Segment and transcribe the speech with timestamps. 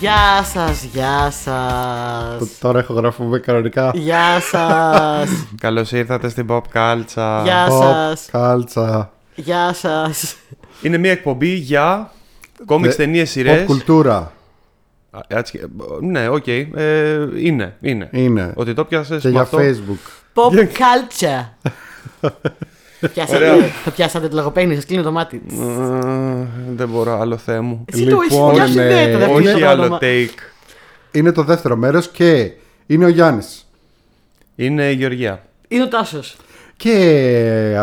[0.00, 2.58] Γεια σας, γεια σας.
[2.60, 3.90] Τώρα ηχογραφούμε κανονικά.
[3.94, 5.28] Γεια σας.
[5.60, 7.40] Καλώς ήρθατε στην Pop Culture.
[7.44, 8.28] Γεια Pop, σας.
[8.30, 9.12] κάλτσα.
[9.34, 10.36] Γεια σας.
[10.82, 12.10] Είναι μια εκπομπή για
[12.64, 13.62] κόμιξ, Δε- ταινίες, Pop σειρές.
[13.66, 14.32] κουλτούρα
[16.00, 16.46] Ναι, οκ.
[16.46, 16.62] ε,
[17.36, 18.08] είναι, είναι.
[18.12, 18.52] είναι.
[18.56, 19.58] Ότι το πιάσες Και με για αυτό.
[19.58, 20.10] Facebook.
[20.34, 21.44] Pop culture.
[23.14, 23.66] Πιάσατε, Ωραία.
[23.84, 25.42] θα πιάσατε το λογοπαίγνιο, σας κλείνω το μάτι.
[25.50, 26.46] Ε,
[26.76, 27.84] δεν μπορώ, άλλο Θεέ μου.
[27.92, 29.98] Εσύ το έχει Λοιπόν, πιάσει ε, ιδιαίτερα αυτό Όχι το άλλο όνομα.
[30.02, 30.38] take.
[31.12, 32.50] Είναι το δεύτερο μέρος και
[32.86, 33.68] είναι ο Γιάννης.
[34.56, 35.42] Είναι η Γεωργία.
[35.68, 36.36] Είναι ο Τάσος.
[36.76, 36.90] Και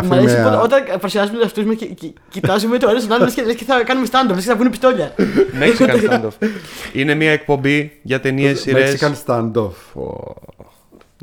[0.04, 0.58] Μ' αρέσει αυτή που είναι...
[0.64, 3.56] όταν παρουσιάζουμε τους εαυτού μα και και- κοιτάζουμε το ένα στον άλλον λες και λες
[3.56, 5.14] και θα κάνουμε stand-up, λες και θα βγουν πιστόλια.
[5.60, 6.48] Mexican standoff.
[6.94, 8.98] Είναι μια εκπομπή για ταινίες, σειρές.
[9.02, 9.72] Mexican standoff.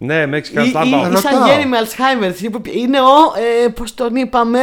[0.05, 1.13] Ναι, Mexican Ή- ή- standoff.
[1.13, 1.47] ή σαν Ρωτάω.
[1.47, 2.33] γέρι με Alzheimer.
[2.75, 3.05] Είναι ο.
[3.65, 4.59] Ε, Πώς τον είπαμε;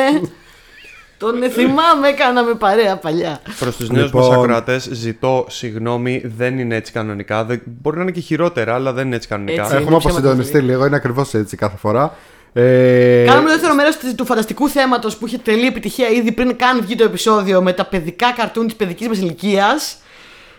[1.17, 3.39] τον ε, θυμάμαι, κάναμε παρέα παλιά.
[3.59, 4.27] Προς τους νέους Λοιπόν.
[4.29, 7.43] μα ακροατές, ζητώ συγγνώμη, δεν είναι έτσι κανονικά.
[7.45, 9.61] Δεν- Μπορεί να είναι και χειρότερα, αλλά δεν είναι έτσι κανονικά.
[9.61, 9.75] Έτσι.
[9.75, 12.15] Έχουμε είναι αποσυντονιστεί ψέματα, λίγο, είναι ακριβώς έτσι κάθε φορά.
[12.53, 16.81] Ε, Κάναμε το δεύτερο μέρος του φανταστικού θέματος που είχε τρελή επιτυχία ήδη πριν καν
[16.81, 19.95] βγει το επεισόδιο με τα παιδικά καρτούν της παιδικής μας ηλικίας.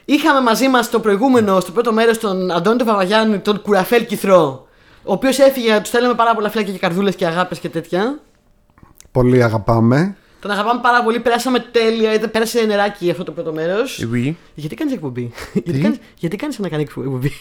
[0.05, 4.67] Είχαμε μαζί μας το προηγούμενο, στο πρώτο μέρος, τον Αντώνη τον Παπαγιάννη, τον Κουραφέλ Κυθρό.
[5.05, 8.19] Ο οποίος έφυγε, τους θέλαμε πάρα πολλά φλάκια και καρδούλες και αγάπες και τέτοια.
[9.13, 10.17] Πολύ αγαπάμε.
[10.41, 14.07] Τον αγαπάμε πάρα πολύ, περάσαμε τέλεια, ήταν- πέρασε νεράκι αυτό το πρώτο μέρος.
[14.15, 14.33] Oui.
[14.55, 17.33] Γιατί κάνεις εκπομπή, Γιατί κάνεις, γιατί κάνεις να κάνεις εκπομπή,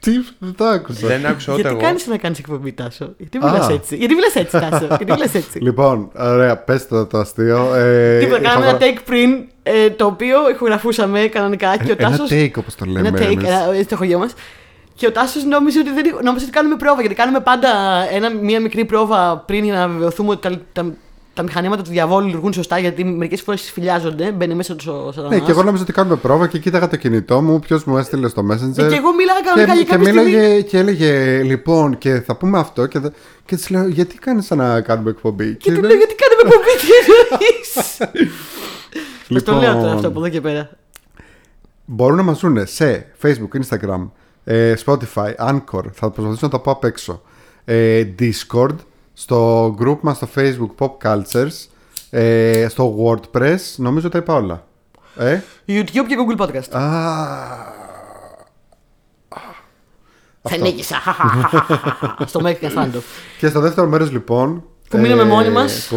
[0.00, 1.06] Τι, δεν το άκουσα.
[1.06, 1.86] Δεν άκουσα ούτε Γιατί εγώ.
[1.86, 3.52] κάνεις να κάνεις εκπομπή, Τάσο, Γιατί Α.
[3.52, 7.74] μιλά έτσι, Γιατί μιλά έτσι, Τάσο, Γιατί μιλά έτσι; Λοιπόν, ωραία, πες το, το αστείο.
[7.74, 11.94] Ε, Τίποτα, είχα κάναμε ένα γρα- take πριν, ε, το οποίο ηχογραφούσαμε κανονικά και ο
[11.98, 12.28] Ένα Τάσος...
[12.32, 13.48] take όπως το λέμε Ένα take, εμείς.
[13.48, 14.32] ένα, ε, στο χωριό μας.
[14.98, 17.68] Και ο Τάσος νόμιζε ότι, δεν, νόμιζε ότι κάνουμε πρόβα, γιατί κάνουμε πάντα
[18.12, 20.92] ένα, μία μικρή πρόβα πριν για να βεβαιωθούμε ότι τα, τα,
[21.34, 25.38] τα μηχανήματα του διαβόλου λειτουργούν σωστά, γιατί μερικές φορές φυλιάζονται, μπαίνει μέσα τους ο σατανάς.
[25.38, 28.28] Ναι, και εγώ νόμιζα ότι κάνουμε πρόβα και κοίταγα το κινητό μου, ποιος μου έστειλε
[28.28, 28.78] στο Messenger.
[28.84, 30.30] Ε, και εγώ μίλαγα κανονικά για και, κάποια και στιγμή.
[30.36, 33.12] μίλαγε και έλεγε λοιπόν και θα πούμε αυτό και, θα-
[33.44, 36.42] και της λέω γιατί κάνεις σαν να κάνουμε εκπομπή; Και του λέει, λέω γιατί κάνουμε
[36.44, 36.86] εκπομπή, τι
[37.20, 37.98] εννοείς;
[39.30, 39.94] Μας το λέω τώρα Λοιπόν.
[39.94, 40.70] αυτό από εδώ και πέρα.
[41.84, 44.27] Μπορούν να μας ζουν σε Facebook, Instagram, ε,
[44.84, 47.22] Spotify, Anchor, θα προσπαθήσω να τα πω απ' έξω,
[47.64, 48.74] ε, Discord,
[49.12, 51.66] στο group μας στο Facebook Pop Cultures,
[52.10, 54.66] ε, στο WordPress, νομίζω τα είπα όλα.
[55.16, 56.70] Ε; YouTube και Google Podcast.
[56.70, 56.82] Α,
[60.42, 60.96] Θα νίκησα.
[62.26, 63.02] Στο Mexican Standoff.
[63.38, 64.62] και στο δεύτερο μέρος λοιπόν...
[64.88, 65.86] Που μείναμε μόνοι μας.
[65.90, 65.96] Που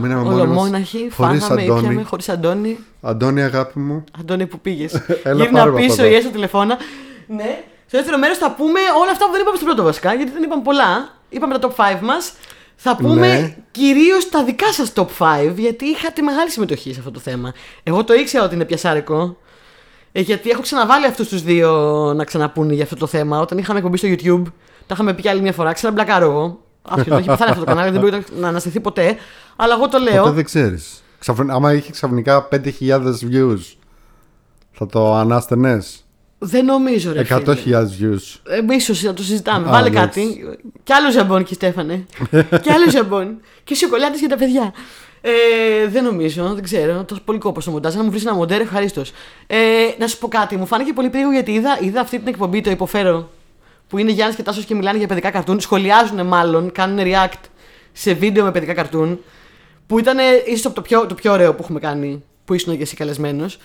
[0.00, 0.44] μείναμε μόνοι μας.
[0.46, 1.80] Ολομόναχοι, χωρίς φάγαμε, Αντώνη.
[1.84, 2.78] ήπιαμε, χωρίς Αντώνη.
[3.00, 4.04] Αντώνη αγάπη μου.
[4.20, 4.94] Αντώνη που πήγες.
[5.22, 6.12] Έλα, Γύρνα πάρε με πίσω αυτό εδώ.
[6.12, 6.76] ή έστω τηλεφώνα.
[7.26, 7.62] Ναι.
[7.86, 10.42] Στο δεύτερο μέρος θα πούμε όλα αυτά που δεν είπαμε στο πρώτο βασικά, γιατί δεν
[10.42, 11.08] είπαμε πολλά.
[11.28, 12.32] Είπαμε τα top 5 μας.
[12.76, 13.56] Θα πούμε Ναι.
[13.70, 17.52] κυρίως τα δικά σας top 5, γιατί είχατε μεγάλη συμμετοχή σε αυτό το θέμα.
[17.82, 19.36] Εγώ το ήξερα ότι είναι πιασάρικο.
[20.12, 21.72] Ε, γιατί έχω ξαναβάλει αυτούς τους δύο
[22.16, 23.40] να ξαναπούνε για αυτό το θέμα.
[23.40, 24.42] Όταν είχαμε εκπομπή στο YouTube,
[24.86, 25.72] τα είχαμε πει και άλλη μια φορά.
[25.72, 26.60] Ξαναμπλακάρω εγώ.
[26.82, 29.16] Άσχετο, έχει πεθάνει αυτό το κανάλι, δεν μπορεί να αναστηθεί ποτέ.
[29.56, 30.22] Αλλά εγώ το λέω.
[30.22, 31.02] Ποτέ δεν ξέρεις.
[31.18, 31.50] Ξαφν...
[31.50, 33.00] Άμα είχε ξαφνικά 5.000
[33.32, 33.58] views,
[34.72, 36.03] θα το ανάστενες.
[36.46, 37.26] Δεν νομίζω, ρε.
[37.28, 37.86] 100.000 φίλε.
[38.00, 38.38] views.
[38.70, 39.68] Ε, ίσως να το συζητάμε.
[39.68, 39.94] Α, Βάλε ναι.
[39.94, 40.44] κάτι.
[40.82, 42.06] Κι άλλο ζαμπόν, και Στέφανε.
[42.62, 43.40] Κι άλλο ζαμπόν.
[43.64, 44.74] Και σοκολάτες για τα παιδιά.
[45.20, 47.04] Ε, δεν νομίζω, δεν ξέρω.
[47.04, 47.94] Τόσο πολύ κόπο στο μοντάζ.
[47.94, 49.12] Να μου βρεις ένα μοντέρ, ευχαρίστως.
[49.46, 49.56] Ε,
[49.98, 52.70] να σου πω κάτι, μου φάνηκε πολύ περίεργο γιατί είδα, είδα αυτή την εκπομπή, το
[52.70, 53.30] υποφέρω.
[53.88, 55.60] Που είναι Γιάννης και Τάσος και μιλάνε για παιδικά καρτούν.
[55.60, 57.40] Σχολιάζουν μάλλον, κάνουν react
[57.92, 59.20] σε βίντεο με παιδικά καρτούν.
[59.86, 62.96] Που ήταν ίσως το πιο, το πιο ωραίο που έχουμε κάνει, που ήσουν και εσύ
[62.96, 63.58] καλεσμένος.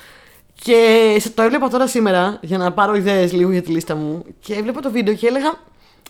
[0.63, 4.25] Και σε- το έβλεπα τώρα σήμερα για να πάρω ιδέες λίγο για τη λίστα μου.
[4.39, 5.53] Και έβλεπα το βίντεο και έλεγα,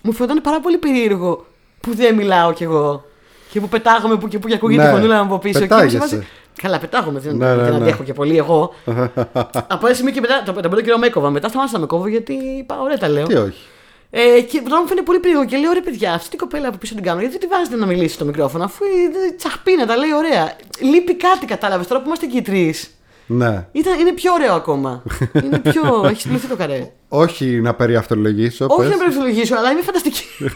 [0.02, 1.46] μου φαινόταν πάρα πολύ περίεργο
[1.82, 3.04] που δεν μιλάω κι εγώ.
[3.52, 5.60] Και που πετάγομαι που και που και ακούγεται Ναι, η φωνούλα μου από πίσω.
[5.60, 5.96] Και πετάγεσαι.
[5.96, 6.28] είμαι σε φάση,
[6.62, 7.20] Καλά, πετάγομαι.
[7.20, 7.76] Δεν, Ναι, ναι, δεν ναι.
[7.78, 8.74] αντέχω και πολύ εγώ.
[9.68, 11.30] από ένα σημείο και μετά, το, τον πρώτο καιρό με έκοβα.
[11.30, 13.28] Μετά σταμάτησα να με κόβω γιατί είπα, ωραία τα λέω.
[13.28, 13.60] Τι όχι.
[14.12, 16.78] Ε, και τώρα μου φαίνεται πολύ περίεργο και λέω ρε παιδιά, αυτή την κοπέλα από
[16.78, 19.98] πίσω την κάνω, γιατί δεν τη βάζετε να μιλήσει στο μικρόφωνο, αφού ε, τσαχπίνα, τα
[19.98, 20.56] λέει ωραία.
[20.80, 22.92] Λείπει κάτι, κατάλαβες τώρα που είμαστε εκεί οι τρεις.
[23.32, 23.68] Ναι.
[23.72, 25.04] Ήταν, είναι πιο ωραίο ακόμα.
[25.44, 25.82] είναι πιο.
[26.06, 26.92] Έχεις πληθεί το καρέ.
[27.08, 28.66] Όχι να περιαυτολογήσω.
[28.70, 28.90] Όχι πες.
[28.90, 30.24] να περιφολογήσω, αλλά είναι φανταστική.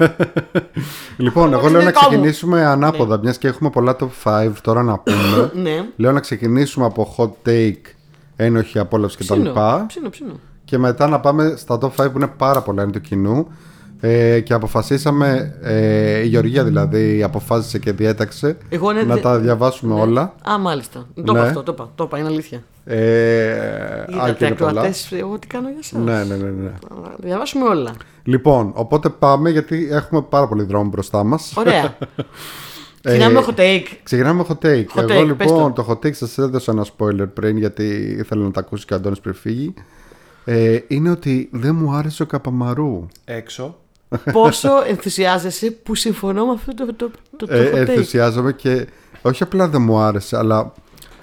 [1.18, 2.08] Λοιπόν, εγώ είναι λέω να δικό μου.
[2.08, 5.52] ξεκινήσουμε ανάποδα, μιας και έχουμε πολλά top 5 τώρα να πούμε.
[5.64, 5.86] ναι.
[5.96, 7.82] λέω να ξεκινήσουμε από hot take,
[8.36, 9.34] ένοχη απόλαυση κτλ.
[9.34, 10.40] Ψήνω, ψήνω, ψήνω.
[10.66, 13.48] Και μετά να πάμε στα top 5 που είναι πάρα πολλά είναι του κοινού.
[14.06, 19.40] Ε, και αποφασίσαμε, ε, η Γεωργία δηλαδή αποφάσισε και διέταξε Εγώ είναι να δε- τα
[19.40, 20.02] διαβάσουμε Ναι.
[20.02, 20.36] όλα.
[20.52, 21.00] Α, μάλιστα.
[21.14, 21.40] Το είπα Ναι.
[21.40, 21.92] αυτό, το είπα.
[21.96, 22.64] Το είπα, είναι αλήθεια.
[22.86, 23.52] Ε,
[24.00, 24.70] αν και Είδατε είναι πολλά.
[24.70, 26.72] ακροατές, εγώ τι κάνω για εσάς; Ναι, ναι, ναι, ναι.
[27.18, 27.92] Διαβάσουμε όλα.
[28.24, 31.54] Λοιπόν, οπότε πάμε γιατί έχουμε πάρα πολύ δρόμο μπροστά μας.
[31.58, 31.98] Ωραία.
[33.04, 33.86] Ξεκινάμε με hot take.
[34.04, 35.02] Ξεκινάμε με hot take.
[35.02, 38.44] Hot Εγώ take, πες λοιπόν το hot take σας έδωσα ένα spoiler πριν γιατί ήθελα
[38.44, 39.74] να τα ακούσει και ο Αντώνης πριν φύγει.
[40.46, 43.06] Ε, είναι ότι δεν μου άρεσε ο Καπαμαρού.
[43.26, 43.78] Έξω.
[44.32, 47.76] Πόσο ενθουσιάζεσαι που συμφωνώ με αυτό το, το, το, το Ε, hot take.
[47.78, 48.88] ενθουσιάζομαι και
[49.22, 50.74] όχι απλά δεν μου άρεσε, αλλά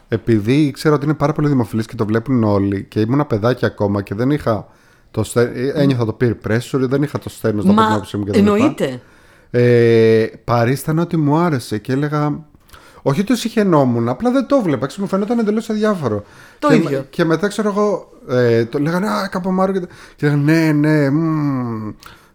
[0.08, 4.02] επειδή ήξερα ότι είναι πάρα πολύ δημοφιλής και το βλέπουν όλοι και ήμουν παιδάκι ακόμα
[4.02, 4.66] και δεν είχα
[5.10, 5.52] το στε...
[5.74, 8.30] ένιωθα το peer pressure, δεν είχα το στένος να πω την Μα άποψή μου και
[8.30, 8.52] τα λοιπά.
[8.54, 9.00] εννοείται.
[9.50, 12.48] Ε, παρίστανα ότι μου άρεσε και έλεγα.
[13.02, 14.86] Όχι ότι συχαινόμουν, απλά δεν το βλέπα.
[14.86, 16.22] Ξέρω, μου φαινόταν εντελώς αδιάφορο.
[16.58, 17.06] Το και, ίδιο.
[17.10, 18.10] Και μετά ξέρω εγώ.
[18.28, 19.72] Ε, το λέγανε Α, Καπαμάρου.
[19.72, 19.80] Και,
[20.16, 21.10] και λέγανε Ναι, ναι.
[21.10, 21.92] μμμ,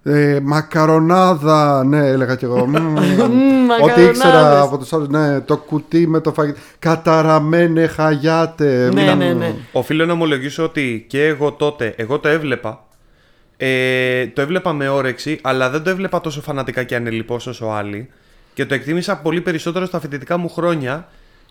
[0.07, 1.83] ε, μακαρονάδα.
[1.85, 2.65] Ναι, έλεγα κι εγώ.
[2.67, 2.95] μμμ.
[3.81, 4.61] Ό,τι ήξερα μακαρονάδες.
[4.61, 5.07] από τους άλλους.
[5.07, 6.59] Ναι, το κουτί με το φαγητό.
[6.79, 8.89] Καταραμένε χαγιάτε.
[8.93, 9.53] Ναι, Μίλα- ναι, ναι.
[9.71, 12.79] Οφείλω να ομολογήσω ότι και εγώ τότε, εγώ το έβλεπα.
[13.57, 18.09] Ε, το έβλεπα με όρεξη, αλλά δεν το έβλεπα τόσο φανατικά και ανελειπώς όσο άλλοι.
[18.53, 21.07] Και το εκτίμησα πολύ περισσότερο στα φοιτητικά μου χρόνια,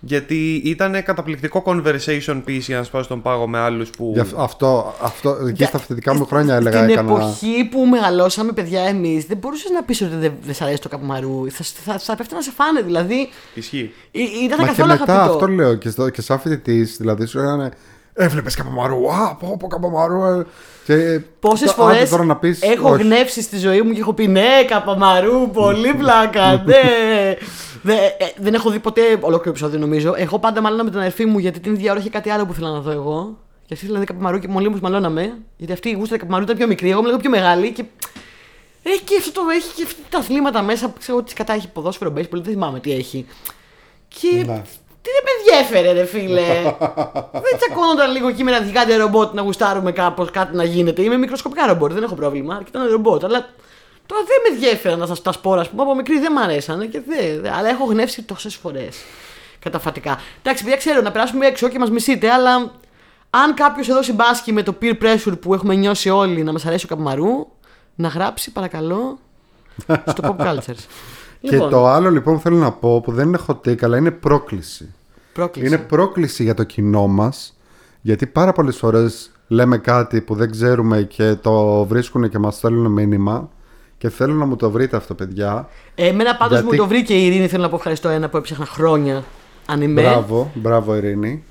[0.06, 4.10] γιατί ήταν καταπληκτικό conversation piece για να σπάσω τον πάγο με άλλους που...
[4.14, 6.78] Γι' αυτό, αυτό, αυτό εκεί Για- στα φοιτητικά μου χρόνια έλεγα.
[6.78, 7.12] Στην έκανα...
[7.14, 10.88] εποχή που μεγαλώσαμε, παιδιά, εμείς δεν μπορούσες να πεις ότι δεν, δεν σ' αρέσει το
[10.88, 11.50] καπμαρού.
[11.50, 13.28] Θα, θα, θα πέφτει να σε φάνε, δηλαδή.
[13.54, 13.92] Ισχύει.
[14.10, 15.32] Ή- Ήταν Μα και καθόλου μετά αγαπητό.
[15.34, 17.70] αυτό λέω και, στο, και σαν φοιτητής, δηλαδή σου λέγανε
[18.14, 20.24] Έβλεπες Καπαμαρού, Α, πω, πω Καπαμαρού.
[20.24, 20.46] ε».
[20.84, 23.02] Και Πόσες το- φορές άντε τώρα να πεις, έχω όχι.
[23.02, 26.74] γνεύσει στη ζωή μου και έχω πει ναι, καπαμαρού, πολύ πλάκα, ναι.
[27.82, 30.14] Δε- ε, δεν έχω δει ποτέ ολόκληρο επεισόδιο νομίζω.
[30.16, 32.52] Έχω πάντα μάλλον με την αδερφή μου γιατί την ίδια ώρα είχε κάτι άλλο που
[32.52, 33.38] ήθελα να δω εγώ.
[33.66, 35.38] Και αυτή ήθελα να δει καπαμαρού και μόλι μου μαλώναμε.
[35.56, 37.72] Γιατί αυτή η γούστα καπαμαρού ήταν πιο μικρή, εγώ είμαι λίγο πιο μεγάλη.
[37.72, 37.84] Και
[38.82, 41.68] έχει και αυτό το έχει και αυτά τα αθλήματα μέσα που ξέρω ότι κατά έχει
[41.68, 43.26] ποδόσφαιρο, baseball, δεν θυμάμαι τι έχει.
[44.08, 44.62] Και Ναι.
[45.04, 46.62] Τι δεν με ενδιέφερε, ρε φίλε;
[47.32, 51.02] δεν τσακώνονταν λίγο εκεί με ένα γιγάντιο ρομπότ να γουστάρουμε κάπως κάτι να γίνεται.
[51.02, 52.58] Είμαι μικροσκοπικά ρομπότ, δεν έχω πρόβλημα.
[52.58, 53.24] Και ήταν ρομπότ.
[53.24, 53.48] Αλλά
[54.06, 55.82] τώρα δεν με ενδιέφεραν να σας τα σπόρα, ας πούμε.
[55.82, 56.86] Από μικρή δεν μ' αρέσανε.
[56.86, 58.96] Και δεν, δεν- αλλά έχω γνεύσει τόσες φορές.
[59.58, 60.20] Καταφατικά.
[60.42, 62.72] Εντάξει, παιδιά, ξέρω να περάσουμε έξω και μας μισείτε, αλλά
[63.30, 66.84] αν κάποιος εδώ συμπάσχει με το peer pressure που έχουμε νιώσει όλοι να μας αρέσει
[66.84, 67.46] ο Καπμαρού,
[67.94, 69.18] να γράψει παρακαλώ
[70.06, 70.84] στο Pop Cultures.
[71.48, 74.10] Και το άλλο λοιπόν που θέλω να πω που δεν είναι hot take αλλά είναι
[74.10, 74.94] πρόκληση.
[75.32, 75.66] πρόκληση.
[75.68, 77.56] Είναι πρόκληση για το κοινό μας
[78.00, 82.92] γιατί πάρα πολλές φορές λέμε κάτι που δεν ξέρουμε και το βρίσκουν και μας στέλνουν
[82.92, 83.48] μήνυμα
[83.98, 85.68] και θέλω να μου το βρείτε αυτό παιδιά.
[85.94, 87.48] Εμένα πάντως Γιατί- μου το βρήκε η Ειρήνη.
[87.48, 89.24] Θέλω να πω ευχαριστώ ένα που έψαχνα χρόνια.
[89.66, 90.02] Αν είμαι.
[90.02, 91.44] Μπράβο, μπράβο Ειρήνη.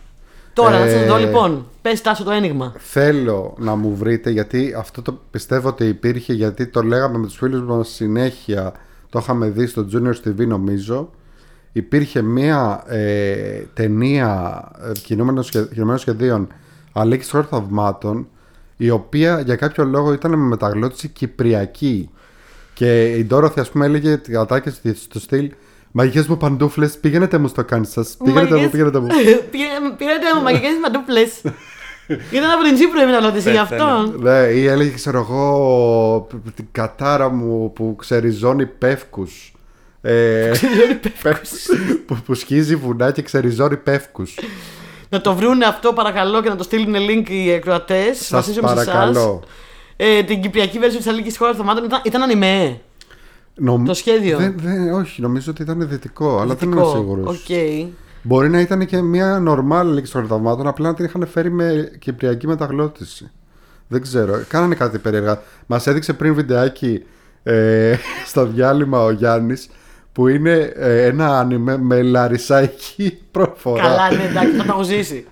[0.54, 1.66] Τώρα να Ε, σα δω λοιπόν.
[1.81, 2.74] Πες τάσο το ένιγμα.
[2.78, 7.36] Θέλω να μου βρείτε γιατί αυτό το πιστεύω ότι υπήρχε γιατί το λέγαμε με τους
[7.38, 8.74] φίλους μας συνέχεια
[9.13, 11.10] το είχαμε δει στο Junior TV νομίζω
[11.71, 16.48] υπήρχε μία ε, ταινία ε, κινούμενων σχε- κινουμένων σχεδίων
[16.94, 18.27] Αλέξης Χώρου Θαυμάτων
[18.77, 22.10] η οποία για κάποιο λόγο ήταν με μεταγλώτηση κυπριακή
[22.74, 25.51] και η Ντόροθι ας πούμε έλεγε κατάκες στο στυλ
[25.92, 29.07] Μαγικές μου παντούφλες, πήγαινετε μου στο Κάνσας, πήγαινετε μου, πήγαινετε μου.
[29.98, 31.21] Πήρατε μου μαγικές μαντούπλε.
[32.07, 34.13] Ήταν από την Τσίπρο η μεταλότηση γι' αυτό.
[34.19, 39.53] Ναι, ή έλεγε, ξέρω εγώ, την κατάρα μου που ξεριζώνει πεύκους.
[40.01, 40.51] Ε,
[42.05, 44.35] που, που σχίζει βουνά και ξεριζώνει πεύκους.
[45.09, 48.18] Να το βρούνε αυτό παρακαλώ και να το στείλουν link οι ακροατές.
[48.17, 48.92] Σας Βασίζομαι σε εσάς.
[48.91, 49.44] παρακαλώ.
[49.97, 52.80] Ε, την κυπριακή version της Αλίκης Χώρας Θαυμάτων ήταν, ήταν anime.
[53.55, 54.38] Νομ- Το σχέδιο.
[54.38, 56.95] Δεν, δεν, όχι, νομίζω ότι ήταν δυτικό, αλλά δεν είμαι Δυτικό.
[56.98, 57.43] σίγουρος.
[58.24, 58.30] Οκ.
[58.30, 61.92] Μπορεί να ήταν και μια normal Αλίκη των θαυμάτων, απλά να την είχαν φέρει με
[62.00, 63.32] κυπριακή μεταγλώττιση.
[63.88, 64.44] Δεν ξέρω.
[64.48, 65.42] Κάνανε κάτι περίεργα.
[65.65, 67.03] Μας έδειξε πριν βιντεάκι
[67.44, 67.96] ε,
[68.30, 69.70] στο διάλειμμα ο Γιάννης
[70.12, 73.82] που είναι ε, ένα άνιμε με λαρισαϊκή προφορά.
[73.82, 75.25] Καλά, ναι, εντάξει, θα το έχω ζήσει.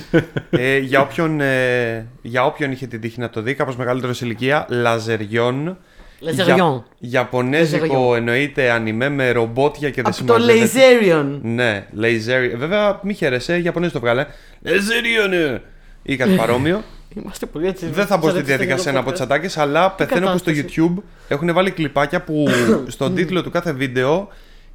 [0.50, 4.24] ε, για, όποιον, ε, για όποιον είχε την τύχη να το δει, κάπως μεγαλύτερος σε
[4.24, 5.78] ηλικία, Λαζεριόν.
[6.24, 6.84] Λαζεριόν.
[6.98, 8.16] Για, Ιαπωνέζικο Λαζεριόν.
[8.16, 10.70] εννοείται ανιμέ με ρομπότια και δεν Από το συμμαζεύεται.
[11.12, 11.38] Laserion.
[11.42, 12.56] Ναι, Laser.
[12.56, 14.26] Βέβαια, μη χαίρεσαι, οι Ιαπωνέζοι το βγάλε.
[14.64, 15.58] Laserion!
[16.02, 16.82] Ή κάτι παρόμοιο.
[17.22, 17.86] Είμαστε πολύ έτσι.
[17.86, 20.90] Δεν θα μπω στη σαν διαδικασία να πω τι ατάκε, αλλά πεθαίνω που στο κατάσταση.
[20.94, 22.46] YouTube έχουν βάλει κλιπάκια που
[22.86, 24.28] στον τίτλο του κάθε βίντεο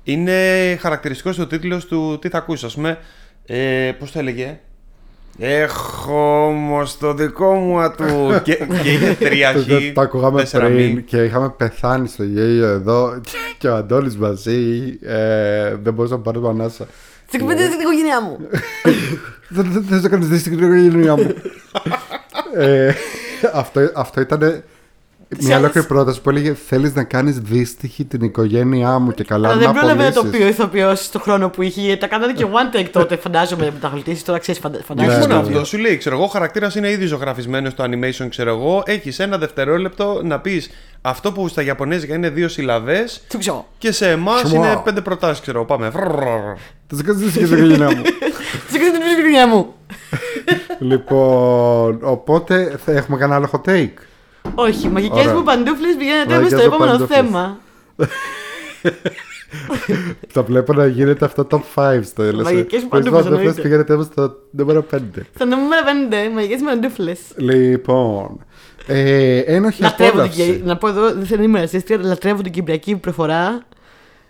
[0.03, 0.33] είναι
[0.81, 2.97] χαρακτηριστικός ο τίτλος του τι θα ακούσει, ας πούμε.
[3.45, 4.59] Ε, Πώς το έλεγε;
[5.37, 8.03] Έχω όμως το δικό μου ατού.
[8.43, 9.65] και, και είχε τρία Το, χ.
[9.67, 11.01] το, το ακούγαμε τέσσερα πριν μη.
[11.01, 13.21] και είχαμε πεθάνει στο γέλιο εδώ
[13.57, 16.87] και ο Αντώνης μαζί ε, δεν μπορούσα να πάρουμε ανάσα.
[17.27, 18.37] Στην κουβέντα στην οικογένειά μου;
[19.55, 21.33] Δεν δεν- δεν το κάνεις δεις στην οικογένειά μου.
[22.63, 22.93] ε,
[23.53, 24.63] αυτό, αυτό ήταν
[25.37, 29.57] Μια ολόκληρη πρόταση που έλεγε Θέλεις να κάνεις δύστιχη την οικογένειά μου και καλά Αλλά
[29.57, 30.55] να δεν πρόλαβε να το πει ο απολύσεις».
[30.57, 31.95] ηθοποιός στον χρόνο που είχε.
[31.97, 34.25] Τα κάνανε και one take τότε, φαντάζομαι, με τα γλυτήσει.
[34.25, 35.15] Τώρα ξέρεις, Και φαντάζομαι.
[35.17, 37.83] όχι Ναι, μόνο ναι, αυτό, σου λέει, ξέρω εγώ, ο χαρακτήρας είναι ήδη ζωγραφισμένος στο
[37.83, 38.83] animation, ξέρω εγώ.
[38.85, 40.69] Έχεις ένα δευτερόλεπτο να πεις
[41.01, 43.67] αυτό που στα Ιαπωνέζικα είναι δύο συλλαβές Τι ξέρω.
[43.77, 44.53] και σε εμάς Wow.
[44.53, 45.67] είναι πέντε προτάσεις, ξέρω εγώ.
[45.67, 45.89] Πάμε.
[46.87, 48.01] Θα σε κάνεις δύστιχη την οικογένειά μου.
[48.71, 49.73] Τι ξέρει την οικογένειά μου.
[50.79, 53.93] Λοιπόν, οπότε θα έχουμε κανένα άλλο hot take.
[54.55, 55.33] Όχι, μαγικές Ωραία.
[55.35, 57.17] μου παντούφλες πηγαίνετε Μαγικές στο μου επόμενο παντούφλες.
[57.19, 57.57] θέμα.
[60.27, 62.43] Θα βλέπω να γίνεται αυτό top 5 στο LSE.
[62.43, 63.61] Μαγικές μου Πώς παντούφλες, παντούφλες εννοείται.
[63.61, 64.97] πηγαίνετε όμως στο νούμερο 5.
[65.35, 67.19] Στο νούμερο 5, μαγικές μου παντούφλες.
[67.35, 68.39] Λοιπόν,
[68.87, 70.41] ε, ένοχη Λατρεύω την απόλαυση.
[70.41, 70.63] Κυπριακή.
[70.65, 73.61] Να πω εδώ, δεν θέλω να είμαι ρατσίστρια, λατρεύω την Κυπριακή προφορά.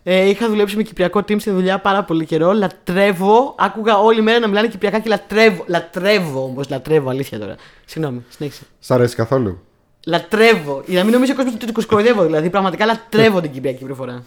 [0.03, 2.51] Ε, είχα δουλέψει με Κυπριακό team στη δουλειά πάρα πολύ καιρό.
[2.53, 3.55] Λατρεύω.
[3.57, 5.63] Άκουγα όλη μέρα να μιλάνε Κυπριακά και λατρεύω.
[5.67, 7.55] Λατρεύω όμως, λατρεύω, αλήθεια τώρα.
[7.85, 8.63] Συγγνώμη, συνέχισε.
[8.79, 9.59] Σ' αρέσει καθόλου;
[10.05, 10.83] Λατρεύω.
[10.85, 12.23] Για να μην νομίζει ο κόσμος ότι τους κοροϊδεύω.
[12.25, 14.23] Δηλαδή, πραγματικά λατρεύω την Κυπριακή προφορά.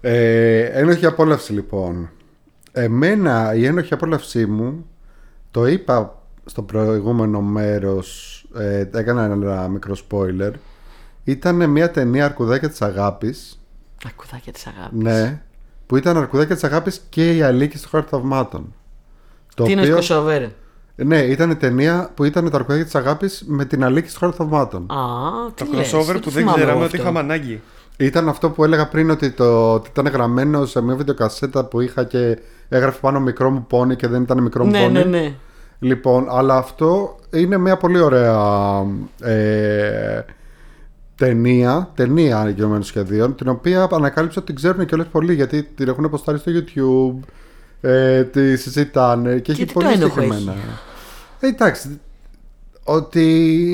[0.00, 2.10] Ε, ένοχη απόλαυση λοιπόν.
[2.72, 4.86] Εμένα η ένοχη απόλαυσή μου,
[5.50, 10.50] το είπα στο προηγούμενο μέρος, ε, έκανα ένα μικρό spoiler,
[11.24, 13.60] ήταν μια ταινία αρκουδάκια της αγάπης,
[14.06, 15.02] Ακουδάκια της αγάπης.
[15.02, 15.42] ναι,
[15.86, 18.74] που ήταν αρκουδάκια της αγάπης και η Αλίκη στο χώρο θαυμάτων.
[19.54, 20.42] Το Τι είναι οποίο- ο Σκοσόβερ.
[21.04, 24.82] Ναι, ήταν ταινία που ήταν τα αρκουδάκια της αγάπης με την Αλίκη στο χώρο θαυμάτων.
[24.90, 24.96] Α,
[25.54, 26.96] τι Το λες, crossover το που δεν θυμάμαι ξέραμε εγώ ότι αυτό.
[26.96, 27.60] είχαμε ανάγκη.
[27.96, 32.04] Ήταν αυτό που έλεγα πριν ότι, το, ότι ήταν γραμμένο σε μια βιντεοκασέτα που είχα
[32.04, 32.38] και
[32.68, 34.92] έγραφε πάνω μικρό μου πόνι και δεν ήταν μικρό μου Ναι, πόνι.
[34.92, 35.34] ναι, ναι.
[35.78, 38.36] Λοιπόν, αλλά αυτό είναι μια πολύ ωραία
[39.22, 40.24] ε,
[41.14, 45.88] ταινία, ταινία ανακοινωμένων σχεδίων, την οποία ανακάλυψα ότι την ξέρουν και όλες πολλοί γιατί την
[45.88, 47.28] έχουν αποστάρει στο YouTube,
[47.80, 50.54] ε, τη συζητάνε και, έχει τι πολύ το ένοχο συγκεκριμένα.
[51.40, 52.00] Ε, εντάξει,
[52.84, 53.22] ότι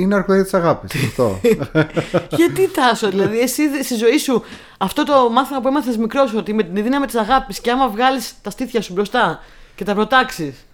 [0.01, 1.41] είναι αρκουδία της αγάπης, αυτό.
[2.37, 4.43] Γιατί τάσο, δηλαδή, εσύ δε- στη ζωή σου
[4.79, 8.35] αυτό το μάθημα που έμαθες μικρός ότι με την δύναμη της αγάπης και άμα βγάλεις
[8.43, 9.41] τα στήθια σου μπροστά
[9.75, 10.67] και τα προτάξεις,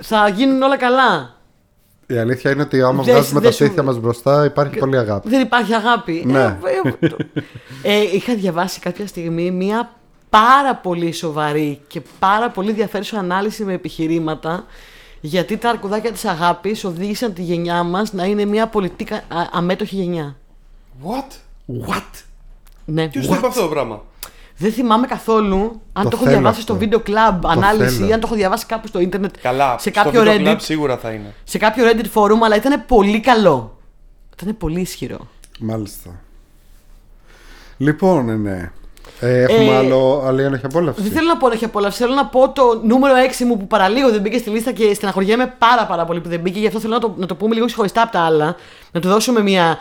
[0.00, 1.36] θα γίνουν όλα καλά;
[2.06, 4.98] Η αλήθεια είναι ότι άμα Δεν- βγάζουμε δεν τα σου- στήθια μας μπροστά υπάρχει πολύ
[4.98, 5.28] αγάπη.
[5.28, 6.22] Δεν υπάρχει αγάπη.
[6.26, 6.40] Ναι.
[6.42, 6.58] Ε,
[7.00, 7.16] ε, το-
[7.82, 9.90] ε, είχα διαβάσει κάποια στιγμή μία
[10.30, 14.64] πάρα πολύ σοβαρή και πάρα πολύ ενδιαφέρουσα ανάλυση με επιχειρήματα
[15.24, 19.96] γιατί τα αρκουδάκια της αγάπης οδήγησαν τη γενιά μας να είναι μια πολιτικά α- αμέτωχη
[19.96, 20.36] γενιά.
[21.04, 21.30] What?
[21.88, 22.02] What?
[22.84, 23.08] Ναι.
[23.08, 24.02] Ποιος το είπε αυτό το πράγμα;
[24.56, 26.72] Δεν θυμάμαι καθόλου αν Το το, έχω θέλω διαβάσει αυτό.
[26.72, 28.08] στο βίντεο club ανάλυση θέλω.
[28.08, 29.34] ή αν το έχω διαβάσει κάπου στο ίντερνετ.
[29.42, 30.48] Καλά, σε στο κάποιο Video Reddit.
[30.52, 31.34] Club σίγουρα θα είναι.
[31.44, 33.78] Σε κάποιο Reddit forum, αλλά ήταν πολύ καλό.
[34.40, 35.28] Ήταν πολύ ισχυρό.
[35.58, 36.10] Μάλιστα.
[37.76, 38.70] Λοιπόν, ναι, ναι.
[39.24, 41.98] Ε, έχουμε Ε, άλλο, άλλη ένοχη απόλαυση; Δεν θέλω να πω να έχει απόλαυση.
[41.98, 45.54] Θέλω να πω το νούμερο 6 μου που παραλίγο δεν μπήκε στη λίστα και στεναχωριέμαι
[45.58, 46.58] πάρα, πάρα πολύ που δεν μπήκε.
[46.58, 48.56] Γι' αυτό θέλω να το, να το πούμε λίγο ξεχωριστά από τα άλλα.
[48.92, 49.78] Να του δώσουμε μια,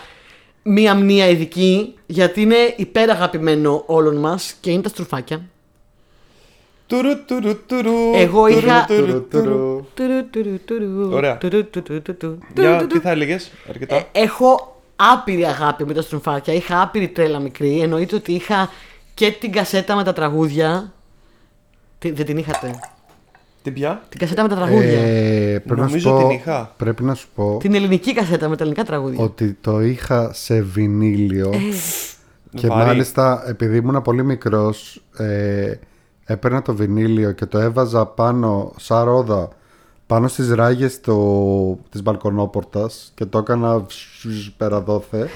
[0.64, 1.94] μια μνήα ειδική.
[2.06, 5.42] Γιατί είναι υπεραγαπημένο όλων μας και είναι τα στρουφάκια.
[6.88, 9.44] Τουρου, τουρου, τουρου, Εγώ τουρου, είχα- τουρου, Τουρου, τουρου.
[9.44, 9.86] τουρου.
[9.94, 11.38] Τουρου, τουρου, τουρου, Ωραία.
[11.38, 13.96] τουρου, τουρου, τουρου, τουρου, Για, τουρου, τι θα έλεγες, αρκετά.
[13.96, 16.54] Ε, έχω άπειρη αγάπη με τα στροφάκια.
[16.54, 17.80] Είχα άπειρη τρέλα μικρή.
[17.80, 18.70] Εννοείται ότι είχα
[19.22, 20.94] και την κασέτα με τα τραγούδια.
[22.00, 22.80] Τι- δεν την είχατε;
[23.62, 25.00] Τι πια; Την κασέτα με τα τραγούδια.
[25.00, 26.74] Ε, πρέπει, να σου Νομίζω πω, την είχα.
[26.78, 29.24] πρέπει να σου πω Την ελληνική κασέτα με τα ελληνικά τραγούδια.
[29.24, 31.60] ότι το είχα σε βινίλιο Ε,
[32.58, 32.86] και Βαρύ.
[32.86, 35.74] μάλιστα επειδή ήμουν πολύ μικρός ε,
[36.26, 39.50] έπαιρνα το βινίλιο και το έβαζα πάνω σαν ρόδα
[40.08, 45.30] πάνω στις ράγες το, της μπαλκονόπορτας και το έκανα σσσ πέρα δόθε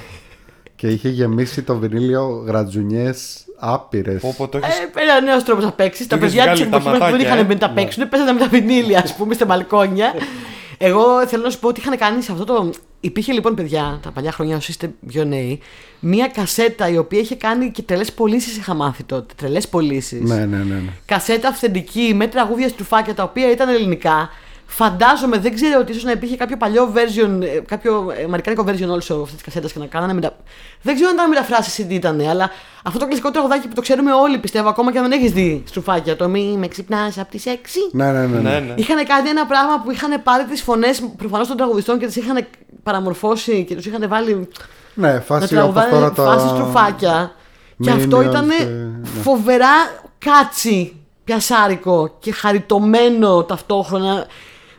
[0.86, 4.22] και είχε γεμίσει το βινίλιο γρατζουνιές άπειρες.
[4.38, 4.78] Πω, το έχεις...
[4.78, 6.08] Ε, ένα νέος τρόπος να παίξεις.
[6.08, 7.60] Τα Είχες παιδιά τη βγάλει τα εποχή μα που δεν ματάκια, είχαν ε; μπει να
[7.60, 10.14] τα παίξουν, παίζανε με τα βινίλια, ας πούμε, στα μπαλκόνια.
[10.78, 12.70] Εγώ θέλω να σου πω ότι είχαν κάνει σε αυτό το.
[13.00, 15.60] Υπήρχε λοιπόν, παιδιά, τα παλιά χρόνια, όσοι είστε πιο νέοι,
[16.00, 18.58] μία κασέτα η οποία είχε κάνει και τρελές πωλήσεις.
[18.58, 19.34] Είχα μάθει τότε.
[19.38, 20.22] Τρελές πωλήσεις.
[20.22, 20.64] Ναι, ναι, ναι.
[20.64, 20.92] ναι.
[21.06, 24.30] Κασέτα αυθεντική με τραγούδια στρουφάκια τα οποία ήταν ελληνικά.
[24.68, 28.90] Φαντάζομαι, δεν ξέρω ότι ίσως να υπήρχε κάποιο παλιό version, ε, κάποιο ε, αμερικάνικο version
[28.96, 30.36] also αυτή τη κασέτα και να κάνανε μετα...
[30.82, 32.50] Δεν ξέρω αν ήταν μεταφράσεις ή τι ήταν, αλλά
[32.84, 35.64] αυτό το κλασικό τραγουδάκι που το ξέρουμε όλοι πιστεύω, ακόμα και αν δεν έχεις δει
[35.68, 36.16] στρουφάκια.
[36.16, 37.50] Το μη με ξυπνάς από τις 6.
[37.92, 38.26] Ναι, ναι, ναι.
[38.26, 38.50] ναι.
[38.50, 38.74] Ναι, ναι.
[38.76, 42.46] Είχαν κάνει ένα πράγμα που είχαν πάρει τις φωνές προφανώς των τραγουδιστών και τις είχαν
[42.84, 44.48] παραμορφώσει και τους είχαν βάλει
[44.94, 46.24] Ναι, να φάση όπως τραγουδάνε τώρα τα...
[46.24, 47.32] φάση στρουφάκια.
[47.84, 49.22] Και αυτό Minions ήταν και- ναι.
[49.22, 54.26] φοβερά κάτσι πιασάρικο και χαριτωμένο ταυτόχρονα.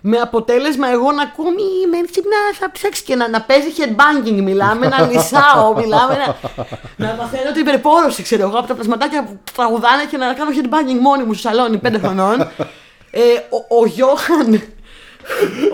[0.08, 3.68] Με αποτέλεσμα εγώ να ακούω μη με ξυπνάς από τις έξι και να, να παίζει
[3.78, 9.24] headbanging μιλάμε, να λυσάω μιλάμε, να, να μαθαίνω την υπερπόρωση ξέρω εγώ από τα πλασματάκια
[9.24, 12.40] που τραγουδάνε και να κάνω headbanging μόνη μου στο σαλόνι πέντε χρονών.
[13.10, 13.20] Ε,
[13.56, 14.62] ο, ο Γιώχαν,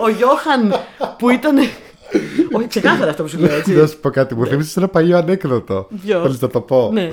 [0.03, 0.75] ο Γιώχαν
[1.17, 1.57] που ήταν
[2.51, 3.71] Όχι, ξεκάθαρα αυτό που σου λέω, έτσι.
[3.73, 5.87] Να σου πω κάτι, μου θύμισε ένα παλιό ανέκδοτο.
[6.05, 7.11] Ποιο; Θέλεις να το πω; Ναι.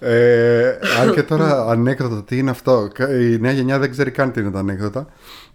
[0.00, 2.88] Ε, αν και τώρα ανέκδοτο, τι είναι αυτό;
[3.32, 5.06] Η νέα γενιά δεν ξέρει καν τι είναι τα ανέκδοτα.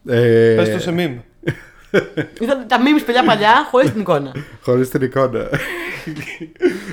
[0.06, 1.20] Ε, Πες το σε μιμ.
[2.42, 4.32] Ήταν τα memes παιδιά παλιά χωρίς την εικόνα.
[4.62, 5.50] Χωρίς την εικόνα.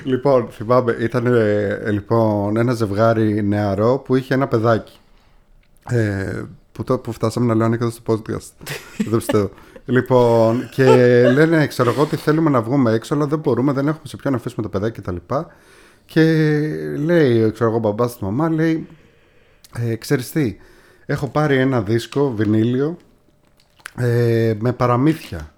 [0.04, 4.98] λοιπόν, θυμάμαι, ήταν ε, λοιπόν, ένα ζευγάρι νεαρό που είχε ένα παιδάκι.
[5.90, 8.66] Ε, που, το, που φτάσαμε να λέω ανέκδοτο στο podcast.
[9.08, 9.50] δεν πιστεύω.
[9.84, 10.84] Λοιπόν, και
[11.28, 14.32] λένε, ξέρω εγώ, ότι θέλουμε να βγούμε έξω, αλλά δεν μπορούμε, δεν έχουμε σε ποιον
[14.32, 15.16] να αφήσουμε το παιδάκι κτλ.
[16.06, 16.22] Και
[17.04, 18.86] λέει, ξέρω εγώ, μπαμπάς στη μαμά, λέει,
[19.78, 20.56] ε, ξέρεις τι,
[21.10, 22.96] έχω πάρει ένα δίσκο, βινίλιο,
[23.98, 25.52] ε, με παραμύθια.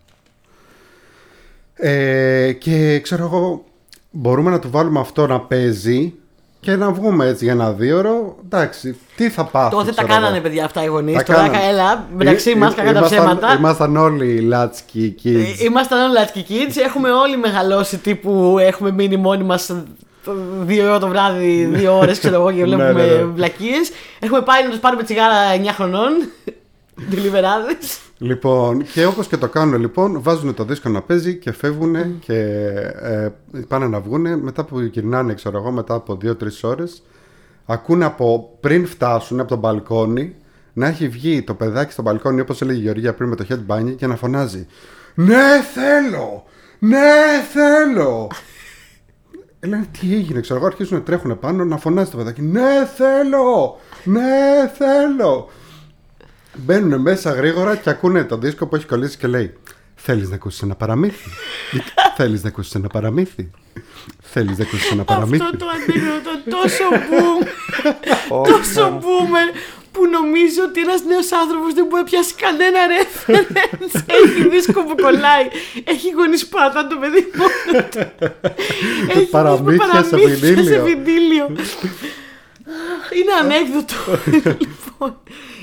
[1.75, 3.65] Ε, και ξέρω εγώ,
[4.11, 6.15] μπορούμε να του βάλουμε αυτό να παίζει
[6.61, 8.37] και να βγούμε έτσι για ένα δύο ώρο.
[8.45, 9.71] Εντάξει, τι θα πάθει.
[9.75, 10.43] Τότε τα ξέρω κάνανε εγώ.
[10.43, 11.17] παιδιά αυτά οι γονείς.
[11.17, 11.65] Τα Τώρα κάνανε.
[11.69, 13.55] έλα, μεταξύ Ή- μας ή- κακά τα ήμασταν- ψέματα.
[13.59, 15.35] Ήμασταν όλοι λάτσκι kids.
[15.61, 19.71] Ε, Ήμασταν όλοι Latchkey Kids, έχουμε όλοι μεγαλώσει τύπου έχουμε μείνει μόνοι μας
[20.63, 23.25] δύο ώρα το βράδυ, δύο ώρες ξέρω εγώ και Ναι, βλέπουμε ναι, ναι.
[23.25, 23.91] βλακίες.
[24.21, 26.11] Έχουμε πάει να τους πάρουμε τσιγάρα 9 χρονών.
[27.11, 27.77] Ντελιβεράδε.
[28.19, 32.35] Λοιπόν, και όπως και το κάνουν λοιπόν, βάζουν το δίσκο να παίζει και φεύγουν και
[33.03, 33.29] ε,
[33.69, 34.39] πάνε να βγουν.
[34.39, 37.03] Μετά που γυρνάνε, ξέρω εγώ, μετά από 2-3 ώρες,
[37.67, 40.35] ακούνε από πριν φτάσουν από το μπαλκόνι
[40.73, 43.95] να έχει βγει το παιδάκι στο μπαλκόνι, όπως έλεγε η Γεωργία πριν με το headbanging
[43.97, 44.67] και να φωνάζει
[45.15, 46.45] «Ναι, θέλω!
[46.79, 46.99] Ναι,
[47.53, 48.29] θέλω!»
[49.61, 52.89] Ε, Λένε τι έγινε, ξέρω εγώ, αρχίζουν να τρέχουν πάνω να φωνάζει το παιδάκι «Ναι,
[52.97, 53.79] θέλω!
[54.05, 55.51] Ναι, θέλω!»
[56.55, 59.55] Μπαίνουν μέσα γρήγορα και ακούνε το δίσκο που έχει κολλήσει και λέει
[59.95, 61.31] Θέλεις να ακούσεις ένα παραμύθι;
[62.17, 63.51] Θέλεις να ακούσεις ένα παραμύθι;
[64.21, 67.47] Θέλεις να ακούσεις ένα παραμύθι; Αυτό το ανέκδοτο τόσο boom.
[68.51, 69.57] τόσο boomer
[69.93, 74.01] που νομίζω ότι ένας νέος άνθρωπος δεν μπορεί να πιάσει κανένα reference.
[74.23, 75.47] Έχει δίσκο που κολλάει.
[75.85, 77.99] Έχει γονείς πατά το παιδί μόνο του.
[79.09, 80.65] Έχει Παραμύθια σε παραμύθια βινίλιο.
[80.65, 81.45] σε βινίλιο.
[82.97, 83.95] Αχ, Είναι ανέκδοτο.
[84.59, 85.17] λοιπόν,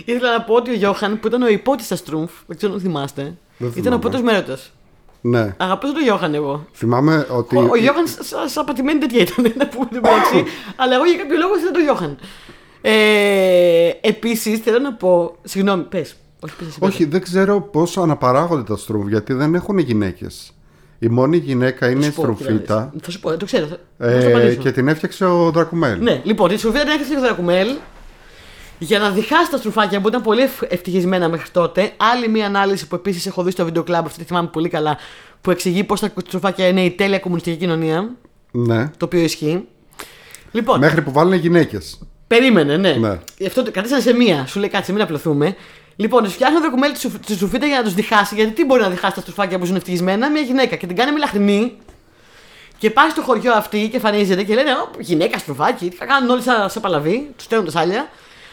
[0.05, 2.79] ήθελα να πω ότι ο Γιώχαν που ήταν ο υπότη στα Στρούμφ, δεν ξέρω αν
[2.79, 3.99] θυμάστε, Δεν ήταν ο θυμάμαι.
[4.01, 4.57] πρώτος μέρωτα.
[5.21, 6.67] Ναι, Αγαπώ τον Γιώχαν εγώ.
[6.73, 10.43] θυμάμαι ότι Ο, ο Γιώχαν σα- σαν πατημένη τέτοια ήταν, να πούμε την πράξη.
[10.75, 12.17] αλλά εγώ για κάποιο λόγο ήθελα τον Γιώχαν.
[12.81, 15.35] Ε, Επίσης θέλω να πω.
[15.43, 16.15] Συγγνώμη, πες.
[16.39, 16.89] Όχι, πες εσύ, πες.
[16.89, 20.51] Όχι, δεν ξέρω πώς αναπαράγονται τα στρούφ Γιατί δεν έχουν γυναίκες
[20.99, 22.89] Η μόνη γυναίκα είναι Θα η σου πω, στρουφίτα κοίταξε.
[23.03, 23.65] Θα σου πω, δεν το ξέρω.
[23.65, 24.61] θα- θα σου το ε, απαντήσω.
[24.61, 27.67] Και την έφτιαξε ο Δρακουμέλ Ναι, λοιπόν, τη Σοφία την έκανα στο Δρακουμέλ
[28.79, 31.91] για να διχάσει τα στρουφάκια που ήταν πολύ ευ- ευτυχισμένα μέχρι τότε.
[32.13, 34.97] Άλλη μία ανάλυση που επίσης έχω δει στο βίντεο κλαμπ, αυτή τη θυμάμαι πολύ καλά,
[35.41, 38.09] που εξηγεί πώς τα στρουφάκια είναι η τέλεια κομμουνιστική κοινωνία.
[38.51, 39.67] Ναι, Το οποίο ισχύει.
[40.51, 42.91] Λοιπόν, μέχρι που βάλουν γυναίκες Περίμενε, ναι.
[42.91, 43.19] Ναι.
[43.45, 44.45] Αυτό το κρατήσανε σε μία.
[44.47, 45.55] Σου λέει κάτσε, μην απλωθούμε.
[45.95, 46.93] Λοιπόν, τους φτιάχνει το κουμέλι
[47.25, 48.35] της σουφίτας για να τους διχάσει.
[48.35, 51.11] Γιατί τι μπορεί να διχάσει τα στρουφάκια που ζουν ευτυχισμένα, μια γυναίκα και την κάνει
[51.11, 51.77] μιλαχρινή.
[52.77, 55.89] Και πάει στο χωριό αυτή και εμφανίζεται και λένε Ω, γυναίκα στρουφάκι.
[55.89, 58.09] Τι θα κάνουν όλοι σαν, σαν παλαβή, τους στέλνουν τα σάλια.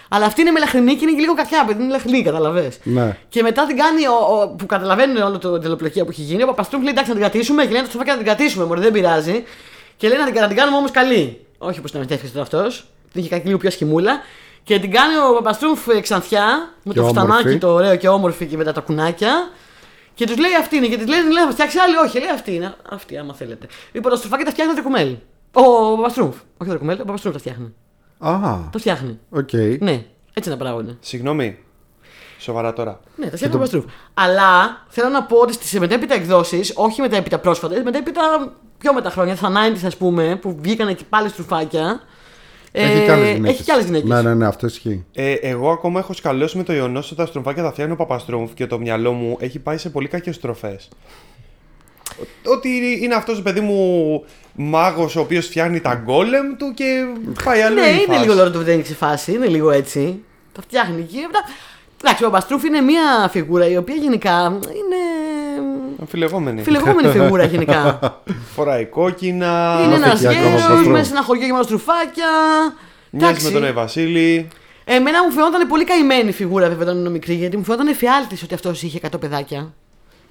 [0.09, 2.73] Αλλά αυτή είναι μελαχρινή και είναι και λίγο κακιά, επειδή είναι μελαχρινή, καταλαβέ.
[2.83, 3.17] Ναι.
[3.29, 6.43] Και μετά την κάνει, ο, ο, που καταλαβαίνουν όλο το τελοπλοκία που έχει γίνει.
[6.43, 8.81] Ο Παπαστρούμ λέει εντάξει να την κρατήσουμε και λέει το στροφάκι να την κρατήσουμε, μωρέ
[8.81, 9.45] δεν πειράζει.
[9.97, 11.41] Και λέει να την, να την κάνουμε όμως καλή.
[11.59, 12.85] Όχι όπως ήταν μετέφρασε αυτός.
[13.15, 14.21] Την είχε κάνει λίγο πιο σχημούλα.
[14.63, 17.27] Και την κάνει ο Παπαστρούμφ ξανθιά με Και το όμορφη.
[17.31, 19.51] φουστανάκι το ωραίο και όμορφη και με τα τακουνάκια.
[20.15, 20.87] Και τους λέει αυτή είναι.
[20.87, 21.97] Και τη λέει, λέει, θα φτιάξει άλλη.
[21.97, 22.75] Όχι, λέει αυτή είναι.
[22.91, 23.67] Αυτή, άμα θέλετε.
[23.93, 25.17] Λοιπόν, το στρουφάκι τα φτιάχνει ο Δρακουμέλ.
[25.53, 26.35] Ο Παπαστρούμφ.
[26.35, 27.75] Όχι ο Δρακουμέλ, ο Παπαστρούμφ τα φτιάχνει.
[28.19, 28.39] Α,
[28.73, 29.19] Τα φτιάχνει.
[29.31, 30.97] οκ Ναι, έτσι να παράγονται.
[31.01, 31.59] Συγγνώμη.
[32.39, 33.01] Σοβαρά τώρα.
[33.17, 33.85] Ναι, τα φτιάχνει ο Παπαστρούμφ.
[34.15, 39.11] Αλλά θέλω να πω ότι στις μετέπειτα εκδόσεις, όχι μετέπειτα πρόσφατε, μετέπειτα πιο με τα
[39.11, 42.01] χρόνια, στα 90s ας πούμε, που βγήκαν και πάλι στρουφάκια.
[42.77, 44.09] Έχει ε, και άλλες γυναίκες Έχει και άλλες γυναίκες.
[44.09, 47.27] Ναι, ναι, ναι, αυτό ισχύει Ε, εγώ ακόμα έχω σκαλώσει με το γεγονός ότι τα
[47.27, 50.89] στροφάκια τα φτιάχνει ο Παπαστρούμφ και το μυαλό μου έχει πάει σε πολύ κακές στροφές.
[52.45, 52.69] Ότι
[53.03, 57.05] είναι αυτός παιδί μου μάγος ο οποίος φτιάχνει τα γκόλεμ του και
[57.45, 57.75] πάει αλλού.
[57.75, 58.29] Ναι, η είναι φάση.
[58.29, 60.23] λίγο Lord of the Rings η φάση, είναι λίγο έτσι.
[60.53, 61.19] Τα φτιάχνει εκεί.
[62.05, 62.17] Μετά...
[62.17, 65.01] Εντάξει, ο Παπαστρούφ είναι μια φιγούρα η οποία γενικά είναι.
[66.01, 66.63] Αμφιλεγόμενη.
[66.63, 67.99] Φιλεγόμενη φιγούρα γενικά.
[68.55, 69.81] Φοράει κόκκινα.
[69.85, 70.93] είναι ένας Είμαστε και ακόμα γέρο, Παπαστρούφ.
[70.93, 72.27] μέσα σε ένα χωριό γεμάτο στρουφάκια.
[73.11, 73.45] Μοιάζει Εντάξει.
[73.47, 74.49] με τον Άι Βασίλη.
[74.85, 78.43] Εμένα μου φαινόταν πολύ καημένη η φιγούρα βέβαια όταν ήμουν μικρή, γιατί μου φαινόταν εφιάλτης
[78.43, 79.73] ότι αυτός είχε 100 παιδάκια.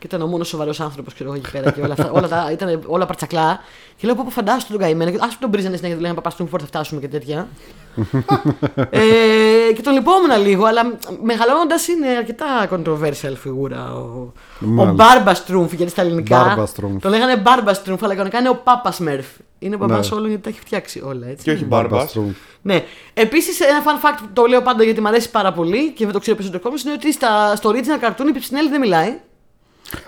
[0.04, 1.72] Και ήταν ο μόνος σοβαρός άνθρωπος, ξέρω εγώ εκεί πέρα.
[1.72, 3.60] Και όλα, αυτά, όλα τα, ήταν όλα παρτσακλά.
[3.96, 5.12] Και λέω: Πώ φαντάσου τον καημένο.
[5.12, 7.48] Και α τον πρίζανε συνέχεια, του λέγανε Παπαστούν, φόρτα θα φτάσουμε και τέτοια.
[8.90, 13.94] ε, και τον λυπόμουν λίγο, αλλά μεγαλώνοντας είναι αρκετά controversial φιγούρα.
[13.94, 15.04] Ο, ο Μάλιστα.
[15.04, 16.44] Μπάρμπας Στρούμφ, γιατί στα ελληνικά.
[16.44, 17.02] Μπάρμπας Στρούμφ.
[17.02, 19.26] Το λέγανε Μπάρμπας Στρούμφ, αλλά κανονικά είναι ο Πάπας Σμέρφ.
[19.60, 20.08] Είναι ο μπαμπά Ναι.
[20.14, 21.44] όλων γιατί τα έχει φτιάξει όλα έτσι.
[21.44, 21.92] Και όχι μπάρμπας.
[21.92, 22.32] Μπαρμπαστρούμ.
[22.62, 22.84] Ναι.
[23.14, 26.14] Επίσης, ένα fun fact που το λέω πάντα γιατί μου αρέσει πάρα πολύ και δεν
[26.14, 29.20] το ξέρω περισσότερο κόσμο είναι ότι στα, στο original cartoon η Πιψινέλη δεν μιλάει.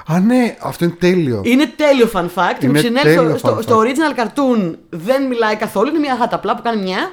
[0.08, 1.42] Α, ναι, αυτό είναι τέλειο.
[1.46, 2.54] Είναι τέλειο fun fact.
[2.54, 3.62] Η Είναι Πιψινέλ τέλειο στο, fun στο, fact.
[3.62, 5.90] στο original cartoon δεν μιλάει καθόλου.
[5.90, 7.12] Είναι μια γάτα απλά που κάνει μια.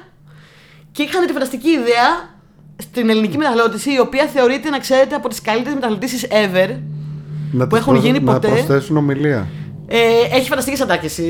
[0.91, 2.31] Και είχαν τη φανταστική ιδέα
[2.77, 6.75] στην ελληνική μεταγλώτηση, η οποία θεωρείται να ξέρετε από τις καλύτερες μεταγλωτήσει ever.
[7.51, 8.47] να που τις έχουν γίνει να ποτέ.
[8.47, 9.47] προσθέσουν ομιλία.
[9.87, 9.97] Ε,
[10.35, 11.25] έχει φανταστικέ ατάκε η,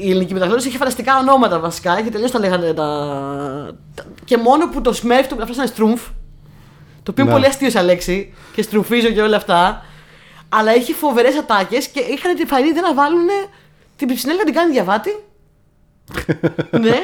[0.00, 0.68] η ελληνική μεταγλώτηση.
[0.68, 1.98] Έχει φανταστικά ονόματα βασικά.
[1.98, 2.84] Έχει τελείω τα λέγανε τα,
[3.94, 6.00] τα- Και μόνο που το Smurf το μεταφράσανε Στρούμφ.
[7.02, 7.38] Το οποίο είναι Ναι.
[7.38, 8.32] πολύ αστείο σαν λέξη.
[8.54, 9.84] Και στρουφίζω και όλα αυτά.
[10.48, 13.26] Αλλά έχει φοβερές ατάκες και είχαν τη φανή ιδέα να βάλουν
[13.96, 15.10] την Πιψινέλη να την κάνει διαβάτη.
[16.80, 17.02] ναι.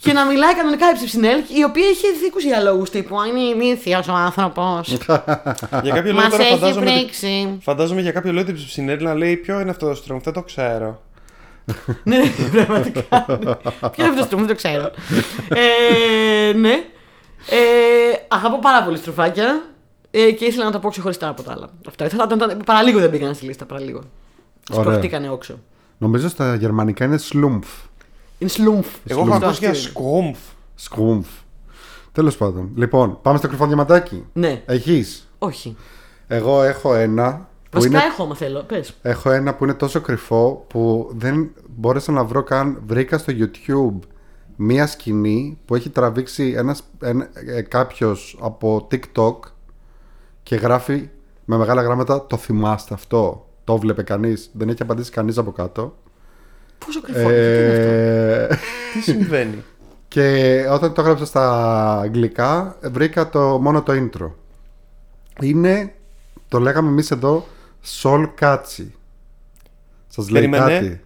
[0.00, 3.16] Και να μιλάει κανονικά η Ψιψινέλ, η οποία είχε δικού διαλόγου τύπου.
[3.22, 4.88] Είναι ηλίθιος ο άνθρωπος.
[5.82, 6.90] Για κάποιο Μας λόγο τώρα έχει φαντάζομαι.
[6.90, 7.58] ότι- πρίξει.
[7.62, 10.42] Φαντάζομαι για κάποιο λόγο την ψινέλη να λέει Ποιο είναι αυτός το στρομ, δεν το
[10.42, 11.02] ξέρω.
[12.04, 12.16] ναι,
[12.52, 13.26] πραγματικά.
[13.28, 13.36] ναι.
[13.90, 14.90] Ποιο είναι αυτός το στρούφ, δεν το ξέρω.
[15.48, 16.72] ε, ναι.
[17.50, 19.62] Ε, αγαπώ πάρα πολύ στρουφάκια
[20.20, 21.68] ε, και ήθελα να τα πω ξεχωριστά από τα άλλα.
[21.88, 22.08] Αυτά.
[22.08, 24.00] Θα ήταν- ήταν- παραλίγο δεν πήγαν στη λίστα, παραλίγο.
[24.72, 24.82] Ωραία.
[24.84, 25.58] Σπροχτήκανε όξο.
[25.98, 27.66] Νομίζω στα γερμανικά είναι σλούμφ.
[28.38, 28.86] Είναι σλούμφ.
[29.06, 29.98] Εγώ έχω Αυτό ακούσει για αστείο είναι.
[30.00, 30.38] σκούμφ.
[30.74, 31.26] Σκούμφ.
[32.12, 32.70] Τέλος πάντων.
[32.74, 34.24] Λοιπόν, πάμε στο κρυφό διαματάκι.
[34.32, 35.76] Ναι, Έχεις; όχι.
[36.26, 37.48] Εγώ έχω ένα.
[37.70, 38.62] Που Βασικά είναι, έχω, άμα θέλω.
[38.62, 38.94] Πες.
[39.02, 42.82] έχω ένα που είναι τόσο κρυφό που δεν μπόρεσα να βρω καν.
[42.86, 44.06] Βρήκα στο YouTube
[44.56, 49.36] μία σκηνή που έχει τραβήξει ένας, ένα, ε, κάποιος από TikTok
[50.46, 51.08] και γράφει
[51.44, 53.48] με μεγάλα γράμματα το θυμάστε αυτό.
[53.64, 54.50] Το βλέπε κανείς.
[54.52, 55.96] Δεν έχει απαντήσει κανείς από κάτω.
[56.78, 58.58] Πόσο κρυφό είναι, τι είναι αυτό; Ε,
[58.92, 59.64] Τι συμβαίνει;
[60.08, 64.30] Και όταν το έγραψα στα αγγλικά, βρήκα το, μόνο το intro.
[65.40, 65.94] Είναι,
[66.48, 67.46] το λέγαμε εμείς εδώ,
[68.02, 68.86] Soul Catchy.
[70.06, 70.72] Σας λέει Περίμενε.
[70.78, 71.00] κάτι.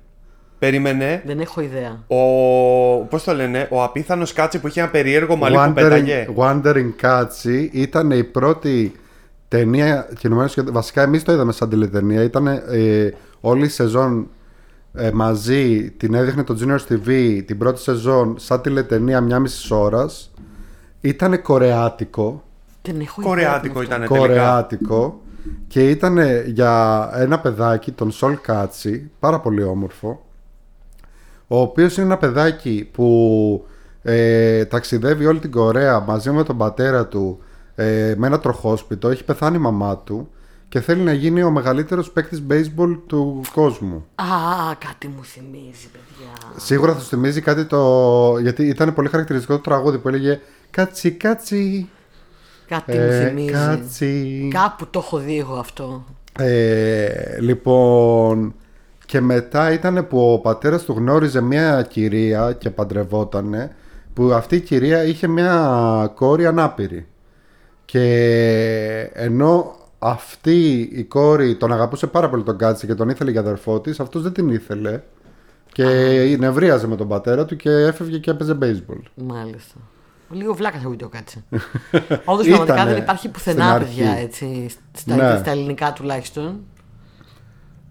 [0.58, 1.22] Περίμενε.
[1.26, 2.04] Δεν έχω ιδέα.
[2.06, 2.16] Ο.
[3.04, 6.28] Πώς το λένε, ο απίθανος κάτσι που είχε ένα περίεργο μαλλί που πέταγε.
[6.36, 8.94] Wandering Catchy ήταν η πρώτη
[9.50, 10.72] ταινία κινουμένου σχεδόν.
[10.72, 12.22] Βασικά εμείς το είδαμε σαν τηλεταινία.
[12.22, 13.10] Ήταν ε,
[13.40, 14.28] όλη η σεζόν
[14.94, 20.30] ε, μαζί, την έδειχνε το Junior TV την πρώτη σεζόν σαν τηλεταινία μια μισή ώρας.
[21.00, 22.44] Ήταν κορεάτικο.
[22.82, 23.32] Δεν έχω ιδέα.
[23.32, 24.14] Κορεάτικο τι είναι αυτό.
[24.14, 24.34] ήταν τελικά.
[24.34, 25.20] κορεάτικο
[25.68, 30.24] και ήταν για ένα παιδάκι, τον Σολ Κάτσι, πάρα πολύ όμορφο,
[31.46, 33.66] ο οποίος είναι ένα παιδάκι που
[34.02, 37.42] ε, ταξιδεύει όλη την Κορέα μαζί με τον πατέρα του
[37.80, 40.28] ε, με ένα τροχόσπιτο, έχει πεθάνει η μαμά του
[40.68, 44.06] και θέλει να γίνει ο μεγαλύτερος παίκτης baseball του κόσμου.
[44.14, 44.24] Α,
[44.78, 46.32] κάτι μου θυμίζει, παιδιά.
[46.56, 48.38] Σίγουρα θα σου θυμίζει κάτι το...
[48.38, 50.40] γιατί ήταν πολύ χαρακτηριστικό το τραγούδι που έλεγε
[50.70, 51.88] «Κάτσι, κάτσι,
[52.68, 53.50] Κάτι μου ε, θυμίζει.
[53.50, 54.48] κάτσι».
[54.54, 56.04] Κάπου το έχω δει εγώ αυτό.
[56.38, 58.54] Ε, λοιπόν,
[59.06, 63.74] και μετά ήταν που ο πατέρας του γνώριζε μια κυρία και παντρευότανε
[64.14, 67.06] που αυτή η κυρία είχε μια κόρη ανάπηρη.
[67.90, 73.40] Και ενώ αυτή η κόρη τον αγαπούσε πάρα πολύ τον Κάτσι και τον ήθελε για
[73.40, 75.00] αδερφό της, αυτός δεν την ήθελε
[75.72, 75.84] και
[76.38, 79.02] νευρίαζε με τον πατέρα του και έφευγε και έπαιζε baseball.
[79.14, 79.74] Μάλιστα.
[80.30, 81.44] Λίγο βλάκας θα βίντεο κάτσε.
[82.24, 83.96] Όντως Ήτανε πραγματικά δεν υπάρχει στην πουθενά, αρχή.
[83.96, 84.66] παιδιά, έτσι.
[84.96, 85.38] Στα, Ναι.
[85.38, 86.60] στα ελληνικά τουλάχιστον.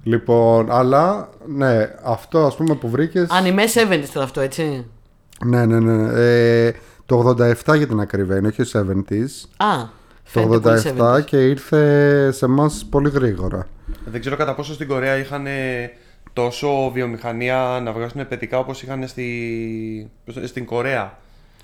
[0.04, 3.30] Λοιπόν, αλλά ναι, αυτό ας πούμε που βρήκες...
[3.30, 4.86] Ανιμέ 70 τώρα αυτό, έτσι.
[5.46, 6.12] Ναι, ναι, ναι.
[6.22, 6.74] Ε,
[7.10, 9.48] το 87 για την ακριβή είναι, όχι ο 70s.
[9.58, 9.86] Α,
[10.24, 11.26] φαίνεται Το πολύ 87 70s.
[11.26, 13.67] και ήρθε σε εμάς πολύ γρήγορα.
[14.06, 15.45] Δεν ξέρω κατά πόσο στην Κορέα είχαν
[16.34, 19.26] τόσο βιομηχανία να βγάζουν παιδικά όπως είχαν στη...
[20.26, 21.17] πώς το- στην Κορέα.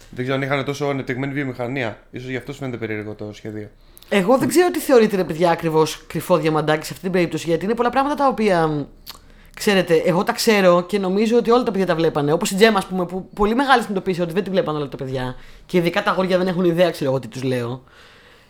[0.10, 1.98] Δεν ξέρω αν είχαν τόσο ανεπτυγμένη βιομηχανία.
[2.22, 3.70] σω γι' αυτός σου φαίνεται περίεργο το σχέδιο.
[4.10, 7.48] Εγώ δεν ξέρω τι θεωρείτε, ρε παιδιά, ακριβώς κρυφό διαμαντάκι σε αυτή την περίπτωση.
[7.50, 8.88] Γιατί είναι πολλά πράγματα τα οποία.
[9.56, 12.32] Μ, Ξέρετε, εγώ τα ξέρω και νομίζω ότι όλα τα παιδιά τα βλέπανε.
[12.32, 14.98] Όπως η Τζέμα, ας πούμε, που πολύ μεγάλη συνειδητοποίησε ότι δεν τη βλέπαν όλα τα
[14.98, 15.36] παιδιά.
[15.66, 17.84] Και ειδικά τα αγόρια δεν έχουν ιδέα, ξέρω εγώ τι τους λέω.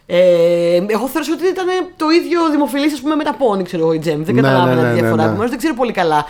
[0.05, 1.65] Ε, εγώ θεωρώ ότι ήταν
[1.95, 4.23] το ίδιο δημοφιλής, ας πούμε, με τα πόνι, ξέρω εγώ, η Τζέμ.
[4.23, 5.15] Δεν Ναι, καταλάβαινα ναι, ναι, τη ναι, διαφορά.
[5.21, 5.27] ναι.
[5.27, 6.25] Επομένως, δεν ξέρω πολύ καλά.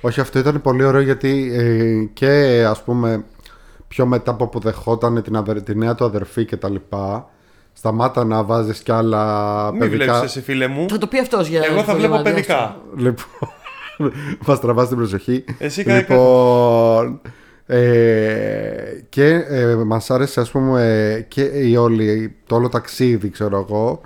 [0.00, 3.24] Όχι, αυτό ήταν πολύ ωραίο γιατί ε, και ας πούμε
[3.88, 7.28] πιο μετά από που δεχόταν την, αδερ, τη νέα του αδερφή και τα λοιπά
[7.72, 9.24] σταμάτα να βάζεις κι άλλα
[9.70, 10.04] Μην παιδικά.
[10.04, 10.86] βλέπεις εσύ, φίλε μου.
[10.88, 12.34] Θα το πει αυτός για Εγώ θα κρυφό βλέπω διαμαντάκι.
[12.34, 12.76] παιδικά.
[12.96, 13.52] Λοιπόν,
[14.46, 15.44] μας τραβάς την προσοχή.
[15.58, 17.20] Εσύ κάνε Λοιπόν,
[17.66, 20.84] ε, και ε, μας άρεσε ας πούμε
[21.16, 24.00] ε, και η όλη, το όλο ταξίδι ξέρω εγώ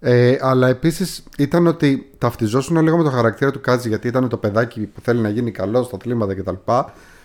[0.00, 4.36] ε, αλλά επίσης ήταν ότι ταυτιζόσουν λίγο με το χαρακτήρα του Κάτζη γιατί ήταν το
[4.36, 6.54] παιδάκι που θέλει να γίνει καλός στα αθλήματα κτλ.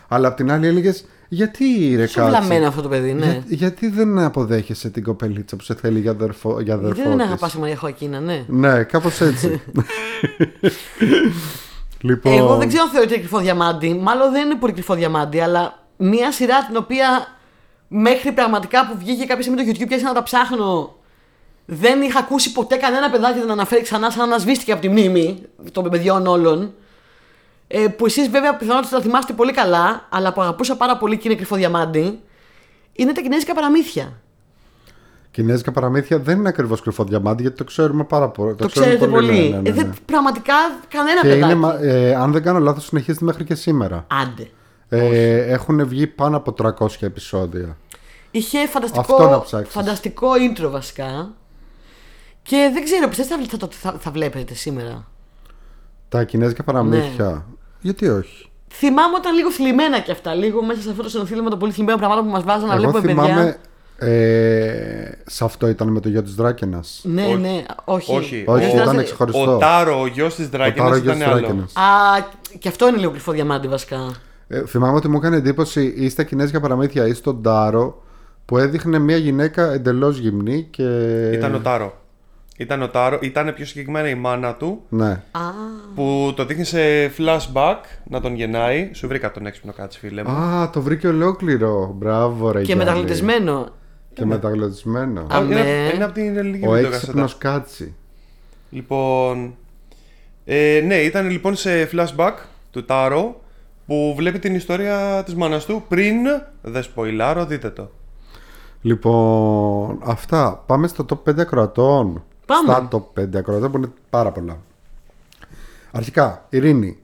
[0.08, 1.64] Αλλά απ' την άλλη έλεγες γιατί
[1.96, 2.64] ρε Σου βλαμμένο Κάτζη.
[2.64, 3.24] αυτό το παιδί, ναι.
[3.26, 7.18] Για- γιατί δεν αποδέχεσαι την κοπελίτσα που σε θέλει για αδερφό, για Γιατί αδερφό δεν
[7.18, 8.44] της; αγαπάς η Μαρία Χωακίνα, ναι.
[8.46, 9.60] Ναι, κάπως έτσι.
[12.00, 13.94] λοιπόν, Εγώ δεν ξέρω αν θεωρείται κρυφό διαμάντι.
[13.94, 17.26] Μάλλον δεν είναι πολύ κρυφό διαμάντι, αλλά μία σειρά την οποία
[17.88, 20.94] μέχρι πραγματικά που βγήκε κάποια στιγμή το YouTube και άρχισα να τα ψάχνω.
[21.64, 24.88] Δεν είχα ακούσει ποτέ κανένα παιδάκι να τον αναφέρει ξανά σαν να ανασβήστηκε από τη
[24.88, 26.74] μνήμη των παιδιών όλων.
[27.68, 31.28] Ε, που εσείς βέβαια πιθανότατα τα θυμάστε πολύ καλά, αλλά που αγαπούσα πάρα πολύ και
[31.28, 32.20] είναι κρυφό διαμάντι.
[32.92, 34.20] Είναι τα κινέζικα παραμύθια.
[35.36, 38.54] Κινέζικα παραμύθια δεν είναι ακριβώς κρυφό διαμάντι γιατί το ξέρουμε πάρα πολύ.
[38.54, 39.32] Το, ξέρουμε ξέρετε πολύ.
[39.48, 39.92] ναι, ναι, ναι, Ε, δεν- ναι.
[40.06, 40.54] πραγματικά
[40.88, 41.44] κανένα Και παιδάκι.
[41.44, 44.06] είναι, μα- ε, αν δεν κάνω λάθος, συνεχίζεται μέχρι και σήμερα.
[44.22, 44.50] Άντε.
[44.88, 47.76] Ε, έχουν βγει πάνω από 300 επεισόδια.
[48.30, 49.74] Είχε Αυτό να φανταστικό, ψάξεις.
[49.74, 51.30] φανταστικό intro βασικά.
[52.42, 55.06] Και δεν ξέρω, πιστεύετε θα, θα, θα, θα βλέπετε σήμερα;
[56.08, 57.24] Τα κινέζικα παραμύθια.
[57.28, 57.42] Ναι.
[57.80, 61.58] Γιατί όχι; Θυμάμαι όταν λίγο θλιμμένα κι αυτά, λίγο μέσα σε αυτό το συνοθήλευμα των
[61.58, 63.56] πολύ θλιμμένων πραγμάτων που μας βάζαν να Εγώ βλέπουμε παιδιά.
[63.98, 64.14] Θυμάμαι.
[64.14, 66.84] Ε, σε αυτό ήταν με το γιο της Δράκαινα.
[67.02, 67.36] Ναι, Όχι.
[67.36, 68.16] ναι, όχι.
[68.16, 69.56] Όχι, Όχι, Ο- ήταν Ο ξεχωριστό.
[69.60, 71.38] Τάρο, ο γιος της Ο Δράκαινα Τάρο γιο ήταν της άλλο.
[71.40, 71.62] Δράκαινα.
[71.62, 72.24] Α,
[72.58, 74.12] και αυτό είναι λίγο κρυφό διαμάντι βασικά.
[74.48, 78.02] Ε, θυμάμαι ότι μου έκανε εντύπωση ή στα κινέζικα παραμύθια ή στον Τάρο
[78.44, 80.82] που έδειχνε μια γυναίκα εντελώς γυμνή και.
[81.32, 81.94] Ήταν ο Τάρο.
[82.58, 85.08] Ήταν ο Τάρο, ήταν πιο συγκεκριμένα η μάνα του Ναι.
[85.30, 85.40] Α,
[85.94, 86.78] που το δείχνει σε
[87.18, 88.90] flashback να τον γεννάει.
[88.94, 90.30] Σου βρήκα τον έξυπνο κάτσε, φίλε μου.
[90.30, 91.94] Α, το βρήκε ολόκληρο.
[91.98, 92.84] Μπράβο, ρε και Γιάννη.
[94.24, 95.20] Μεταγλωτισμένο.
[95.20, 95.26] Και μεταγλωτισμένο.
[95.34, 95.90] Α, είναι, ναι.
[95.94, 96.96] είναι από την ελληνική Ο βιντεοκασέτα.
[97.06, 97.94] έξυπνος κάτσι.
[98.70, 99.54] Λοιπόν.
[100.44, 102.32] Ε, ναι, ήταν λοιπόν σε flashback
[102.70, 103.40] του Τάρο
[103.86, 106.14] που βλέπει την ιστορία της μάνας του πριν.
[106.62, 107.90] Δεν σποϊλάρω, δείτε το.
[108.82, 110.62] Λοιπόν, αυτά.
[110.66, 112.24] Πάμε στο top 5 ακροατών.
[112.46, 112.72] Πάμε.
[112.72, 114.58] Στα top 5 ακροατών που είναι πάρα πολλά.
[115.92, 116.98] Αρχικά, Ειρήνη.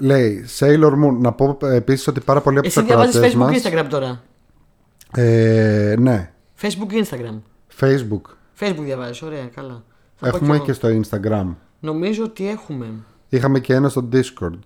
[0.00, 1.16] Λέει Sailor Moon.
[1.20, 3.52] Να πω επίσης ότι πάρα πολλοί από τους Εσύ διαβάζεις ακροατές Facebook μα.
[3.52, 4.22] και Instagram τώρα.
[5.14, 7.40] Ε, ναι, Facebook και Instagram.
[7.80, 8.20] Facebook.
[8.60, 9.82] Facebook διαβάζεις, ωραία, καλά.
[10.16, 10.64] Θα πω Έχουμε εγώ.
[10.64, 11.54] και στο Instagram.
[11.80, 12.86] Νομίζω ότι έχουμε.
[13.28, 14.58] Είχαμε και ένα στο Discord.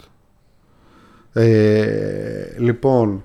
[1.33, 3.25] Ε, λοιπόν,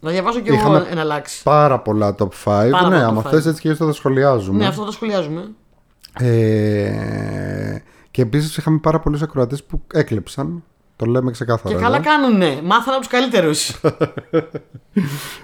[0.00, 1.40] Να διαβάζω και Είχαμε εγώ ένα λάξ.
[1.42, 2.28] πάρα πολλά top 5.
[2.44, 3.48] Πάρα ναι, πολλά άμα top θες five.
[3.48, 4.58] έτσι και έτσι θα τα σχολιάζουμε.
[4.58, 5.50] Ναι, αυτό το σχολιάζουμε.
[6.18, 7.78] Ε,
[8.10, 10.64] και επίσης είχαμε πάρα πολλούς ακροατές που έκλεψαν.
[10.96, 11.74] Το λέμε ξεκάθαρα.
[11.74, 12.04] Και καλά εδώ.
[12.04, 12.60] κάνουνε.
[12.64, 13.70] Μάθανε από τους καλύτερους.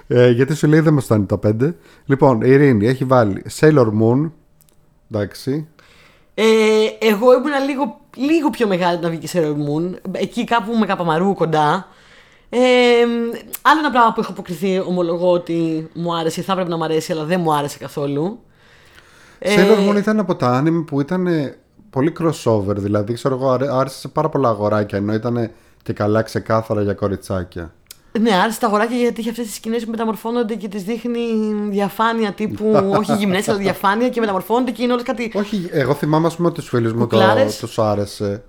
[0.07, 1.75] Ε, γιατί σου λέει δεν μας φτάνει τα πέντε.
[2.05, 4.31] Λοιπόν, η Ειρήνη έχει βάλει Sailor Moon.
[5.11, 5.67] Εντάξει.
[6.33, 6.43] ε,
[6.99, 9.93] εγώ ήμουν λίγο, λίγο πιο μεγάλη να βγει και σε Sailor Moon.
[10.11, 11.87] Εκεί κάπου με καπαμαρού κοντά.
[12.49, 12.59] Ε,
[13.61, 17.11] άλλο ένα πράγμα που έχω αποκριθεί, ομολογώ ότι μου άρεσε, θα έπρεπε να μου αρέσει,
[17.11, 18.39] αλλά δεν μου άρεσε καθόλου.
[19.39, 21.57] Ε, Sailor Moon ήταν από τα anime που ήταν ε,
[21.93, 22.75] πολύ crossover.
[22.75, 24.97] Δηλαδή, ξέρω εγώ, άρε- άρεσε σε πάρα πολλά αγοράκια.
[24.97, 25.49] Ενώ ήταν
[25.83, 27.73] και καλά ξεκάθαρα για κοριτσάκια.
[28.19, 31.19] Ναι, άρεσε τα αγοράκια γιατί έχει αυτές τις σκηνές που μεταμορφώνονται και τις δείχνει
[31.69, 32.71] διαφάνεια τύπου.
[32.99, 35.31] όχι γυμνές, αλλά διαφάνεια και μεταμορφώνονται και είναι όλες κάτι.
[35.35, 37.57] Όχι, εγώ θυμάμαι ας πούμε ότι τους φίλους μου το, Κουκλάρες.
[37.57, 38.43] τους άρεσε.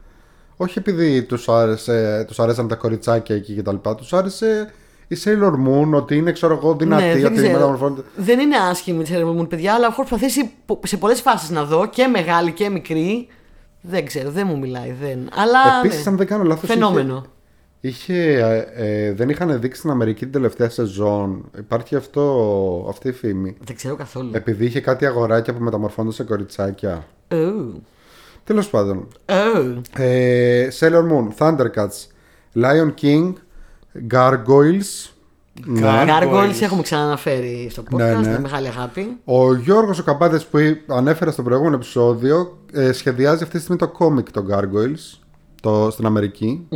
[0.57, 3.95] Όχι επειδή τους, άρεσε, τους άρεσαν τα κοριτσάκια εκεί και τα λοιπά.
[3.95, 4.73] Τους άρεσε
[5.09, 7.53] η Sailor Moon, ότι είναι ξέρω εγώ δυνατή, ναι, δεν ότι ξέρω.
[7.53, 8.03] μεταμορφώνεται.
[8.17, 11.65] Δεν είναι άσχημη τη Sailor Moon, παιδιά, αλλά έχω προσπαθήσει πο- σε πολλές φάσεις να
[11.65, 13.29] δω και μεγάλη και μικρή.
[13.81, 14.95] Δεν ξέρω, δεν μου μιλάει.
[15.01, 15.29] Δεν.
[15.35, 15.59] Αλλά.
[15.85, 16.11] Επίσης, ναι.
[16.11, 17.25] αν δεν κάνω λάθος, Φαινόμενο.
[17.81, 21.51] Είχε, είχε, ε, ε, δεν είχαν δείξει στην Αμερική την τελευταία σεζόν.
[21.59, 23.57] Υπάρχει αυτό, αυτή η φήμη.
[23.65, 24.31] Δεν ξέρω καθόλου.
[24.33, 27.07] Επειδή είχε κάτι αγοράκια που μεταμορφώνονται σε κοριτσάκια.
[27.29, 27.81] Oh.
[28.45, 29.09] Τέλος πάντων.
[29.27, 29.81] Oh.
[29.97, 32.07] Ε, Sailor Moon, Thundercats,
[32.55, 33.33] Lion King,
[34.11, 35.09] Gargoyles.
[35.67, 35.81] Ναι.
[35.85, 36.23] Gargoyles.
[36.23, 38.29] Gargoyles έχουμε ξαναναφέρει στο podcast, Ναι, ναι.
[38.29, 39.17] με μεγάλη αγάπη.
[39.25, 43.77] Ο Γιώργος ο Καμπάτες που εί- ανέφερα στο προηγούμενο επεισόδιο ε, σχεδιάζει αυτή τη στιγμή
[43.79, 45.19] το κόμικ των Gargoyles
[45.63, 46.67] το, στην Αμερική.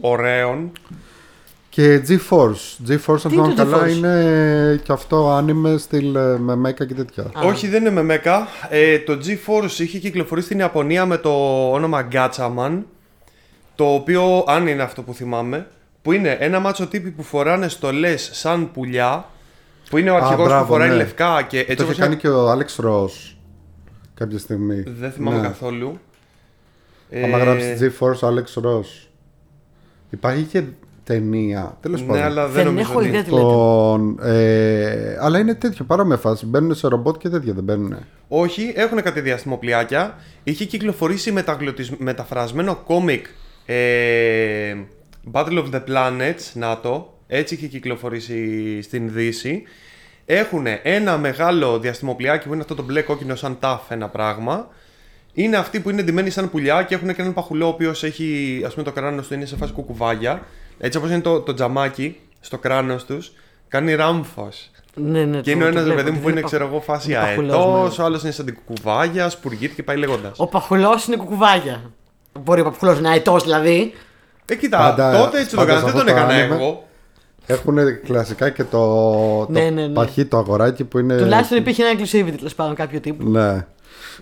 [0.00, 0.70] Ωραίων.
[1.68, 2.88] Και G-Force.
[2.88, 3.96] G-Force αν Τι είναι θυμάμαι το καλά G-Force?
[3.96, 7.24] είναι και αυτό anime στυλ ε, με μέκα και τέτοια.
[7.44, 8.46] Όχι, δεν είναι με μέκα.
[8.68, 11.30] Ε, το G-Force είχε κυκλοφορήσει στην Ιαπωνία με το
[11.72, 12.78] όνομα Gatchaman.
[13.74, 15.66] Το οποίο, αν είναι αυτό που θυμάμαι,
[16.04, 19.28] που είναι ένα μάτσο τύποι που φοράνε στολές σαν πουλιά.
[19.90, 20.94] Που είναι ο αρχηγός που μπράβο, φοράει ναι.
[20.94, 23.34] λευκά και έτσι το είχε όπως κάνει είναι- και ο Alex Ross
[24.14, 24.82] κάποια στιγμή.
[24.86, 25.46] Δεν θυμάμαι Ναι.
[25.46, 25.98] καθόλου.
[27.24, 29.06] Άμα Ε, γράψεις G-Force Alex Ross.
[30.10, 30.62] Υπάρχει και
[31.04, 31.76] ταινία.
[31.80, 32.22] Τέλος Ναι, πάντων.
[32.22, 33.42] αλλά δεν Δεν νομίζω έχω ότι- ιδέα τι λέτε.
[33.42, 36.46] Λοιπόν, ε, αλλά είναι τέτοιο παρόμοια φάση.
[36.46, 37.96] Μπαίνουν σε ρομπότ και τέτοια δεν μπαίνουν.
[38.28, 40.14] Όχι, έχουν κάτι διαστημοπλιάκια.
[40.44, 43.26] Είχε κυκλοφορήσει μεταγλωτισ- μεταφρασμένο κόμικ
[43.66, 44.74] ε,
[45.32, 47.12] Battle of the Planets, να το.
[47.26, 49.62] Έτσι είχε κυκλοφορήσει στην Δύση.
[50.26, 54.68] Έχουν ένα μεγάλο διαστημοπλιάκι που είναι αυτό το μπλε κόκκινο σαν τάφ ένα πράγμα.
[55.32, 58.62] Είναι αυτοί που είναι ντυμένοι σαν πουλιά και έχουν και έναν παχουλό ο οποίος έχει,
[58.66, 60.42] ας πούμε, το κράνος του είναι σε φάση κουκουβάγια.
[60.78, 63.32] Έτσι όπως είναι το, το τζαμάκι στο κράνος τους,
[63.68, 64.70] κάνει ράμφος.
[64.94, 66.46] Ναι, ναι, Και το- είναι ο το ένας βλέπω, παιδί μου ότι που είναι, πα-
[66.46, 68.02] ξέρω εγώ, φάση είναι παχουλός, αετός, ναι.
[68.02, 70.38] ο άλλος είναι σαν την κουκουβάγια, σπουργίτη και πάει λέγοντας.
[70.38, 71.92] Ο παχουλός είναι κουκουβάγια.
[72.40, 73.92] Μπορεί ο παχουλός να είναι αετός δηλαδή.
[74.46, 76.54] Ε, κοίτα, Πάντα- τότε έτσι το πάντα έκανα, σε δεν τον αυτό το έκανα άνοιγμα-
[76.64, 76.84] εγώ.
[77.46, 78.78] Έχουν κλασικά και το,
[79.44, 79.92] το Ναι, ναι, ναι.
[79.92, 81.16] παχύ το αγοράκι που είναι.
[81.16, 83.28] Τουλάχιστον υπήρχε ένα exclusivity τέλος πάντων κάποιο τύπου.
[83.30, 83.66] Ναι.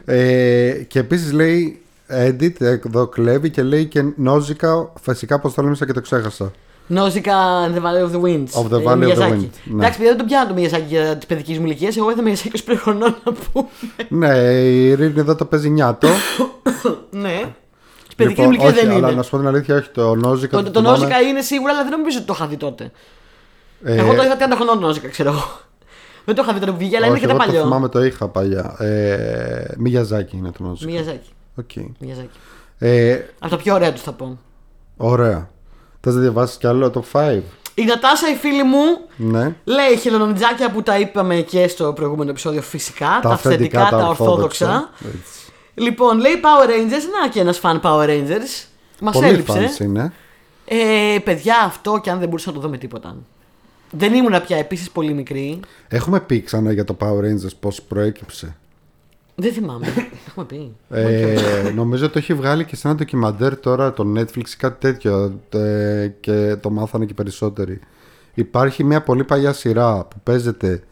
[0.05, 4.93] Ε, και επίσης λέει edit, εδώ κλέβει και λέει και νόζικα.
[5.03, 6.53] Φυσικά πώ το λέμε και το ξέχασα.
[6.87, 7.35] Νόζικα
[7.67, 8.63] and the Valley of the Winds.
[8.63, 9.31] Of the Ε, Valley of the Miyazaki.
[9.33, 9.75] Wind, ναι.
[9.87, 11.91] Εντάξει, παιδιά, δεν τον πιάνω το Miyazaki για τη παιδική μου ηλικία.
[11.99, 13.67] Εγώ είδα Miyazaki 25 χρονών να πούμε.
[14.09, 16.09] ναι, η Ειρήνη εδώ το παίζει νιάτο.
[17.11, 17.41] ναι.
[18.29, 19.17] Τη παιδική μου Λοιπόν, ηλικία όχι, δεν αλλά είναι.
[19.17, 20.57] να σου πω την αλήθεια, όχι το Nausicaa.
[20.57, 20.99] Το, το το θυμάμαι.
[20.99, 22.91] Nausicaa είναι σίγουρα, αλλά δεν νομίζω ότι το είχα δει τότε.
[23.85, 25.45] Ε, Εγώ το είχα 30 χρονών Nausicaa, ξέρω εγώ.
[26.25, 27.63] Δεν το είχα δει τότε που βγήκε, αλλά είναι όχι, και τα εγώ το παλιό.
[27.65, 28.77] θυμάμαι το είχα παλιά.
[28.79, 30.93] Ε, Μιγιαζάκι είναι το Nausicaa.
[31.03, 31.31] Miyazaki.
[31.55, 31.71] OK.
[31.77, 32.37] Miyazaki.
[32.79, 34.39] Ε, Από τα πιο ωραία τους θα πω.
[34.97, 35.49] ωραία.
[36.01, 37.41] Θες να διαβάσεις κι άλλο το 5.
[37.75, 38.85] Η Νατάσα, η φίλη μου,
[39.17, 39.55] Ναι.
[39.65, 43.19] λέει χελωνονιντζάκια που τα είπαμε και στο προηγούμενο επεισόδιο φυσικά.
[43.23, 44.91] Τα, αυθεντικά, αυθεντικά, τα ορθόδοξα.
[44.99, 45.42] Έτσι.
[45.75, 47.05] Λοιπόν, λέει Power Rangers.
[47.21, 48.67] Να και ένας φαν Power Rangers.
[49.01, 49.71] Μας Πολύ έλειψε.
[49.77, 50.13] fans είναι.
[50.65, 53.17] Ε, παιδιά, αυτό και αν δεν μπορούσα να το δω με τίποτα.
[53.91, 55.61] Δεν ήμουνα πια επίσης πολύ μικρή.
[55.89, 58.57] Έχουμε πει ξανά για το Power Rangers πώς προέκυψε.
[59.35, 59.87] Δεν θυμάμαι.
[60.29, 60.75] Έχουμε πει.
[60.91, 65.41] Ε, νομίζω το έχει βγάλει και σε ένα ντοκιμαντέρ τώρα το Netflix ή κάτι τέτοιο
[65.51, 67.81] ε, και το μάθανε και περισσότεροι.
[68.35, 70.83] Υπάρχει μια πολύ παλιά σειρά που παίζεται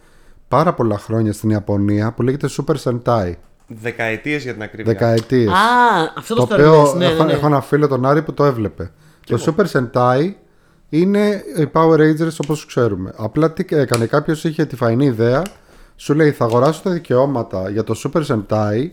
[0.48, 3.32] πάρα πολλά χρόνια στην Ιαπωνία που λέγεται Super Sentai.
[3.74, 4.92] Δεκαετίες για την ακρίβεια.
[4.92, 5.48] Δεκαετίες.
[5.48, 7.32] Α, αυτό το το οποίο story ναι, έχω, ναι, ναι.
[7.32, 8.90] έχω ένα φίλο τον Άρη που το έβλεπε.
[9.26, 10.32] Το Super Sentai
[10.88, 13.12] είναι οι Power Rangers όπως ξέρουμε.
[13.16, 15.42] Απλά τι έκανε, κάποιος είχε τη φαϊνή ιδέα,
[15.96, 18.90] σου λέει θα αγοράσω τα δικαιώματα για το Super Sentai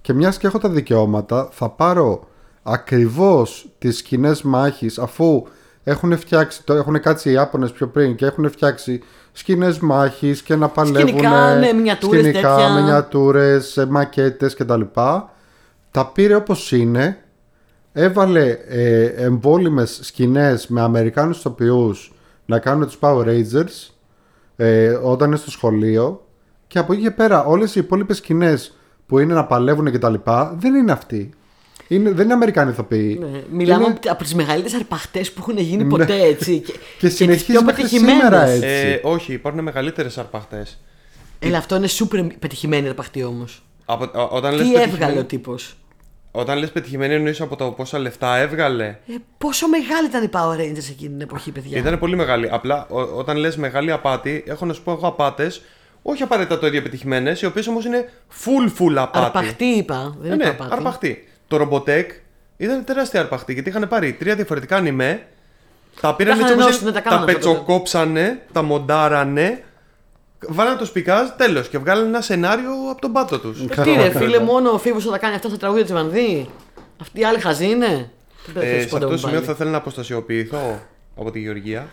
[0.00, 2.28] και μιας και έχω τα δικαιώματα θα πάρω
[2.62, 5.46] ακριβώς τις σκηνές μάχης αφού
[5.84, 9.02] έχουν φτιάξει, το έχουν κάτσει οι Ιάπωνες πιο πριν και έχουν φτιάξει
[9.38, 12.72] σκηνές μάχης και να παλεύουν Σκηνικά, ναι, μινιατούρες, σκηνικά, τέτοια.
[12.74, 14.80] μινιατούρες, ε, μακέτες κτλ.
[15.90, 17.18] Τα πήρε όπως είναι,
[17.92, 22.14] έβαλε ε, εμβόλυμες σκηνές με Αμερικάνους ηθοποιούς
[22.46, 23.90] να κάνουν τους Power Rangers
[24.56, 26.26] ε, όταν είναι στο σχολείο
[26.66, 30.14] και από εκεί και πέρα όλες οι υπόλοιπες σκηνές που είναι να παλεύουν κτλ.
[30.58, 31.30] δεν είναι αυτοί.
[31.88, 33.18] Είναι, δεν είναι Αμερικάνοι ηθοποιοί.
[33.20, 36.58] Ναι, Μιλάμε Είναι- από τις μεγαλύτερες αρπαχτές που έχουν γίνει ποτέ έτσι.
[36.58, 38.12] Και, Και τις συνεχίζει πιο μέχρι πετυχημένες.
[38.16, 38.66] σήμερα έτσι.
[38.66, 40.78] Ε, όχι, υπάρχουν μεγαλύτερες αρπαχτές.
[41.38, 43.62] Έλα, αυτό είναι σούπερ πετυχημένη αρπαχτή όμως.
[43.86, 45.76] Όταν λες Τι πετυχημένη- έβγαλε ο τύπος;
[46.30, 48.96] Όταν λες πετυχημένη εννοείς από το πόσα λεφτά έβγαλε; Ε,
[49.38, 51.78] πόσο μεγάλη ήταν η Power Rangers εκείνη την εποχή, παιδιά.
[51.78, 52.48] Ήταν πολύ μεγάλη.
[52.50, 55.62] Απλά ο- όταν λες μεγάλη απάτη, έχω να σου πω εγώ απάτες,
[56.02, 58.10] όχι απαραίτητα το ίδιο πετυχημένε, οι οποίες όμως είναι
[58.44, 59.24] full full απάτη.
[59.38, 60.14] Αρπαχτή είπα.
[60.20, 60.70] Δεν Ε, είναι ναι, απάτη.
[60.72, 61.25] αρπαχτή.
[61.48, 62.06] Το Robotech
[62.56, 65.26] ήταν τεράστια αρπαχτή γιατί είχαν πάρει τρία διαφορετικά ανημέ.
[66.00, 67.54] Τα πήραν Τα έτσι είχαν όπως ενώσει, είναι, ναι, τα τα κάνανε αυτό τότε.
[67.58, 69.64] πετσοκόψανε, τα μοντάρανε,
[70.48, 73.60] βάλανε το σπικάζ, τέλος και βγάλανε ένα σενάριο από τον πάτο τους.
[73.76, 76.48] Ε, Τι ρε, φίλε, μόνο ο Φίβος θα τα κάνει αυτά στα τραγούδια τη Βανδύ.
[77.00, 78.10] Αυτοί οι άλλοι χαζοί είναι.
[78.54, 79.46] Δεν Ε, θέλεις σε πότε αυτό το μου σημείο πάλι.
[79.46, 80.80] θα ήθελα να αποστασιοποιηθώ
[81.16, 81.86] από τη Γεωργία.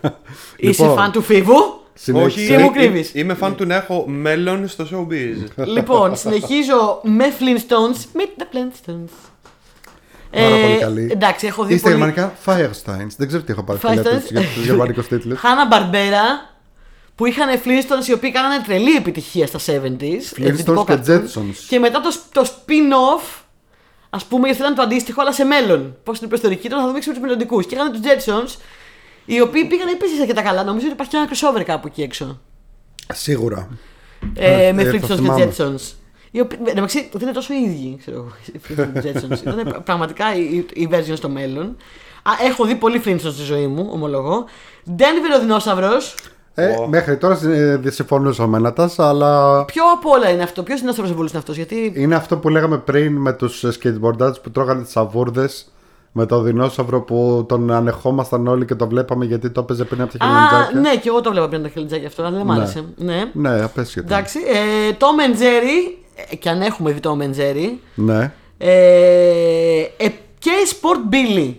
[0.56, 0.96] Είσαι Λοιπόν.
[0.98, 2.56] φαν του Φίβου; Συνέχισε.
[2.56, 5.66] Τι μου ε, κρύβεις; ε, Είμαι φαν του να έχω μέλλον στο showbiz.
[5.66, 8.18] λοιπόν, συνεχίζω με Flintstones.
[8.20, 9.10] Meet the Flintstones.
[10.30, 11.08] Πάρα πολύ καλή.
[11.12, 12.00] Εντάξει, έχω δει Ή στα πολύ...
[12.00, 13.14] γερμανικά Firesteins.
[13.16, 13.92] Δεν ξέρω τι έχω πάρει Firesteins.
[13.92, 15.38] φιλιά τους για τους γερμανικούς τίτλους.
[15.44, 16.50] Χάνα Μπαρμπέρα
[17.14, 20.40] που είχαν Flintstones οι οποίοι κάνανε τρελή επιτυχία στα 70s.
[20.40, 21.54] Flintstones και Jetsons.
[21.68, 23.40] Και μετά το, το spin-off,
[24.10, 25.96] ας πούμε, γιατί ήταν το αντίστοιχο, αλλά σε μέλλον.
[26.04, 27.66] Πώς είναι η προϊστορική, τώρα θα δούμε με τους μελλοντικούς.
[27.66, 28.56] Και είχαν τους Jetsons,
[29.24, 30.64] οι οποίοι πήγαν επίση αρκετά καλά.
[30.64, 32.40] Νομίζω ότι υπάρχει και ένα crossover κάπου εκεί έξω.
[33.12, 33.68] Σίγουρα.
[34.34, 35.52] Ε, Ε, με το Flintstones και θυμάμαι.
[35.56, 35.92] Jetsons.
[36.30, 38.32] Οι οποίοι, εντάξει, δεν είναι τόσο οι ίδιοι, ξέρω εγώ.
[38.52, 39.40] οι Flintstones και Jetsons.
[39.46, 41.76] Ήταν πραγματικά η, η version στο μέλλον.
[42.22, 44.44] Α, έχω δει πολύ Flintstones στη ζωή μου, ομολογώ.
[44.98, 46.14] Denver ο δεινόσαυρος.
[46.54, 46.86] Ε, Ω.
[46.88, 50.78] Μέχρι τώρα ε, δεν συμφωνούσα με ένα τάσα, αλλά Ποιο από όλα είναι αυτό, ποιος
[50.80, 51.92] δεινόσαυρος συμβούλου είναι αυτός, γιατί.
[51.96, 55.71] είναι αυτό που λέγαμε πριν με τους skateboarders που τρώγανε τις αβούρδες.
[56.14, 60.18] Με το δεινόσαυρο που τον ανεχόμασταν όλοι και το βλέπαμε γιατί το έπαιζε πριν από
[60.18, 60.80] τα Α, χελιοντζάκια.
[60.80, 62.56] ναι, και εγώ το βλέπα πριν τα χελιτζάκια αυτό, αλλά δεν μ' Ναι.
[62.58, 62.84] άρεσε.
[62.96, 63.30] Ναι.
[63.32, 64.14] Ναι, απέσχετα.
[64.14, 65.92] Εντάξει, ε, Tom and Jerry,
[66.30, 68.32] ε, και αν έχουμε δει Tom and Jerry, Ναι.
[68.58, 71.54] ε, ε, και Sport Billy.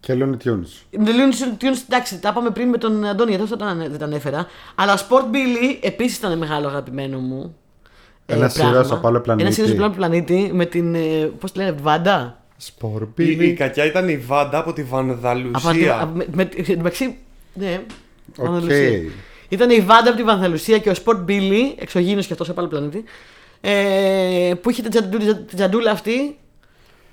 [0.00, 0.98] Και Looney Tunes.
[1.04, 4.04] The Looney Tunes, εντάξει, τα είπαμε πριν με τον Αντώνη, γιατί αυτό δεν δεν τα
[4.04, 4.46] ανέφερα.
[4.74, 7.54] Αλλά Sport Billy επίσης ήταν μεγάλο αγαπημένο μου.
[8.26, 8.72] ε, Ένας πράγμα.
[8.72, 9.44] ήρωας από άλλο πλανήτη.
[9.46, 10.96] Ένας ήρωας από άλλο πλανήτη με την.
[11.38, 13.52] Πώς τη λένε, Βάντα; Η, η Σπορμπίλι.
[13.52, 16.00] κακιά ήταν η Βάντα από τη Από, Βανδαλουσία.
[16.00, 17.16] από- με, με, μεταξύ,
[17.54, 17.80] ναι.
[18.36, 18.46] Οκ.
[18.46, 19.00] Ανδαλουσία.
[19.48, 22.68] Ήταν η Βάντα από τη Βανδαλουσία και ο Sport Billy, εξωγήινος και αυτός από άλλο
[22.68, 23.04] πλανήτη,
[23.60, 26.38] ε, που είχε την τσαντούλα, την τσαντούλα αυτή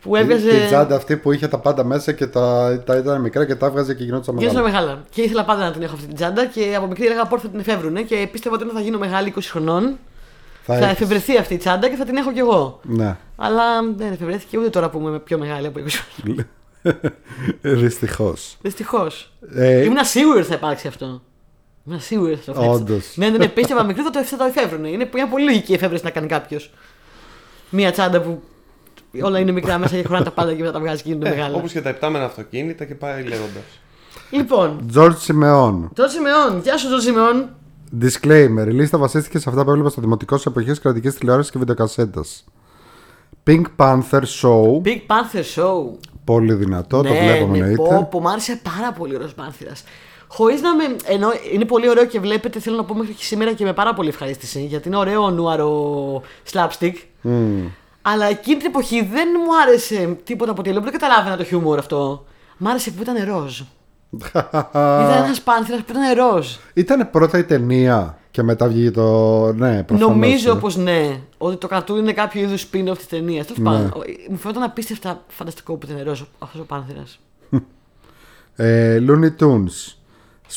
[0.02, 0.50] που έβγαζε.
[0.50, 3.66] Την τσάντα αυτή που είχε τα πάντα μέσα και τα, τα ήταν μικρά και τα
[3.66, 4.86] έβγαζε και γινόταν Γίνονταν μεγάλα.
[4.86, 5.04] μεγάλα.
[5.10, 7.50] Και ήθελα πάντα να την έχω αυτή την τσάντα και από μικρή έλεγα πότε θα
[7.50, 9.98] την εφεύρουν και πίστευα ότι όταν θα γίνω μεγάλη 20 χρονών
[10.74, 10.92] θα, έχεις.
[10.92, 12.80] εφευρεθεί αυτή η τσάντα και θα την έχω κι εγώ.
[12.84, 13.18] Ναι.
[13.36, 13.64] Αλλά
[13.96, 15.90] δεν εφευρέθηκε ούτε τώρα που είμαι πιο μεγάλη από 20
[16.22, 16.46] χρονών.
[17.62, 18.58] Δυστυχώς.
[18.62, 19.34] Δυστυχώς.
[19.56, 21.22] Ε, Ήμουν σίγουρη ότι θα υπάρξει αυτό.
[21.88, 22.76] Ήμουν σίγουρη ότι θα το φέρεις.
[22.76, 23.14] Όντως.
[23.16, 23.48] Ναι, ναι, ναι.
[23.48, 24.86] Πίστευα μικρό θα το, θα το εφεύρουν.
[24.86, 26.72] Είναι μια πολύ λογική εφεύρεση να κάνει κάποιος.
[27.70, 28.42] Μία τσάντα που
[29.22, 31.56] όλα είναι μικρά μέσα και χωράνε τα πάντα και μετά τα βγάζει και γίνονται μεγάλα.
[31.56, 33.64] Όπως και τα επτάμενα αυτοκίνητα και πάει λέγοντας.
[34.30, 35.90] Λοιπόν, George Σιμεών.
[35.94, 36.60] Τζο Σιμεών.
[36.64, 37.50] Γεια σου, Τζο Σιμεών.
[38.02, 38.68] Disclaimer.
[38.68, 42.46] Η λίστα βασίστηκε σε αυτά που έβλεπα στο δημοτικό σε εποχές κρατικής τηλεόρασης και βιντεοκασέτας.
[43.48, 44.82] Pink Panther Show.
[44.84, 45.98] Big Panther Show.
[46.24, 47.76] Πολύ δυνατό, το ναι, βλέπαμε ναι, εννοείται.
[47.76, 49.72] πω, πω, μ' άρεσε πάρα πολύ ο Ροσπάνθυρα.
[50.28, 50.84] Χωρίς να με.
[51.06, 53.94] Ενώ είναι πολύ ωραίο και βλέπετε, θέλω να πω μέχρι και σήμερα και με πάρα
[53.94, 54.66] πολύ ευχαρίστηση.
[54.66, 56.22] Γιατί είναι ωραίο νουάρο
[56.52, 56.94] slapstick.
[57.22, 57.68] Μμμ.
[58.02, 62.26] Αλλά εκείνη την εποχή δεν μου άρεσε τίποτα από τη Δεν καταλάβαινα το χιούμορ αυτό.
[62.58, 63.62] Μ' άρεσε που ήταν ροζ.
[64.10, 66.56] Ήταν ένας πάνθυρα που ήταν ροζ.
[66.74, 69.54] Ήταν πρώτα η ταινία και μετά βγήκε το.
[69.54, 70.12] Ναι, προφανώς.
[70.16, 71.20] Νομίζω πως ναι.
[71.38, 73.46] Ότι το καρτούν είναι κάποιο είδους spin-off της ταινίας.
[73.46, 73.66] Τέλος Ναι.
[73.66, 73.92] πάντων,
[74.30, 77.04] μου φαίνονταν απίστευτα φανταστικό που ήταν ροζ αυτός ο πάνθυρα.
[78.60, 79.94] Ε, Looney Tunes.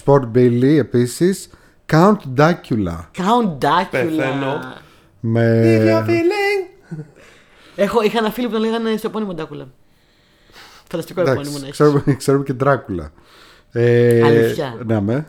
[0.04, 1.50] Sport Billy επίσης.
[1.92, 2.98] Count Dracula.
[3.16, 3.86] Count Dracula.
[3.90, 4.60] Πεθαίνω.
[5.20, 6.04] Με.
[7.76, 9.68] Έχω, είχα ένα φίλο που τον λέγανε στο επώνυμο Ντάκουλα.
[10.90, 11.72] Φανταστικό επώνυμο να Εντάξει, έχεις.
[11.78, 13.10] ξέρουμε, ξέρουμε και Dracula.
[13.72, 14.80] Ε, Αλήθεια.
[14.86, 15.26] Ναι, με.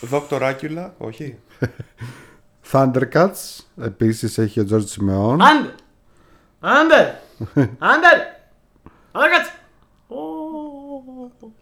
[0.00, 1.38] Δόκτωρ Άκουλα, όχι.
[2.72, 3.58] Thundercats.
[3.82, 5.36] Επίσης έχει ο George Simeon.
[5.40, 5.70] Άντερ!
[6.60, 7.06] Άντερ!
[7.90, 8.18] Άντερ!
[9.12, 9.46] Άντερ!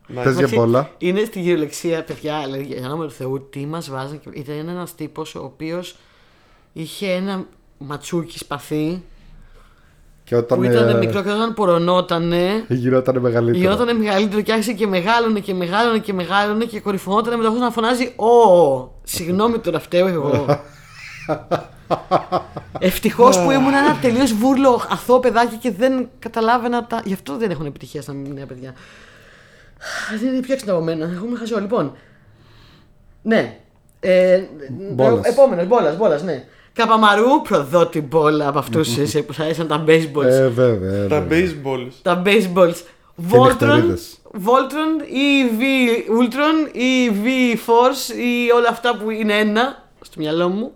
[0.06, 3.90] Να- Πες για πολλά; Είναι στη γεωλεξία, παιδιά, λέει, για όνομα του Θεού, τι μας
[3.90, 4.20] βάζουν.
[4.20, 5.96] και- Ήταν ένας τύπος ο οποίος
[6.72, 7.44] είχε ένα
[7.78, 9.02] ματσούκι σπαθί
[10.30, 10.58] Και όταν.
[10.58, 12.64] που ήταν ε, μικρό και όταν πορωνότανε.
[12.68, 13.58] Γινόταν μεγαλύτερο.
[13.58, 17.70] Γινόταν μεγαλύτερο και άρχισε και μεγάλωνε και μεγάλωνε και μεγάλωνε και κορυφωνόταν με το να
[17.70, 18.90] φωνάζει Ω!
[19.02, 20.46] Συγγνώμη τώρα φταίω εγώ.
[22.78, 27.02] Ευτυχώς που ήμουν ένα τελείως βούρλο αθώο παιδάκι και δεν καταλάβαινα τα.
[27.04, 28.74] Γι' αυτό δεν έχουν επιτυχία στα νέα παιδιά.
[30.20, 31.10] Δεν είναι πιο έξυπνα από μένα.
[31.14, 31.60] Εγώ είμαι χαζό.
[31.60, 31.92] Λοιπόν.
[33.22, 33.56] Ναι.
[34.00, 34.42] Ε,
[34.92, 35.26] Μπόλας.
[35.26, 36.44] Επόμενος, μπόλας, μπόλας, ναι.
[36.72, 38.88] Καπαμαρού, προδότη μπόλα από αυτούς
[39.26, 40.24] που σα άρεσαν τα baseballs.
[40.24, 41.06] Ε, βέβαια.
[41.06, 41.48] Τα βέβαια.
[41.48, 41.92] baseballs.
[42.02, 42.74] Τα baseballs.
[43.30, 44.18] Voltron, νυχτερίδες.
[44.32, 45.62] Voltron ή V
[46.20, 50.74] Ultron ή V Force ή όλα αυτά που είναι ένα στο μυαλό μου.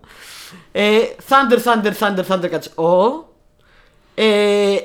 [0.71, 3.23] Ε, Thunder, Thunder, Thunder, Thundercats O.
[4.15, 4.75] Ε,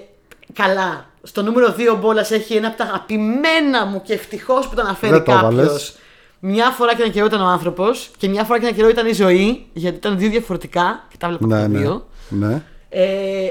[0.53, 1.09] καλά.
[1.23, 5.13] Στο νούμερο 2 μπόλας έχει ένα από τα αγαπημένα μου και ευτυχώς που το αναφέρει
[5.13, 5.95] Δεν το κάποιος.
[6.41, 6.59] Έβαλες.
[6.59, 9.07] Μια φορά και ένα καιρό ήταν ο άνθρωπος και μια φορά και ένα καιρό ήταν
[9.07, 11.79] η ζωή, γιατί ήταν δύο διαφορετικά και τα βλέπω Ναι, τα ναι.
[11.79, 12.07] δύο.
[12.29, 12.63] ναι.
[12.93, 13.05] Ε,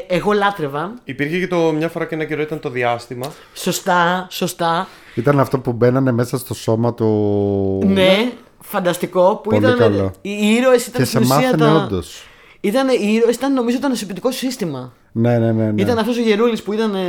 [0.08, 0.94] εγώ λάτρευα.
[1.04, 3.32] Υπήρχε και το μια φορά και ένα καιρό ήταν το διάστημα.
[3.54, 4.88] Σωστά, σωστά.
[5.16, 7.82] Ήταν αυτό που μπαίνανε μέσα στο σώμα του.
[7.86, 9.36] Ναι, φανταστικό.
[9.44, 9.78] Που Πολύ ήταν.
[9.78, 10.12] καλό.
[10.22, 11.72] Οι ήρωες ήταν Και σε στην ουσία μάθαινε τα...
[11.84, 12.24] όντως.
[12.62, 14.94] Ήταν, οι ήρωες ήταν νομίζω το νοσοποιητικό σου σύστημα.
[15.12, 15.72] Ναι, ναι, ναι.
[15.72, 15.82] ναι.
[15.82, 16.96] Ήταν αυτός ο Γερούλης που ήταν.
[16.96, 17.00] ε,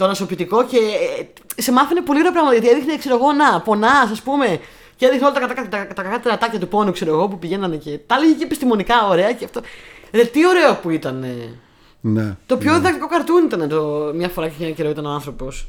[0.00, 0.76] το νοσοποιητικό και
[1.56, 2.56] ε, σε μάθαινε πολύ ωραία πράγματα.
[2.56, 4.60] Γιατί έδειχνε, ξέρω εγώ, να πονάς, ας πούμε.
[4.96, 7.76] Και έδειχνε όλα τα, κακά- τα, τα, κακά τερατάκια του πόνου, ξέρω εγώ, που πηγαίνανε
[7.76, 7.98] και.
[8.06, 9.60] Τα έλεγε και επιστημονικά ωραία και αυτό.
[10.10, 11.22] Ε, τι ωραίο που ήταν.
[11.22, 11.58] ε.
[12.00, 12.36] ναι.
[12.46, 15.68] Το πιο διδακτικό καρτούν ήταν το μια φορά και ένα καιρό ήταν ο άνθρωπος.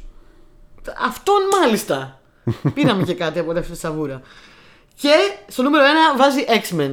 [1.06, 2.20] Αυτόν μάλιστα.
[2.74, 4.20] Πήραμε και κάτι από αυτή τη σαβούρα.
[4.94, 5.10] Και
[5.46, 6.92] στο νούμερο 1 βάζει X-Men.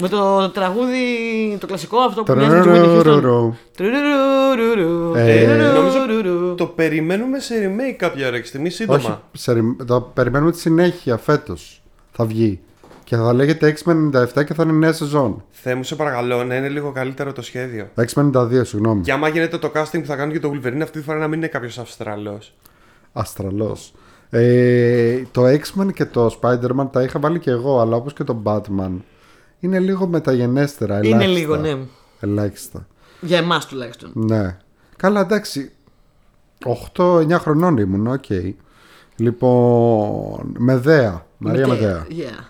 [0.00, 3.02] Με το τραγούδι, το κλασικό αυτό που μοιάζει με τον Whitney Houston.
[3.02, 3.54] Τουρουρουρουρου.
[3.76, 6.54] Τουρουρουρουρουρου, Ε, τουρουρουρουρου.
[6.54, 10.58] Το περιμένουμε σε remake κάποια ώρα και στιγμή σύντομα; Όχι, σε ρι- το περιμένουμε τη
[10.60, 11.82] συνέχεια φέτος.
[12.12, 12.60] Θα βγει.
[13.04, 15.44] Και θα λέγεται X-Men 97 και θα είναι νέα σεζόν.
[15.50, 17.88] Θεέ μου, σε παρακαλώ να είναι λίγο καλύτερο το σχέδιο.
[17.96, 19.00] X-Men 92, συγγνώμη.
[19.02, 21.28] Και άμα γίνεται το casting που θα κάνουν και το Wolverine αυτή τη φορά να
[21.28, 22.54] μην είναι κάποιος Αυστραλός.
[23.12, 23.76] Αυστραλός.
[24.30, 28.42] Ε, το X-Men και το Spider-Man τα είχα βάλει και εγώ, αλλά όπως και το
[28.44, 28.90] Batman
[29.60, 30.96] είναι λίγο μεταγενέστερα.
[30.96, 31.24] Ελάχιστα.
[31.24, 31.76] Είναι λίγο, ναι.
[32.20, 32.86] Ελάχιστα.
[33.20, 34.10] Για εμάς τουλάχιστον.
[34.14, 34.56] Ναι.
[34.96, 35.70] Καλά, εντάξει.
[36.96, 38.24] 8-9 χρονών ήμουν, οκ.
[39.16, 41.26] Λοιπόν, Μεδέα.
[41.38, 42.06] Μαρία Με- Μεδέα.
[42.10, 42.44] Yeah.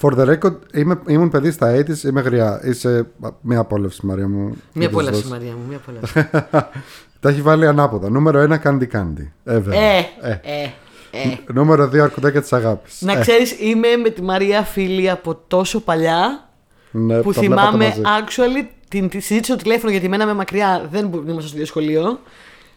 [0.00, 2.60] For the record, είμαι, ήμουν παιδί στα 80s, είμαι γριά.
[2.64, 3.06] Είσαι
[3.40, 4.38] μια απόλαυση, Μαρία μου.
[4.44, 5.28] Μία Να της απόλαυση, δώσω.
[5.34, 6.28] Μαρία μου, μία απόλαυση.
[7.20, 8.10] Τα έχει βάλει ανάποδα.
[8.10, 9.26] Νούμερο 1, Candy Candy.
[9.44, 9.80] Ε, βέβαια.
[9.80, 10.06] ε,
[10.42, 10.70] Ε.
[11.14, 11.38] ε, ε.
[11.52, 13.00] Νούμερο 2, Αρκουδάκια της Αγάπης.
[13.02, 16.48] Να ξέρεις, είμαι με τη Μαρία φίλη από τόσο παλιά
[16.90, 18.00] ναι, που τα βλέπατε θυμάμαι μαζί.
[18.04, 22.20] actually την, τη συζήτηση στο τηλέφωνο γιατί μέναμε μακριά, δεν μπο- ήμασταν στο ίδιο σχολείο.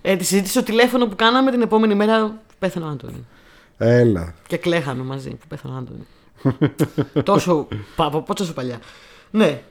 [0.01, 3.25] Ε, τη συζήτηση στο τηλέφωνο που κάναμε την επόμενη μέρα που πέθανε ο Άντονι.
[3.77, 4.33] Έλα.
[4.47, 6.07] Και κλαίγαμε μαζί που πέθανε ο Άντονι.
[7.23, 8.79] τόσο, πα, από τόσο παλιά.
[9.31, 9.61] Ναι.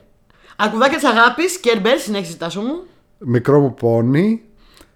[0.55, 2.83] Αρκουδάκια της αγάπης, Care Bears, συνέχισε Τάσο μου.
[3.17, 4.41] Μικρό μου πόνι.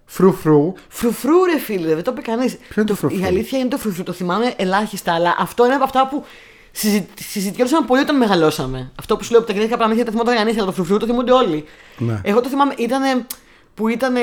[0.04, 0.72] Φρουφρού.
[0.88, 2.58] Φρουφρού, ρε φίλε, δεν το είπε κανείς.
[2.76, 5.84] είναι το φρουφρού; Η αλήθεια είναι το φρουφρού, το θυμάμαι ελάχιστα, αλλά αυτό είναι από
[5.84, 6.24] αυτά που
[6.70, 7.06] συζη...
[7.20, 8.92] συζητιόντουσαν πολύ όταν μεγαλώσαμε.
[8.98, 10.96] Αυτό που σου λέω από τα γυναικεία πράγματα δεν τα θυμόταν κανείς, αλλά το φρουφρού
[10.96, 11.64] το θυμούνται όλοι.
[11.98, 12.20] Ναι.
[12.24, 13.26] Εγώ το θυμάμαι, ήταν
[13.74, 14.14] που ήταν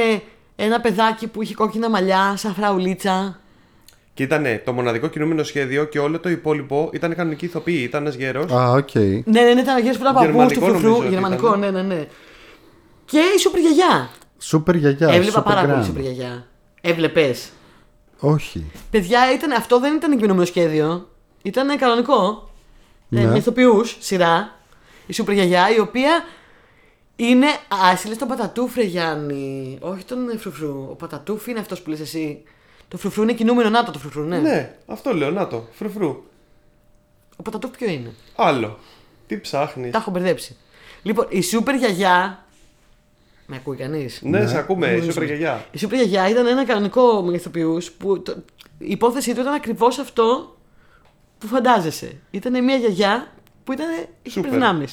[0.62, 3.40] Ένα παιδάκι που είχε κόκκινα μαλλιά, σαν φραουλίτσα.
[4.14, 7.82] Και ήταν το μοναδικό κινούμενο σχέδιο και όλο το υπόλοιπο ήταν κανονικοί ηθοποιοί.
[7.84, 8.52] Ήταν ένας γέρος.
[8.52, 8.94] Α, οκ.
[8.96, 10.98] Ναι, ναι, ναι, ήταν ο γέρος που ήταν παππούς του Γερμανικό νομίζω φρουφρού.
[10.98, 11.60] ότι Γερμανικό, ήταν.
[11.60, 12.08] ναι, ναι, ναι.
[13.06, 14.10] Και η σούπερ γιαγιά.
[14.40, 15.08] Σούπερ γιαγιά.
[15.08, 15.86] Έβλεπα Super πάρα πολύ Gran.
[15.86, 16.48] σούπερ γιαγιά.
[16.82, 17.50] Έβλεπες.
[18.20, 18.72] Όχι.
[18.92, 21.08] Παιδιά, ήταν, αυτό δεν ήταν κινούμενο σχέδιο.
[21.42, 22.50] Ήταν κανονικό.
[23.10, 23.22] Ναι.
[23.22, 24.60] Ε, με ηθοποιού, σειρά.
[25.08, 26.24] Η σούπερ γιαγιά, η οποία
[27.16, 27.48] είναι.
[27.48, 29.78] Α, εσύ λες τον Πατατούφ, ρε Γιάννη.
[29.82, 30.88] Όχι τον ε, Φρουφρού.
[30.90, 32.44] Ο Πατατούφ είναι αυτός που λες εσύ.
[32.88, 34.38] Το Φρουφρού είναι κινούμενο, να το, το Φρουφρού, ναι.
[34.38, 35.68] Ναι, αυτό λέω, να το.
[35.72, 36.24] Φρουφρού.
[37.36, 38.80] Ο Πατατούφ ποιο είναι; Άλλο.
[39.28, 39.92] Τι ψάχνεις.
[39.92, 40.58] Τα έχω μπερδέψει.
[41.02, 42.44] Λοιπόν, η σούπερ γιαγιά.
[43.52, 45.48] Με ακούει κανείς; Ναι, σε ακούμε, Μου η δίνεις σούπερ σημασία.
[45.48, 45.66] γιαγιά.
[45.72, 48.36] Η σούπερ γιαγιά ήταν ένα κανονικό με ηθοποιού που το-
[48.78, 50.56] η υπόθεσή του ήταν ακριβώς αυτό
[51.38, 52.12] που φαντάζεσαι.
[52.32, 53.28] Ήταν μια γιαγιά
[53.64, 53.86] που ήταν,
[54.22, 54.52] είχε Σούπερ.
[54.52, 54.86] υπερδυνάμεις.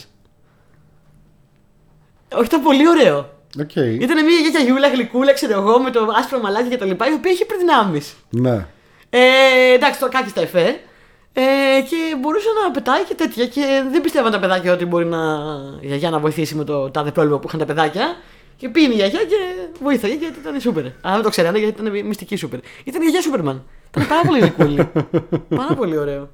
[2.34, 3.18] Όχι, ήταν πολύ ωραίο.
[3.60, 3.74] Οκ.
[3.76, 7.30] Ήταν μια γιαγιούλα γλυκούλα, ξέρω εγώ, με το άσπρο μαλάκι και τα λοιπά, η οποία
[7.30, 8.00] είχε υπερδυνάμεις.
[8.30, 8.66] Ναι.
[9.10, 9.20] Ε,
[9.74, 10.80] εντάξει, τα κάκιστα εφέ.
[11.32, 11.42] Ε,
[11.88, 13.46] και μπορούσε να πετάει και τέτοια.
[13.46, 15.18] Και δεν πιστεύαν τα παιδάκια ότι μπορεί να,
[15.80, 18.16] η γιαγιά να βοηθήσει με το τάδε πρόβλημα που είχαν τα παιδάκια.
[18.56, 19.34] Και πήγαινε η γιαγιά και
[19.82, 20.84] βοήθαγε γιατί ήταν σούπερ.
[21.00, 22.58] Αλλά δεν το ξέρανε γιατί ήταν μυστική σούπερ.
[22.84, 23.62] Ήταν η γιαγιά Σούπερμαν.
[23.90, 24.88] Ήταν πάρα πολύ γλυκούλη.
[25.60, 26.28] πάρα πολύ ωραίο.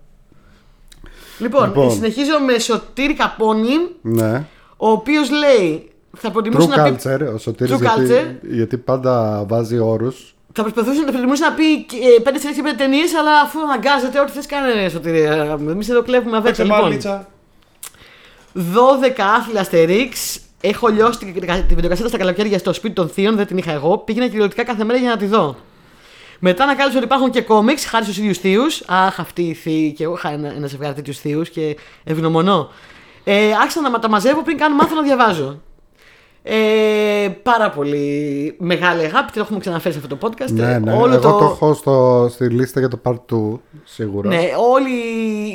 [1.39, 1.91] Λοιπόν, Λοιπόν.
[1.91, 4.45] συνεχίζω με Σωτήρη Καπώνη, Ναι.
[4.77, 5.87] ο οποίος λέει.
[6.17, 6.97] Θα προτιμούσε True να πει.
[7.05, 8.37] culture, ο Σωτήρης True γιατί, culture.
[8.43, 10.35] γιατί πάντα βάζει όρους.
[10.53, 14.21] Θα προσπαθούσε να προτιμούσε να πει ε, πέντε σειρές και πέντε ταινίες, αλλά αφού αναγκάζεται,
[14.21, 15.21] ό,τι θες κάνε Σωτήρη.
[15.69, 16.63] Εμείς εδώ κλέβουμε αβέτσο.
[16.63, 17.29] Παίξε Λοιπόν, μπάλιτσα.
[18.55, 20.41] 12 άθλια Αστερίξ.
[20.65, 21.35] Έχω λιώσει την,
[21.69, 23.99] τη βιντεοκασέτα στα καλοκαίρια στο σπίτι των Θείων, δεν την είχα εγώ.
[23.99, 25.57] Πήγαινα κυριολεκτικά κάθε μέρα για να τη δω.
[26.39, 28.83] Μετά ανακάλυψα ότι υπάρχουν και κόμιξ χάρη στους ίδιους θείους.
[28.87, 32.69] Αχ, αυτοί οι θείοι, και εγώ είχα ένα, ένα ζευγάρι τέτοιους θείους και ευγνωμονώ.
[33.25, 35.61] Ε, άρχισα να μα- τα μαζεύω πριν καν μάθω να διαβάζω.
[36.43, 40.51] Ε, πάρα πολύ μεγάλη αγάπη, την έχουμε ξαναφέρει σε αυτό το podcast.
[40.51, 40.93] Ναι, ναι.
[40.93, 41.45] Όλο Εγώ το...
[41.45, 44.29] έχω στο, στη λίστα για το part 2, σίγουρα.
[44.29, 44.41] ναι,
[44.73, 44.91] όλη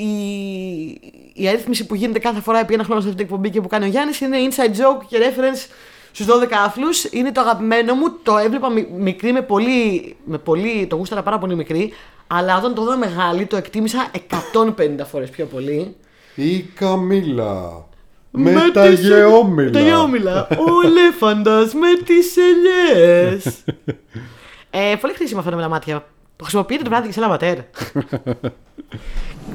[0.01, 0.99] η,
[1.37, 3.67] η αρρύθμιση που γίνεται κάθε φορά επί ένα χρόνο σε αυτή την εκπομπή και που
[3.67, 5.69] κάνει ο Γιάννης είναι inside joke και reference
[6.11, 6.29] στους 12
[6.65, 7.03] άθλους.
[7.03, 8.05] Είναι το αγαπημένο μου.
[8.23, 10.87] Το έβλεπα μι- μικρή με πολύ, με πολύ.
[10.87, 11.93] Το γούσταρα πάρα πολύ μικρή.
[12.27, 15.95] Αλλά όταν το δω μεγάλη το εκτίμησα 150 φορές πιο πολύ.
[16.35, 17.85] Η Καμίλα.
[18.31, 19.71] Με, τις- τα γεώμηλα.
[19.71, 20.47] Τα γεώμηλα.
[20.51, 23.63] Ο ελέφαντας με τις ελιές.
[24.69, 26.05] ε, πολύ χρήσιμα αυτά με μάτια.
[26.37, 27.57] Το χρησιμοποιείτε το βράδυ και σε λαβατέρ.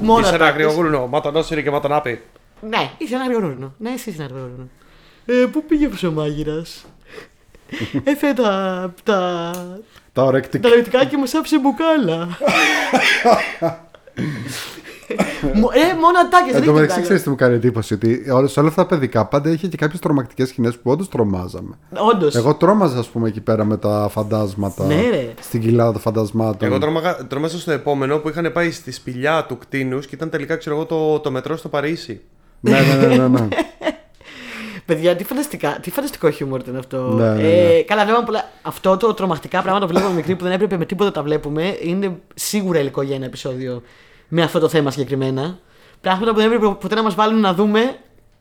[0.03, 0.65] Μόνος Είσαι ένα ατάκες.
[0.67, 1.07] αγριογούρνο.
[1.07, 2.21] Ματονόσυρη και ματονάπη.
[2.69, 3.75] Ναι, είσαι ένα αγριογούρνο.
[3.79, 4.69] Ναι, εσύ είσαι ένα αγριογούρνο.
[5.27, 6.85] Ε, πού πήγε ο μάγειρας;
[8.05, 9.51] Έφερε τα, τα,
[10.13, 10.69] Τα ορεκτικά.
[10.69, 12.29] τα λεπτικά και μου άφησε μπουκάλα.
[15.55, 16.55] Μο- ε, μόνο ατάκες.
[16.55, 17.95] Εν τω μεταξύ, ξέρεις τι μου κάνει εντύπωση.
[17.95, 21.09] Ότι όλα- σε όλα αυτά τα παιδικά πάντα είχε και κάποιες τρομακτικές σκηνές που όντως
[21.09, 21.79] τρομάζαμε.
[22.13, 22.35] Όντως.
[22.35, 24.85] Εγώ τρόμαζα, ας πούμε, εκεί πέρα με τα φαντάσματα.
[24.85, 25.29] Ναι, ρε.
[25.41, 26.69] Στην κοιλάδα των φαντασμάτων.
[26.69, 30.57] Εγώ τρόμαγα- τρόμαζα στο επόμενο που είχαν πάει στη σπηλιά του κτίνους και ήταν τελικά
[30.57, 32.21] ξέρω εγώ το, το μετρό στο Παρίσι.
[32.61, 33.49] ναι, ναι, ναι, ναι, ναι.
[34.87, 36.97] Παιδιά, τι, φανταστικά, τι φανταστικό χιούμορ ήταν αυτό.
[37.03, 37.49] Ναι, ναι, ναι.
[37.49, 38.51] Ε, καλά, βλέπαμε πολλά.
[38.63, 41.77] Αυτό το τρομακτικά πράγμα το βλέπαμε μικρή που δεν έπρεπε με τίποτα να τα βλέπουμε.
[41.83, 43.83] Είναι σίγουρα υλικό για ένα επεισόδιο
[44.35, 45.59] με αυτό το θέμα συγκεκριμένα.
[46.01, 47.97] Πράγματα που δεν έπρεπε ποτέ να μας βάλουν να δούμε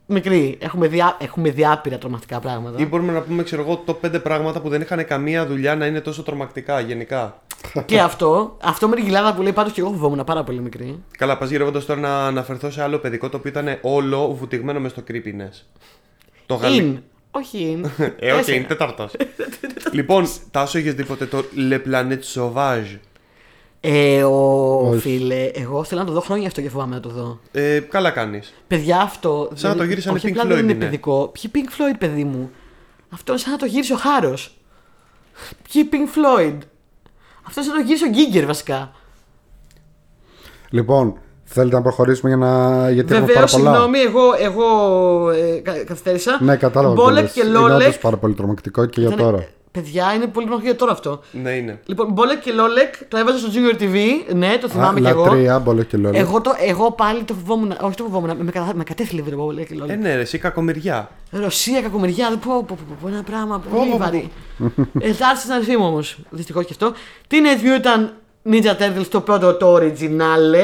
[0.06, 0.58] μικρή.
[0.60, 2.80] Έχουμε, διά, έχουμε διάπειρα τρομακτικά πράγματα.
[2.80, 5.86] Ή μπορούμε να πούμε, ξέρω εγώ, το πέντε πράγματα που δεν είχαν καμία δουλειά να
[5.86, 7.42] είναι τόσο τρομακτικά γενικά.
[7.86, 11.02] και αυτό, αυτό με την κοιλάδα που λέει πάντως και εγώ φοβόμουν πάρα πολύ μικρή.
[11.18, 14.90] Καλά, πας γυρεύοντας τώρα να αναφερθώ σε άλλο παιδικό το οποίο ήταν όλο βουτυγμένο μες
[14.90, 15.62] στο creepiness.
[16.46, 16.98] Το γαλλικό.
[16.98, 17.02] In.
[17.30, 17.86] Όχι in.
[18.18, 18.56] Ε, όχι, Τέσσερα.
[18.56, 19.12] είναι τέταρτος.
[19.92, 22.98] λοιπόν, Τάσο, είχε δει ποτέ το Le Planète Sauvage.
[23.84, 25.00] Ε, ο Όχι.
[25.00, 27.38] φίλε, εγώ θέλω να το δω χρόνια αυτό και φοβάμαι να το δω.
[27.52, 28.52] Ε, καλά κάνεις.
[28.66, 29.48] Παιδιά, αυτό.
[29.54, 30.84] Σαν να δεν- το γύρισαν όχι οι Pink απλά δεν Floyd είναι είναι.
[30.84, 31.32] παιδικό.
[31.32, 32.50] Ποιοι Pink Floyd, παιδί μου;
[33.10, 34.56] Αυτό είναι σαν να το γύρισε ο Χάρος.
[35.72, 36.56] Ποιοι Pink Floyd;
[37.46, 38.92] Αυτό είναι σαν να το γύρισε ο Γκίγκερ βασικά.
[40.70, 41.14] Λοιπόν,
[41.44, 42.90] θέλετε να προχωρήσουμε για να.
[42.90, 46.38] Γιατί έχουμε Βεβαίως, πάρα πολλά; συγγνώμη, εγώ, εγώ ε, κα- καθυστέρησα.
[46.42, 46.94] Ναι, κατάλαβα.
[46.94, 47.32] Μπόλεκ τι λες.
[47.32, 47.80] και Είναι Λόλεκ.
[47.80, 49.46] όντως πάρα πολύ τρομακτικό και για Ήταν- τώρα.
[49.72, 51.20] Παιδιά, είναι πολύ γνωστό για τώρα αυτό.
[51.32, 51.80] Ναι, είναι.
[51.86, 53.96] Λοιπόν, Μπόλεκ και Λόλεκ το έβαζα στο Junior TV.
[54.34, 55.24] Ναι, το θυμάμαι Α, κι εγώ.
[55.24, 56.20] Λατρεία, μπολέ και Λόλεκ.
[56.20, 57.74] Εγώ, το, εγώ πάλι το φοβόμουν.
[57.80, 58.36] Όχι, το φοβόμουν.
[58.36, 59.98] Με, κατα- με κατέθλιβε το Μπόλεκ και Ε, Λόλεκ.
[59.98, 61.10] ναι, ρε, εσύ κακομοιριά.
[61.30, 63.96] Ρωσία, κακομεριά, δεν πω, πω, πω, πω, ένα πράγμα πω, πολύ πω.
[63.98, 64.30] βαρύ.
[65.00, 66.18] ε, θα έρθεις στην αριθμή μου όμως.
[66.30, 66.92] Δυστυχώς και αυτό.
[67.30, 68.08] Teenage Mutant
[68.52, 68.70] Ninja
[69.00, 70.54] Turtles το πρώτο το original.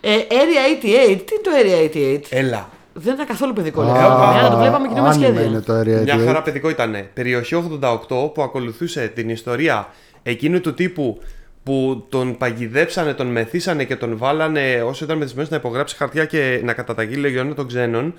[0.00, 2.20] Ε, Area 88, τι είναι το Area 88.
[2.28, 2.68] Έλα.
[2.92, 3.80] Δεν ήταν καθόλου παιδικό.
[3.80, 4.24] Α, λέγαμε.
[4.24, 5.42] Αλλά το βλέπαμε και με άνιμε σχέδια.
[5.42, 6.24] είναι το Area Μια 88.
[6.24, 6.96] χαρά παιδικό ήταν.
[7.14, 9.88] Περιοχή 88 που ακολουθούσε την ιστορία
[10.22, 11.20] εκείνου του τύπου
[11.62, 16.60] που τον παγιδέψανε, τον μεθύσανε και τον βάλανε όσο ήταν μεθυσμένος να υπογράψει χαρτιά και
[16.64, 18.14] να καταταγεί λεγιώνε των ξένων.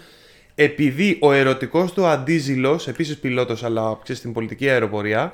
[0.55, 5.33] Επειδή ο ερωτικός του αντίζηλος, επίσης πιλότος αλλά ξέρεις στην πολιτική αεροπορία,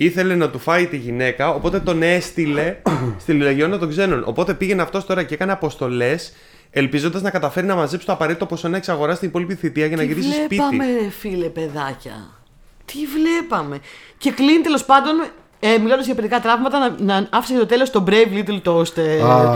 [0.00, 2.76] ήθελε να του φάει τη γυναίκα, οπότε τον έστειλε
[3.22, 4.22] στη Λεγιώνα των Ξένων.
[4.26, 6.32] Οπότε πήγαινε αυτός τώρα και έκανε αποστολές,
[6.70, 10.02] ελπίζοντας να καταφέρει να μαζέψει το απαραίτητο ποσό να εξαγοράσει την υπόλοιπη θητεία για να
[10.02, 11.02] Τι γυρίσει βλέπαμε, σπίτι.
[11.04, 12.28] ρε φίλε, παιδάκια;
[12.84, 13.78] Τι βλέπαμε;
[14.18, 15.12] Και κλείνει τέλος πάντων,
[15.60, 19.20] ε, μιλώντας για παιδικά τραύματα, να, να άφησε για το τέλος το Brave Little Toaster.
[19.24, 19.54] Α,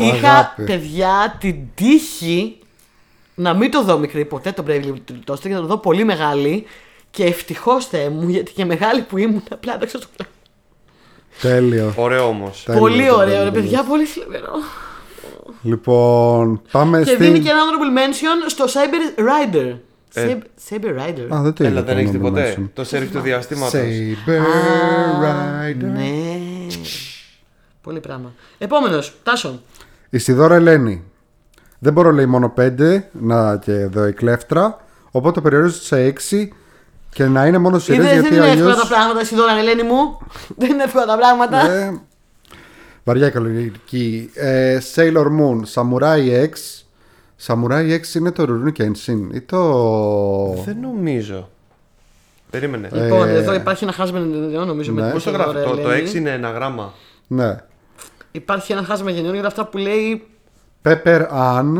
[0.00, 0.62] Είχα, αγάπη.
[0.64, 2.56] παιδιά, την τύχη
[3.34, 6.04] να μην το δω μικρή ποτέ το Brave Little Toaster και να το δω πολύ
[6.04, 6.66] μεγάλη.
[7.10, 10.32] Και ευτυχώς Θεέ μου, γιατί και μεγάλη που ήμουν, απλά έταξα στο πλάνο.
[11.40, 11.92] Τέλειο.
[11.96, 12.62] Ωραίο όμως.
[12.66, 14.52] Τέλειο Πολύ το ωραίο, Brave ρε Little παιδιά, πολύ θλιβερό.
[15.62, 17.18] Λοιπόν, πάμε Και στην.
[17.18, 19.76] δίνει και ένα honorable mention στο Cyber Rider.
[20.14, 20.26] Ε.
[20.26, 21.34] Cyber- Cyber Rider.
[21.34, 22.56] Α, δεν το είδα Έλα, δεν το έχεις honorable ποτέ.
[22.58, 22.68] mention.
[22.74, 23.72] Το σερφ του διαστήματος.
[23.72, 24.40] Saber
[25.24, 25.84] Rider.
[25.94, 26.12] Ναι.
[27.82, 28.32] Πολύ πράγμα.
[28.58, 29.60] Επόμενος, Τάσο.
[30.10, 31.02] Η Σιδώρα Ελένη.
[31.78, 34.80] Δεν μπορώ λέει μόνο πέντε, να και εδώ η κλέφτρα.
[35.10, 36.52] Οπότε περιορίζω σε έξι
[37.10, 38.64] και να είναι μόνο σειρές Είδες, δεν γιατί είναι αλλιώ.
[38.68, 40.18] εύκολα τα πράγματα, εσύ δώρα, Ελένη μου.
[40.56, 41.58] Δεν είναι εύκολα τα πράγματα.
[43.04, 44.30] Ε, βαριά καλογική.
[44.34, 46.50] Ε, Sailor Moon, Samurai X.
[47.46, 50.62] Samurai X είναι το Rurouni Kenshin ή το.
[50.64, 51.50] Δεν νομίζω.
[52.50, 52.88] Περίμενε.
[52.92, 54.92] Λοιπόν, Ε, εδώ υπάρχει ένα χάσμα γενιών, νομίζω.
[54.92, 55.02] ναι.
[55.02, 56.10] με Πώς την το γράφει, δώρα, το, το Ελένη.
[56.10, 56.92] 6 είναι ένα γράμμα.
[57.26, 57.56] Ναι.
[58.32, 60.26] Υπάρχει ένα χάσμα γενιών για αυτά που λέει.
[60.82, 61.78] Pepper Ann.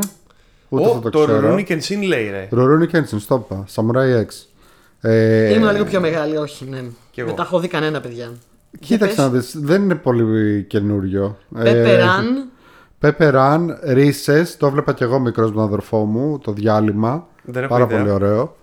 [0.68, 1.54] Ούτε Ω, θα το, το ξέρω.
[1.54, 2.48] Rurouni Kenshin λέει ρε.
[2.52, 3.64] Rurouni Kenshin, στο είπα.
[3.74, 4.28] Samurai X.
[5.00, 6.82] Ε, Ήμουν λίγο πιο μεγάλη, όχι, ναι.
[7.10, 7.28] Κι εγώ.
[7.28, 8.32] Δεν τα έχω δει κανένα, παιδιά.
[8.80, 11.38] Κοίταξε να δεις, δεν είναι πολύ καινούριο.
[11.56, 12.46] Ε, Πέπεραν.
[13.00, 13.66] Pepper Ann,
[13.96, 17.26] Reese's, το έβλεπα και εγώ μικρός με τον αδερφό μου, το διάλειμμα.
[17.44, 17.98] Δεν έχω Πάρα ιδέα.
[17.98, 18.56] πολύ ωραίο.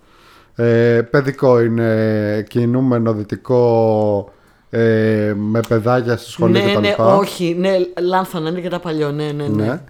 [0.54, 4.32] Ε, παιδικό είναι, κινούμενο δυτικό,
[4.70, 6.80] ε, με παιδάκια στη σχολή Ναι, κτλ.
[6.80, 7.56] ναι, όχι.
[7.58, 9.12] Ναι, λάνθανα είναι και τα παλιό.
[9.12, 9.64] Ναι, ναι, ναι.
[9.64, 9.80] Ναι.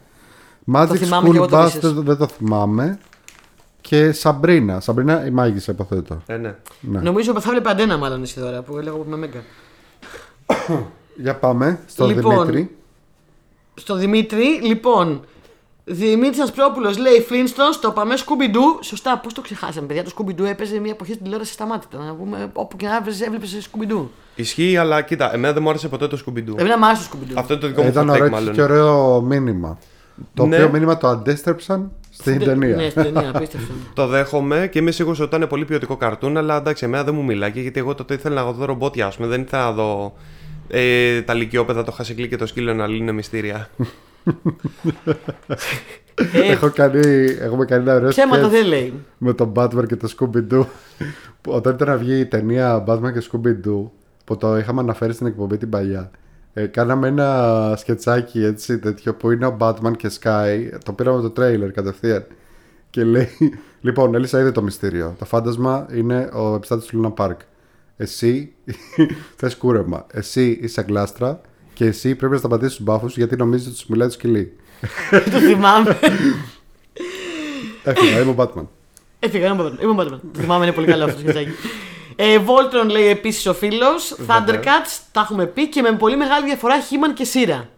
[0.74, 1.80] Magic θυμάμαι και εγώ School το Bus Reese's.
[1.80, 2.98] δεν, δεν το θυμάμαι.
[3.80, 4.80] Και Σαμπρίνα.
[4.80, 6.22] Σαμπρίνα η μάγισσα υποθέτω.
[6.26, 6.54] Ε, ναι.
[6.80, 7.00] Ναι.
[7.00, 9.38] Νομίζω ότι θα έβλεπε αντένα μάλλον εσύ τώρα που έλεγα με Μέγκα.
[11.22, 12.76] Για πάμε στο Λοιπόν, Δημήτρη.
[13.74, 15.24] Στο Δημήτρη, λοιπόν.
[15.84, 18.78] Δημήτρης Ασπρόπουλος λέει Flintstones, το πάμε Scooby-Doo.
[18.84, 20.04] Σωστά, πώς το ξεχάσαμε, παιδιά.
[20.04, 21.98] Το Scooby-Doo έπαιζε μια εποχή στην τηλεόραση σταμάτητα.
[21.98, 24.04] Να πούμε, όπου και να έβλεπε, έβλεπες Scooby-Doo.
[24.34, 26.54] Ισχύει, αλλά κοίτα, εμένα δεν μου άρεσε ποτέ το Scooby-Doo.
[26.58, 27.34] Εμένα μου άρεσε το Scooby-Doo.
[27.36, 28.52] Αυτό είναι το δικό μου Ήταν hot take, ωραίο μάλλον.
[28.54, 29.78] και ωραίο μήνυμα.
[30.34, 30.56] Το Ναι.
[30.56, 32.76] οποίο μήνυμα το αντέστρεψαν στην ταινία.
[32.76, 33.72] Ναι, στην ταινία, απίστευτο.
[33.94, 37.24] Το δέχομαι και είμαι σίγουρος ότι ήταν πολύ ποιοτικό καρτούν, αλλά εντάξει, εμένα δεν μου
[37.24, 39.28] μιλάει γιατί εγώ τότε ήθελα να δω ρομπότια, ας πούμε.
[39.28, 40.12] Δεν ήθελα να δω
[40.70, 43.68] ε, τα λυκειόπαιδα, το χασικλί και το σκύλο να λύνουν μυστήρια.
[46.32, 47.00] ε, Έχω κάνει,
[47.40, 48.94] έχουμε κάνει ένα ωραίο ψέματα sketch δεν λέει.
[49.18, 50.64] με τον Batman και το Scooby-Doo.
[51.40, 53.84] Που Όταν ήταν να βγει η ταινία Batman και Scooby-Doo,
[54.24, 56.10] που το είχαμε αναφέρει στην εκπομπή την παλιά,
[56.52, 60.78] ε, κάναμε ένα σκετσάκι έτσι τέτοιο που είναι ο Batman και Sky.
[60.84, 62.24] Το πήραμε από το τρέιλερ κατευθείαν.
[62.90, 63.28] Και λέει:
[63.80, 65.14] Λοιπόν, Έλισσα είδε το μυστήριο.
[65.18, 67.40] Το φάντασμα είναι ο επιστάτης του Λούνα Πάρκ.
[68.00, 68.52] Εσύ
[69.38, 70.06] θες κούρεμα.
[70.12, 71.40] Εσύ είσαι γλάστρα
[71.74, 74.56] και εσύ πρέπει να σταματήσεις τους μπάφους γιατί νομίζεις ότι τους μιλάει το σκυλί.
[75.32, 75.98] το θυμάμαι.
[77.84, 78.66] Έφυγα, είμαι ο Batman.
[79.18, 79.82] Έφυγα, είμαι Batman.
[79.82, 80.20] Είμαι Batman.
[80.32, 81.50] Το θυμάμαι, είναι πολύ καλό αυτό το σκετσάκι.
[82.16, 84.16] Ε, Voltron λέει επίσης ο φίλος.
[84.26, 87.68] Thundercats, τα έχουμε πει και με πολύ μεγάλη διαφορά He-Man και She-Ra.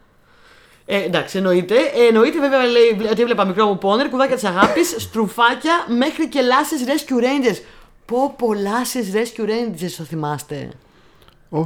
[0.86, 1.74] Ε, εντάξει, εννοείται.
[1.74, 6.40] Ε, εννοείται βέβαια λέει ότι έβλεπα μικρό μου πόνι, αρκουδάκια της αγάπης, στρουφάκια μέχρι και
[6.40, 7.58] Lassie Rescue Rangers.
[8.04, 10.56] Πω πω Lassie Rescue Rangers, το θυμάστε;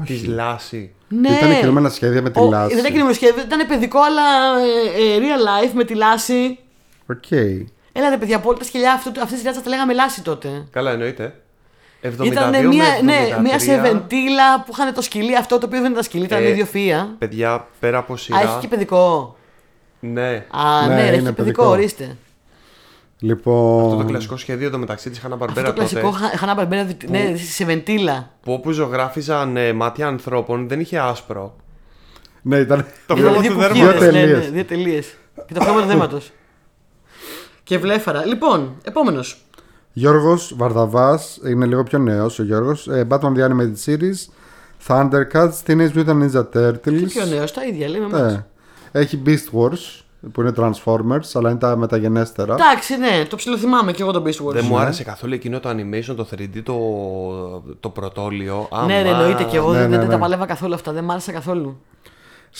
[0.05, 0.27] Της Όχι.
[0.27, 0.95] Λάσσυ.
[1.09, 1.29] Ναι.
[1.29, 2.69] Ήταν κινούμενα σχέδια με τη Ο- Λάσσυ.
[2.69, 4.23] Δεν ήταν κινούμενο σχέδιο, ήταν παιδικό, αλλά
[4.97, 6.59] ε, ε, real life με τη Λάσσυ.
[7.11, 7.31] Οκ.
[7.93, 10.65] Έλα ρε παιδιά, από όλα τα σκυλιά αυτή τη σειρά τα λέγαμε λάση τότε.
[10.71, 11.35] Καλά, εννοείται.
[12.03, 13.41] 72 Ήταν με μια, ναι, 73.
[13.43, 16.65] μια σεβεντήλα που είχαν το σκυλί αυτό το οποίο δεν ήταν σκυλί, ήταν Ε, ίδιο
[16.65, 17.15] φία.
[17.19, 18.41] Παιδιά, πέρα από Α, σειρά.
[18.41, 19.37] έχει και παιδικό.
[20.01, 20.45] Ναι.
[20.51, 21.65] Α, Ναι, ναι, ρε, είναι έχει παιδικό, παιδικό.
[21.67, 22.17] ορίστε.
[23.27, 23.85] Λοιπόν.
[23.85, 26.37] Αυτό το κλασικό σχέδιο το μεταξύ της Χάνα Αυτό Μπαρμπέρα το κλασικό τότε.
[26.37, 28.31] Χανά Μπαρμπέρα, ναι, σε βεντήλα.
[28.41, 31.57] Που όπου ζωγράφιζαν ε, μάτια ανθρώπων δεν είχε άσπρο.
[32.43, 32.87] Ναι, ήταν.
[33.07, 34.01] Το Ήταν χρώμα δύο του πουχίδες, δέρματος.
[34.01, 34.45] Δύο ναι, τελείες.
[34.45, 35.15] ναι, Δύο τελείες.
[35.47, 36.21] Και το χρώμα του δέματο.
[37.63, 38.25] Και βλέφαρα.
[38.25, 38.77] Λοιπόν,
[39.93, 42.89] Γιώργος Βαρδαβάς είναι λίγο πιο νέος ο Γιώργος.
[42.89, 44.29] Ε, Batman The Animated Series.
[44.87, 45.53] Thundercats.
[45.67, 47.05] Teenage Mutant Ninja Turtles.
[47.07, 48.33] πιο νέος, τα ίδια λέμε εμάς.
[48.33, 48.45] Ναι.
[48.93, 52.55] Έχει Beast Wars που είναι Transformers, αλλά είναι τα μεταγενέστερα.
[52.55, 54.53] Εντάξει, ναι, το ψιλοθυμάμαι και εγώ τον Beast Wars.
[54.53, 56.75] Δεν μου άρεσε καθόλου εκείνο το animation, το 3D, το,
[57.81, 58.69] το πρωτόλιο.
[58.87, 59.19] Ναι, ναι, Αμά.
[59.19, 60.13] εννοείται και εγώ Ναι, δεν, ναι, δεν ναι.
[60.13, 61.81] τα παλεύα καθόλου αυτά, δεν μ' άρεσε καθόλου.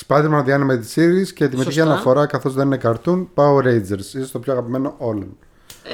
[0.07, 1.83] Spider-Man The Animated Series και τη μετρική Σωστά.
[1.83, 3.99] αναφορά καθώς δεν είναι cartoon Power Rangers.
[3.99, 5.37] Είσαι το πιο αγαπημένο όλων.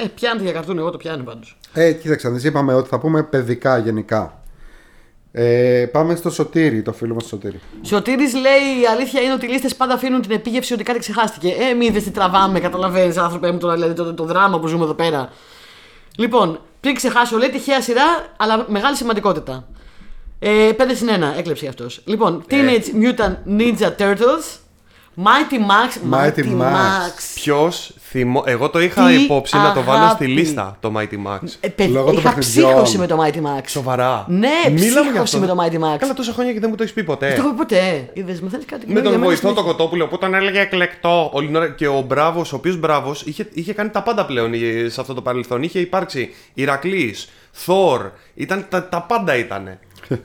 [0.03, 1.57] Ε, πιάνετε για καρτούν, εγώ το πιάνω πάντως.
[1.73, 4.42] Ε, κοίταξε, να δεις, είπαμε ότι θα πούμε παιδικά γενικά.
[5.35, 7.59] Ε, πάμε στο Σωτήρι, το φίλο μας Σωτήρι.
[7.81, 11.47] Σωτήρης λέει η αλήθεια είναι ότι οι λίστες πάντα αφήνουν την επίγευση ότι κάτι ξεχάστηκε.
[11.47, 14.67] Ε, μη είδες τι τραβάμε, καταλαβαίνεις, άνθρωπε μου τώρα, δηλαδή το, το, το δράμα που
[14.67, 15.29] ζούμε εδώ πέρα.
[16.17, 19.67] Λοιπόν, πριν ξεχάσω, λέει τυχαία σειρά, αλλά μεγάλη σημαντικότητα.
[20.39, 22.01] Ε, 5 συν 1, έκλεψε αυτός.
[22.05, 24.61] Λοιπόν, Teenage Mutant Ninja Turtles.
[25.17, 26.13] Mighty Max.
[26.13, 27.11] Mighty Max.
[27.35, 28.43] Ποιος θυμό.
[28.45, 30.25] Εγώ το είχα Τι υπόψη να το βάλω στη αγάπη.
[30.27, 31.39] λίστα το Mighty Max.
[31.59, 32.69] Ε, παιδιά, Λόγω των είχα παιχνιδιών.
[32.71, 33.61] ψύχωση με το Mighty Max.
[33.67, 34.25] Σοβαρά.
[34.27, 35.39] Ναι, Μίλαμε ψύχωση για αυτό.
[35.39, 35.97] με το Mighty Max.
[35.99, 37.27] Καλά, τόσα χρόνια και δεν μου το έχεις πει ποτέ.
[37.27, 38.09] Δεν το έχω πει ποτέ.
[38.13, 39.63] Είδες, μαθαίνει κάτι Με καινούργιο τον για μένα βοηθό συνέχεια.
[39.63, 41.69] τον Κοτόπουλο που τον έλεγε εκλεκτό όλη την ώρα.
[41.69, 45.13] Και ο Μπράβος, ο οποίος Μπράβος είχε, είχε κάνει τα πάντα πλέον ε, σε αυτό
[45.13, 45.63] το παρελθόν.
[45.63, 48.01] Είχε υπάρξει Ηρακλής, Θόρ,
[48.33, 49.77] ήταν, τα, τα πάντα ήταν.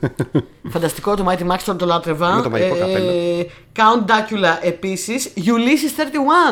[0.69, 2.35] Φανταστικό το Mighty Max, τώρα το λάτρευα.
[2.35, 3.11] Με το μαγικό καπέλο.
[3.75, 5.33] Count Dracula επίσης.
[5.35, 6.01] Ulysses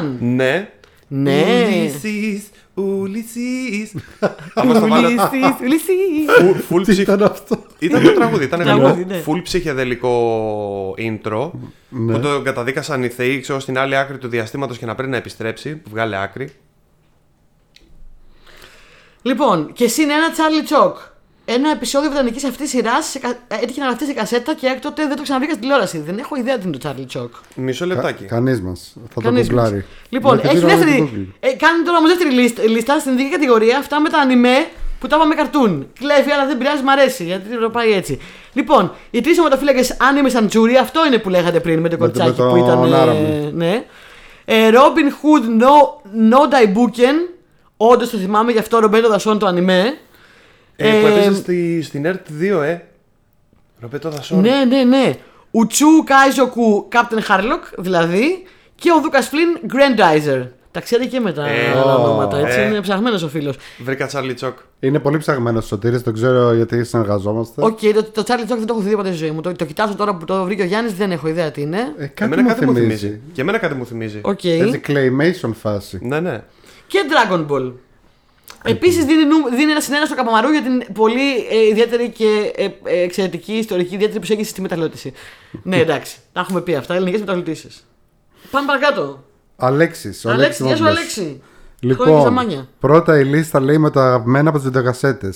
[0.04, 0.16] 31.
[0.20, 0.70] Ναι.
[1.08, 1.44] Ναι.
[1.70, 2.42] Ulysses,
[2.82, 4.02] Ulysses.
[4.54, 5.08] Άμα στο βάλω.
[5.08, 6.42] Ulysses, Ulysses.
[6.42, 9.24] Full- Full Τι ψυχ- ήταν αυτό; Ήταν το τραγούδι, ήταν Τραγούδι, ένα ναι.
[9.28, 11.52] full ψυχεδελικό intro
[11.90, 15.18] που το καταδίκασαν οι θεοί ξέρω, στην άλλη άκρη του διαστήματος και να πρέπει να
[15.18, 15.76] επιστρέψει.
[15.76, 16.50] Που βγάλε άκρη.
[19.22, 21.12] Λοιπόν, και συν ένα Charlie Chalk.
[21.50, 23.16] Ένα επεισόδιο βρετανική αυτής σειράς
[23.62, 26.00] έτυχε να γραφτεί σε κασέτα και έκτοτε δεν το ξαναβρήκα στην τηλεόραση.
[26.00, 27.30] Δεν έχω ιδέα τι είναι το Charlie Chalk.
[27.56, 28.24] Μισό λεπτάκι.
[28.26, 28.94] Κανείς μας.
[28.96, 29.48] Θα το Κανείς μας.
[29.48, 29.86] κουκλάρει.
[30.10, 30.98] Λοιπόν, Γιατί έχει πήρα δεύτερη.
[31.00, 31.26] το Google.
[31.40, 33.78] Ε, κάνει τώρα όμως δεύτερη λίστα, λίστα στην ειδική κατηγορία.
[33.78, 34.68] Αυτά με τα ανιμέ
[35.00, 35.88] που τα είπαμε καρτούν.
[36.00, 38.20] Κλέβει, αλλά δεν πειράζει, μ' αρέσει γιατί το πάει έτσι.
[38.54, 42.20] Λοιπόν, οι τρεις σωματοφύλακε Anime Sanctuary, αυτό είναι που λέγατε πριν με το Με το-
[42.20, 42.82] κοτσάκι με που ήταν.
[42.82, 43.50] τον ε, Άραμι.
[43.54, 43.84] ναι.
[44.46, 45.74] Ε, Robin Hood no,
[46.32, 47.16] no Daibouken.
[47.78, 49.98] Όντως το θυμάμαι, γι' αυτό Ρομπέν των Δασών το ανιμέ.
[50.80, 52.78] Ε, που Ε, έπαιζε στη, στην ΕΡΤ 2, ε.
[53.80, 54.40] Ρομπέν των Δασών.
[54.42, 55.14] Ναι, ναι, ναι.
[55.52, 58.44] Uchuu Kaizoku Captain Harlock, δηλαδή.
[58.76, 60.48] Και ο Δούκας Φλιντ Grandizer.
[60.72, 62.60] Τα ξέρει και με τα Ε, άλλα ω, ονόματα, έτσι.
[62.60, 62.66] ε.
[62.68, 63.56] Είναι ψαγμένος ο φίλος.
[63.84, 64.54] Βρήκα Charlie Chalk.
[64.80, 67.64] Είναι πολύ ψαγμένος ο Σωτήρης, το ξέρω γιατί συνεργαζόμαστε.
[67.66, 69.42] Οκ, το, το Charlie Chalk δεν το έχω δει ποτέ στη ζωή μου.
[69.42, 71.78] Το, το κοιτάζω τώρα που το βρήκε ο Γιάννης, δεν έχω ιδέα τι είναι.
[71.98, 72.98] Ε, κάτι Εμένα μου κάτι μου θυμίζει.
[72.98, 73.20] θυμίζει.
[73.34, 74.20] Και εμένα κάτι μου θυμίζει.
[74.24, 74.44] Οκ.
[74.44, 76.00] Έτσι claymation φάση.
[76.02, 76.44] Ναι, ναι.
[76.88, 77.72] Και Dragon Ball.
[78.72, 82.52] Επίσης δίνει, νου- δίνει ένα συν ένα στο Καπαμαρού για την πολύ ε, ιδιαίτερη και
[82.56, 85.14] ε, ε, εξαιρετική ιστορική ιδιαίτερη προσέγγιση στη μεταγλώττιση.
[85.64, 86.18] ναι, εντάξει.
[86.34, 86.96] Τα έχουμε πει αυτά.
[86.96, 87.68] Ελληνικές μεταγλωττίσεις.
[88.52, 89.24] Πάμε παρακάτω.
[89.56, 91.00] Αλέξης, ο Αλέξης, γεια σου, Μόντλος.
[91.00, 91.22] Αλέξη.
[91.22, 91.40] Χρόνια
[91.80, 92.68] και Λοιπόν, ζαμάνια.
[92.80, 95.34] πρώτα η λίστα λέει με τα αγαπημένα από τις βιντεοκασέτες.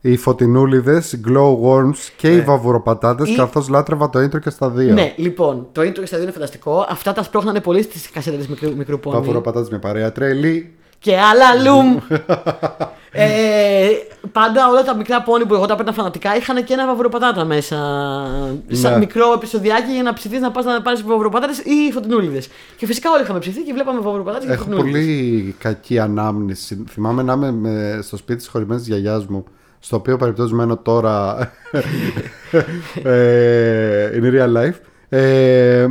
[0.00, 3.32] Οι φωτεινούλιδες, οι glow worms και οι βαβουροπατάτες, Ναι.
[3.34, 4.92] Η- καθώς λάτρευα το intro και στα δύο.
[4.92, 6.86] Ναι, λοιπόν, το intro και στα δύο είναι φανταστικό.
[6.88, 9.16] Αυτά τα σπρώχνανε πολύ στις κασέτες μικρού, μικρού πόνι.
[9.16, 10.74] Βαβουροπατάτες με παρέα τρέλη.
[10.98, 11.96] Και άλλα λουμ.
[13.12, 13.88] ε,
[14.32, 17.76] πάντα όλα τα μικρά πόνι που εγώ τα παίρνα φανατικά είχαν και ένα βαβουροπατάτα μέσα.
[18.70, 18.98] Σαν Ναι.
[18.98, 22.48] μικρό επεισοδιάκι για να ψηθείς να πας να πάρεις βαβουροπατάτε ή φωτεινούλιδες.
[22.76, 25.00] Και φυσικά όλοι είχαμε ψηθεί και βλέπαμε βαβουροπατάτε και Έχω φωτεινούλιδες.
[25.04, 26.84] πολύ κακή ανάμνηση.
[26.88, 29.44] Θυμάμαι να είμαι με- στο σπίτι της χωρισμένης γιαγιάς μου,
[29.78, 31.36] στο οποίο περιπτώσει μένω τώρα.
[33.02, 34.74] ε, in real life.
[35.08, 35.86] Ε,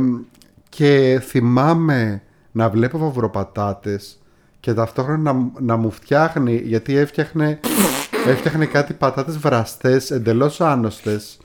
[0.68, 4.18] και θυμάμαι να βλέπω βαβροπατάτες
[4.66, 7.60] και ταυτόχρονα να, να μου φτιάχνει, γιατί έφτιαχνε,
[8.26, 11.38] έφτιαχνε κάτι πατάτες βραστές, εντελώς άνοστες,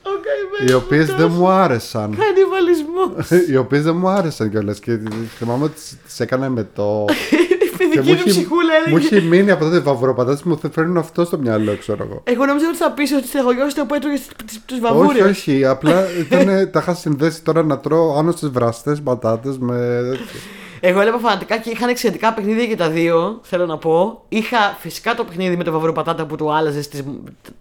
[0.68, 2.16] οι οποίες δεν μου άρεσαν.
[2.18, 3.30] Κανιβαλισμός.
[3.50, 4.98] οι οποίες δεν μου άρεσαν κιόλας και
[5.38, 7.04] θυμάμαι ότι τις- τις έκανα με το...
[7.78, 9.16] Η Και παιδική του ψυχούλα μου έλεγε.
[9.16, 12.20] έχει μείνει από τότε βαβροπατάτες μου φέρνουν αυτό στο μυαλό, ξέρω εγώ.
[12.24, 14.16] Εγώ νόμιζα ότι θα πει ότι στεγογιώσετε που έτρωγε
[14.66, 15.22] τους Όχι, βαβούρε.
[15.22, 15.64] όχι.
[15.64, 19.76] Απλά ήταν, τα είχα συνδέσει τώρα να τρώω άνοστες βραστές πατάτες με...
[20.84, 24.24] Εγώ έλεγα φανατικά και είχαν εξαιρετικά παιχνίδια και τα δύο, θέλω να πω.
[24.28, 27.02] Είχα φυσικά το παιχνίδι με το βαβροπατάτα που του άλλαζε στις,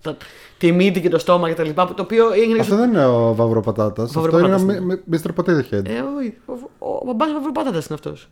[0.02, 0.18] τα-
[0.58, 1.70] τη μύτη και το στόμα κτλ.
[1.70, 2.60] Το οποίο έγινε.
[2.60, 4.16] Αυτό δεν είναι ο βαβροπατάτας.
[4.16, 5.00] Αυτό είναι Βαβροπατάτας, ένα ναι.
[5.08, 5.30] μι- Mr.
[5.36, 5.86] Potato Head.
[5.86, 6.38] Ε, όχι.
[6.46, 8.30] Ο, ο, ο μπαμπάς βαβροπατάτα είναι αυτός.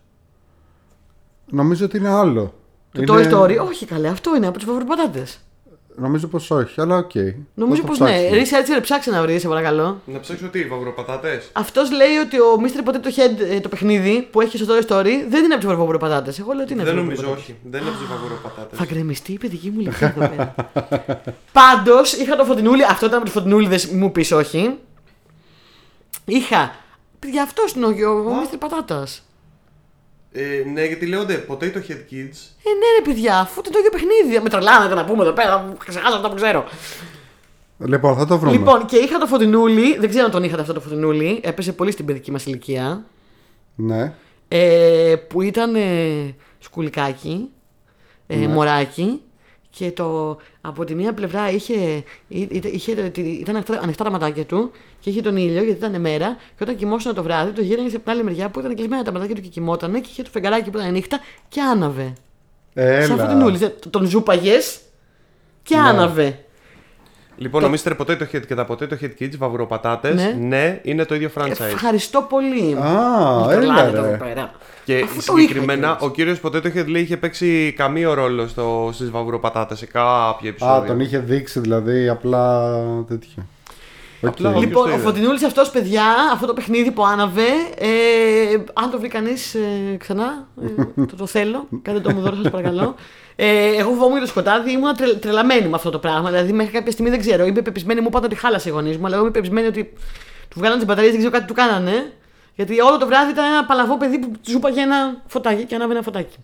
[1.46, 2.54] Νομίζω ότι είναι άλλο.
[2.92, 5.26] Το Είναι- Toy Story, όχι καλέ, αυτό είναι από τους βαβουροπατάτες.
[6.00, 7.10] Νομίζω πως όχι, αλλά οκ.
[7.54, 8.28] Νομίζω Θα πως το ναι.
[8.42, 8.76] ψάξουμε.
[8.78, 10.00] Researcher, ψάξε να βρεις, σε παρακαλώ.
[10.04, 11.42] Να ψάξω τι, βαβουροπατάτες.
[11.52, 12.88] Αυτός λέει ότι ο Mr.
[12.88, 16.34] Potato Head, ε, το παιχνίδι που έχει στο Toy Story, δεν είναι από τους βαβουροπατάτες.
[16.38, 17.42] Εγώ λέω ότι είναι Δεν από τους νομίζω, βαβροπατάτες.
[17.42, 17.56] όχι.
[17.70, 18.76] Δεν είναι από τους βαβουροπατάτες.
[18.76, 20.54] Θα γκρεμιστεί η παιδική μου ηλικία εδώ πέρα.
[21.60, 24.74] Πάντως είχα το φωτεινούλι, αυτό ήταν από τους φωτεινούλιδες, μου πεις όχι.
[26.24, 26.74] Είχα.
[27.18, 28.56] Παιδιά, αυτό είναι ο, ο Mr.
[28.58, 29.22] Πατάτας.
[30.32, 32.38] Ε, ναι, γιατί λέγονται Potato Head Kids.
[32.62, 34.42] Ε, ναι, ρε παιδιά, αφού είναι το ίδιο παιχνίδι.
[34.42, 36.64] Με τρελάνετε να πούμε εδώ πέρα, ξεχάσατε αυτά που ξέρω.
[37.78, 38.56] Λοιπόν, θα το βρούμε.
[38.56, 41.90] Λοιπόν, και είχα το φωτεινούλι, δεν ξέρω αν τον είχατε αυτό το φωτεινούλι, έπεσε πολύ
[41.90, 43.04] στην παιδική μας ηλικία.
[43.74, 44.12] Ναι.
[44.48, 47.48] Ε, που ήταν ε, σκουλικάκι,
[48.26, 49.20] ε, μωράκι
[49.70, 51.74] και το, από τη μία πλευρά είχε,
[52.28, 54.70] εί- εί- είχε, ήταν ανοιχτά, ανοιχτά τα ματάκια του
[55.00, 58.04] και είχε τον ήλιο γιατί ήταν μέρα και όταν κοιμόσουν το βράδυ το γύρναγε από
[58.04, 60.70] την άλλη μεριά που ήταν κλεισμένα τα ματάκια του και κοιμότανε και είχε το φεγγαράκι
[60.70, 62.12] που ήταν νύχτα και άναβε.
[62.74, 63.06] Έλα.
[63.06, 63.58] Σαν φωτεινούλης.
[63.58, 64.80] Δε- Τον ζούπαγες
[65.62, 65.82] και Ναι.
[65.82, 66.38] άναβε.
[67.36, 67.92] Λοιπόν, ο Mr.
[67.96, 70.36] Potato Head και τα Potato Head Kids, βαβροπατάτε, Ναι.
[70.40, 70.80] ναι.
[70.82, 71.60] είναι το ίδιο franchise.
[71.60, 72.76] Ευχαριστώ πολύ.
[72.80, 74.08] Α, Μη έλα, τρελάνετε ρε.
[74.08, 74.50] εδώ πέρα.
[74.84, 78.90] Και Αφού το συγκεκριμένα είχα ο κύριος Potato Head λέει είχε παίξει καμίο ρόλο στο,
[78.92, 80.74] στις βαβροπατάτε σε κάποιο επεισόδιο.
[80.76, 82.72] Α, τον είχε δείξει δηλαδή απλά
[83.08, 83.46] τέτοιο.
[84.22, 84.56] Απλά Οκ.
[84.56, 85.02] όποιος Λοιπόν, το ο είδε.
[85.02, 87.48] Φωτεινούλης αυτός, παιδιά, αυτό το παιχνίδι που άναβε.
[87.78, 87.88] Ε,
[88.72, 91.68] αν το βρει κανείς ε, ξανά, ε, το, το θέλω.
[91.82, 92.94] Κάντε το μου δώρο, σας παρακαλώ.
[93.36, 96.30] Ε, εγώ φοβόμουν για το σκοτάδι, ήμουν τρε, τρελαμένη με αυτό το πράγμα.
[96.30, 97.44] Δηλαδή, μέχρι κάποια στιγμή δεν ξέρω.
[97.44, 99.92] Είμαι πεπεισμένη, μου είπαν ότι χάλασε οι γονείς μου, αλλά εγώ είμαι πεπεισμένη ότι
[100.48, 102.12] του βγάλανε τις μπαταρίες, δεν ξέρω κάτι του κάνανε.
[102.54, 105.92] Γιατί όλο το βράδυ ήταν ένα παλαβό παιδί που του ζούπαγε ένα φωτάκι και ανάβει
[105.92, 106.36] ένα φωτάκι.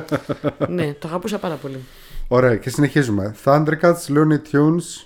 [0.76, 1.84] ναι, το αγαπούσα πάρα πολύ.
[2.28, 3.36] Ωραία, και συνεχίζουμε.
[3.44, 5.05] Thundercats, Looney Tunes,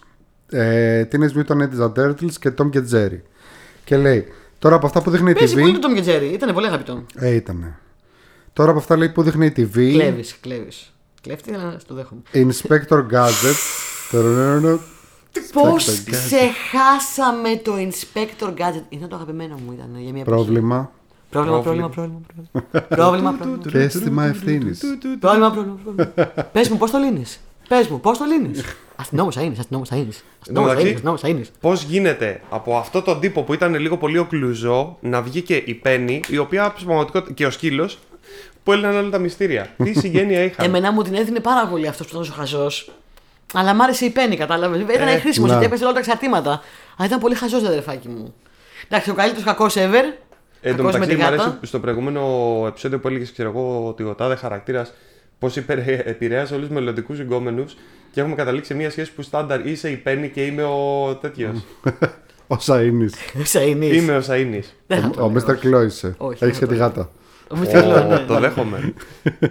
[0.50, 3.20] ε, Teenage Mutant Ninja Turtles και Tom και Jerry.
[3.84, 4.26] Και λέει,
[4.58, 5.80] τώρα από αυτά που δείχνει η Πέσει που είναι TV.
[5.80, 7.04] το Tom και Jerry, ήταν πολύ αγαπητό.
[7.14, 7.78] Ε, ήτανε.
[8.52, 9.92] Τώρα από αυτά λέει που δείχνει η TV.
[9.92, 10.92] Κλέβεις, κλέβεις.
[11.20, 12.20] Κλέφτη, αλλά στο δέχομαι.
[12.32, 13.56] Inspector Gadget.
[14.10, 14.80] Τερνερνο.
[15.52, 16.10] Πώς Gadget.
[16.10, 18.82] ξεχάσαμε το Inspector Gadget.
[18.88, 20.36] Είναι το αγαπημένο μου, ήταν για μια εποχή.
[20.36, 20.92] Πρόβλημα.
[21.30, 22.20] Πρόβλημα, πρόβλημα, πρόβλημα.
[22.88, 23.70] Πρόβλημα, πρόβλημα.
[23.70, 24.82] Και αίσθημα ευθύνης.
[25.20, 26.12] Πρόβλημα, πρόβλημα.
[26.52, 28.64] Πες μου, πώς το λύνεις; Πες μου, πώς το λύνεις;
[29.00, 30.08] Αστυνόμος θα είναι, αστυνόμος θα είναι.
[30.40, 31.44] Αστυνόμος θα είναι, μεταξύ- αστυνόμος θα είναι.
[31.60, 35.74] Πώς γίνεται από αυτό τον τύπο που ήταν λίγο πολύ οκλουζό να βγει και η
[35.74, 37.98] Πέννη, η οποία στην πραγματικότητα και ο σκύλος
[38.64, 39.74] που έλυναν όλα τα μυστήρια.
[39.84, 42.90] Τι συγγένεια είχαν; Εμένα μου την έδινε πάρα πολύ αυτός που ήταν τόσο χαζός.
[43.54, 44.80] Αλλά μ' άρεσε η Πέννη, κατάλαβες.
[44.80, 45.54] Ήταν Ε, χρήσιμος ναι.
[45.54, 46.50] γιατί έπεσε όλα τα εξαρτήματα.
[46.96, 48.34] Αλλά ήταν πολύ χαζός, αδερφάκι μου.
[48.88, 50.04] Εντάξει, ο καλύτερος κακός ever.
[50.62, 51.58] Εν τω κακός με μεταξύ, τη μου αρέσει γάτα.
[51.66, 52.20] στο προηγούμενο
[52.68, 54.92] επεισόδιο που έλεγες, ξέρω εγώ, ότι ο τάδε χαρακτήρας
[55.40, 55.56] πώς
[56.04, 57.76] επηρέασε όλους τους μελλοντικούς συγκόμενους
[58.12, 61.64] και έχουμε καταλήξει σε μια σχέση που στάνταρ είσαι η Πέννη και είμαι ο τέτοιος.
[62.46, 63.10] Όσα είναι.
[63.44, 63.92] Σαΐνης.
[63.94, 64.64] είμαι ο Σαΐνης.
[64.86, 65.42] Δεν θα Ο το λέω.
[65.46, 65.50] Mr.
[65.50, 66.14] Claw είσαι.
[66.18, 67.10] Όχι, Έχεις δεν και θα τη το γάτα.
[67.50, 67.84] Ο Mr.
[67.84, 68.18] Claw, Ω, ναι.
[68.18, 68.94] Το δέχομαι.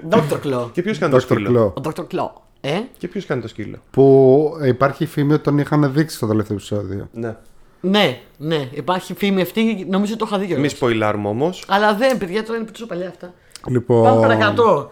[0.09, 0.39] Dr.
[0.43, 0.69] Claw.
[0.71, 1.21] Και ποιος κάνει το Dr.
[1.21, 1.83] σκύλο; Claw.
[1.85, 2.01] Ο Dr.
[2.15, 2.29] Claw.
[2.61, 6.55] Ε, Και ποιος κάνει το σκύλο; Που υπάρχει φήμη ότι τον είχαν δείξει στο τελευταίο
[6.57, 7.07] επεισόδιο.
[7.13, 7.35] Ναι.
[7.81, 8.67] ναι, ναι.
[8.71, 10.71] Υπάρχει φήμη αυτή, νομίζω το είχα δει Μη κιόλας.
[10.71, 11.63] σποϊλάρουμε όμως.
[11.67, 13.33] Αλλά δεν, παιδιά, τώρα είναι τόσο παλιά αυτά.
[13.67, 14.03] Λοιπόν.
[14.03, 14.91] Πάμε παρακατώ.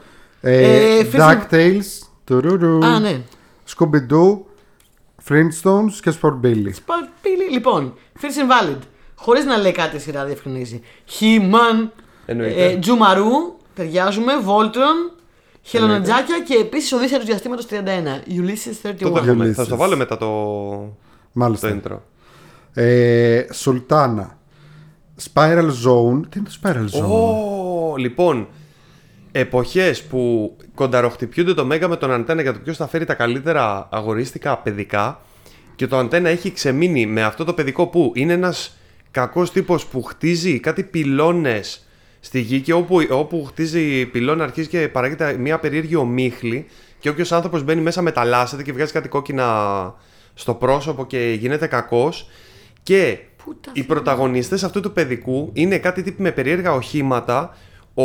[0.50, 2.08] Ε, Ε, φύση- DuckTales.
[2.26, 3.22] τουρουρου, Α, ναι.
[3.76, 4.38] Scooby-Doo.
[5.30, 6.70] Flintstones και Sport Billy.
[6.74, 7.50] Σπαπίλι.
[7.52, 8.78] Λοιπόν, First Invalid.
[9.16, 10.82] Χωρίς να λέει κάτι η σειρά, διευκρινίζει.
[11.20, 11.90] He-Man.
[12.26, 12.64] Εννοείται.
[12.66, 13.26] Ε, Τζουμαρού.
[13.74, 14.34] Ταιριάζουμε.
[14.46, 15.16] Voltron.
[15.62, 18.22] Χελονατζάκια και επίσης Οδύσσια του διαστήματος 31.
[18.28, 18.96] Ulysses 31.
[19.00, 19.46] Το δέχομαι.
[19.50, 19.54] Ulysses.
[19.54, 20.94] Θα στο βάλω μετά το, το
[21.32, 21.80] Μάλιστα.
[21.84, 21.98] intro.
[22.74, 24.38] Ε, Σουλτάνα.
[25.34, 26.22] Spiral Zone.
[26.30, 28.48] Τι είναι το Spiral Zone; Ω, λοιπόν,
[29.40, 33.88] εποχές που κονταροχτυπιούνται το Μέγα με τον Αντένα για το ποιος θα φέρει τα καλύτερα
[33.92, 35.22] αγορίστικα παιδικά
[35.76, 38.78] και το Αντένα έχει ξεμείνει με αυτό το παιδικό που είναι ένας
[39.12, 41.88] κακός τύπος που χτίζει κάτι πυλώνες
[42.20, 46.66] στη γη και όπου, όπου χτίζει πυλώνα αρχίζει και παράγεται μια περίεργη ομίχλη
[47.00, 49.94] και όποιος άνθρωπος μπαίνει μέσα μεταλλάσσεται και βγάζει κάτι κόκκινα
[50.34, 52.30] στο πρόσωπο και γίνεται κακός
[52.84, 53.18] και
[53.48, 57.58] Πού τα οι πρωταγωνιστές αυτού του παιδικού είναι κάτι τύποι με περίεργα οχήματα.
[58.00, 58.04] Ο,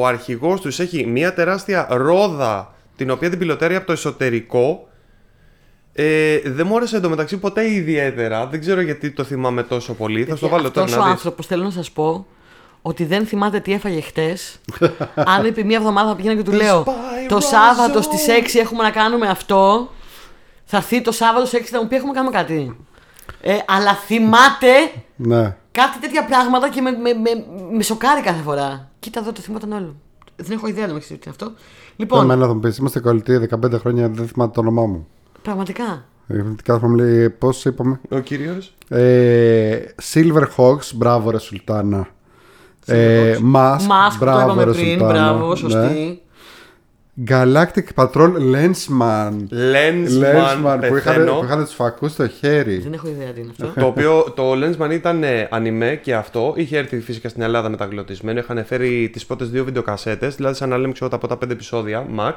[0.00, 4.88] ο αρχηγός τους έχει μια τεράστια ρόδα την οποία την πιλωτέρει από το εσωτερικό.
[5.92, 8.46] Ε, δεν μου άρεσε εντωμεταξύ ποτέ ιδιαίτερα.
[8.46, 10.24] Δεν ξέρω γιατί το θυμάμαι τόσο πολύ.
[10.24, 11.12] Θα στο βάλω τώρα Αυτός ο να δεις.
[11.14, 12.26] άνθρωπος θέλω να σας πω
[12.82, 14.60] ότι δεν θυμάται τι έφαγε χτες.
[15.36, 18.02] Αν επί μία εβδομάδα πήγαινα και του λέω Spiral Το Σάββατο Zone.
[18.02, 18.26] στις
[18.56, 19.90] 6 έχουμε να κάνουμε αυτό.
[20.64, 22.76] Θα έρθει το Σάββατο στις 6 θα μου πει έχουμε να κάνουμε κάτι.
[23.40, 24.72] Ε, αλλά θυμάται
[25.16, 25.56] Ναι.
[25.82, 27.44] Κάτι τέτοια πράγματα και με, με, με,
[27.76, 28.88] με σοκάρει κάθε φορά.
[28.98, 29.94] Κοίτα εδώ το θυμόταν όλο.
[30.36, 31.56] Δεν έχω ιδέα να με ξέρει τι είναι αυτό.
[31.96, 35.06] Λοιπόν, Εμένα θα μου πεις, είμαστε κολλητοί 15 χρόνια, δεν θυμάται το όνομά μου.
[35.42, 36.04] πραγματικά.
[36.26, 38.74] Ε, Κάθε φορά μου λέει, πώς είπαμε; Ο κύριος.
[38.88, 39.78] Ε,
[40.12, 42.08] Silver Hawks, μπράβο ρε Σουλτάνα.
[42.86, 43.78] Ε, Mask, Mask
[44.12, 45.12] που το μπράβο είπαμε ρε πριν, Σουλτάνα.
[45.32, 46.16] μπράβο, Ναι.
[47.26, 47.26] Σωστή.
[47.26, 49.32] Galactic Patrol Lensman.
[49.50, 51.34] Lensman, που είχαν, πεθαίνω.
[51.34, 52.78] που είχαν τους φακούς στο χέρι.
[52.78, 53.80] Δεν έχω ιδέα τι είναι αυτό.
[53.80, 56.52] το οποίο το Lensman ήταν ε, ανιμέ και αυτό.
[56.56, 58.38] Είχε έρθει φυσικά στην Ελλάδα μεταγλωτισμένο.
[58.38, 62.06] Είχαν φέρει τις πρώτες δύο βιντεοκασέτες, δηλαδή σαν να λέμε ξέρω, τα πρώτα πέντε επεισόδια,
[62.18, 62.34] max.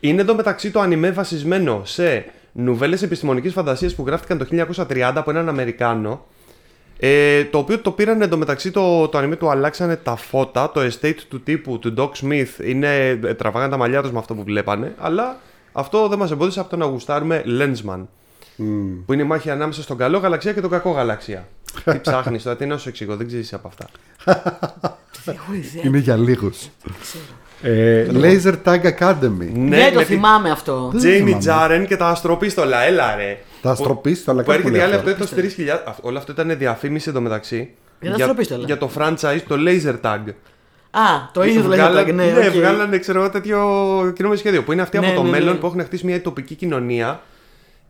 [0.00, 4.46] Είναι εντωμεταξύ το ανιμέ βασισμένο σε νουβέλες επιστημονικής φαντασίας που γράφτηκαν το
[4.88, 6.26] 1930 από έναν Αμερικάνο.
[7.00, 11.18] Ε, το οποίο το πήραν εντωμεταξύ το, το ανιμέ του αλλάξανε τα φώτα, το estate
[11.28, 14.94] του τύπου του Doc Smith είναι, ε, τραβάγανε τα μαλλιά τους με αυτό που βλέπανε,
[14.98, 15.36] αλλά
[15.72, 18.06] αυτό δεν μας εμπόδισε από το να γουστάρουμε Lensman.
[19.06, 21.48] Που είναι η μάχη ανάμεσα στον καλό γαλαξία και τον κακό γαλαξία.
[21.84, 23.86] Τι ψάχνεις τώρα, τι να σου εξηγώ, δεν ξέρεις από αυτά.
[25.24, 25.82] Δεν έχω ιδέα.
[25.84, 26.68] Είναι για λίγους.
[27.62, 29.50] Ε, Laser Tag Academy.
[29.54, 30.92] Δεν το θυμάμαι αυτό.
[30.96, 33.38] Τζέιμι Τζάρεν και τα αστροπίστολα, έλα ρε.
[33.62, 35.10] Τα αστροπίστολα, Που κάπου έρχεται η λέει άλλη αυτό.
[35.10, 35.82] από το έτος 3000.
[35.86, 37.70] Αυτό- Όλο αυτό ήταν διαφήμιση εντωμεταξύ.
[38.00, 38.64] Για τα αστροπίστολα.
[38.64, 40.20] για το franchise, το Laser Tag.
[40.90, 41.00] Α,
[41.32, 42.12] το ίδιο το Βγάλα- λέγεται.
[42.12, 42.52] Ναι, οκ.
[42.54, 43.58] βγάλανε ξέρω εγώ τέτοιο
[44.16, 44.62] κινούμενο σχέδιο.
[44.62, 45.38] Που είναι αυτοί Ναι, από το ναι, ναι.
[45.38, 47.20] μέλλον που έχουν χτίσει μια ουτοπική κοινωνία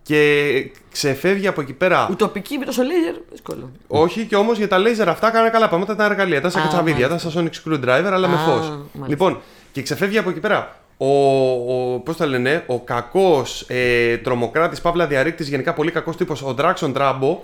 [0.02, 2.08] και ξεφεύγει από εκεί πέρα.
[2.10, 3.70] Ουτοπική με το λέιζερ, δύσκολο.
[3.86, 5.92] Όχι, και όμως για τα laser αυτά κάνανε καλά πράγματα.
[5.92, 6.38] Ήταν εργαλεία.
[6.38, 7.30] Ήταν σαν Α, κατσαβίδια, ήταν μάλιστα.
[7.30, 8.66] σαν Sonic Screwdriver, αλλά με Α, φως.
[8.68, 9.06] μάλιστα.
[9.06, 9.40] Λοιπόν,
[9.72, 15.06] και ξεφεύγει από εκεί πέρα ο, ο, πώς τα λένε, ο κακός ε, τρομοκράτης, παύλα
[15.06, 17.42] διαρρήκτης, γενικά πολύ κακός τύπος, ο Draxon Τράμπο,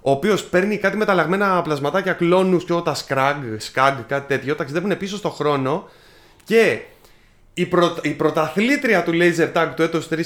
[0.00, 5.16] ο οποίος παίρνει κάτι μεταλλαγμένα πλασματάκια κλόνους και όταν σκραγ, σκαγ, κάτι τέτοιο, ταξιδεύουν πίσω
[5.16, 5.88] στο χρόνο.
[6.44, 6.78] Και
[7.54, 10.16] η, πρω, η πρωταθλήτρια του laser tag του έτος 3000,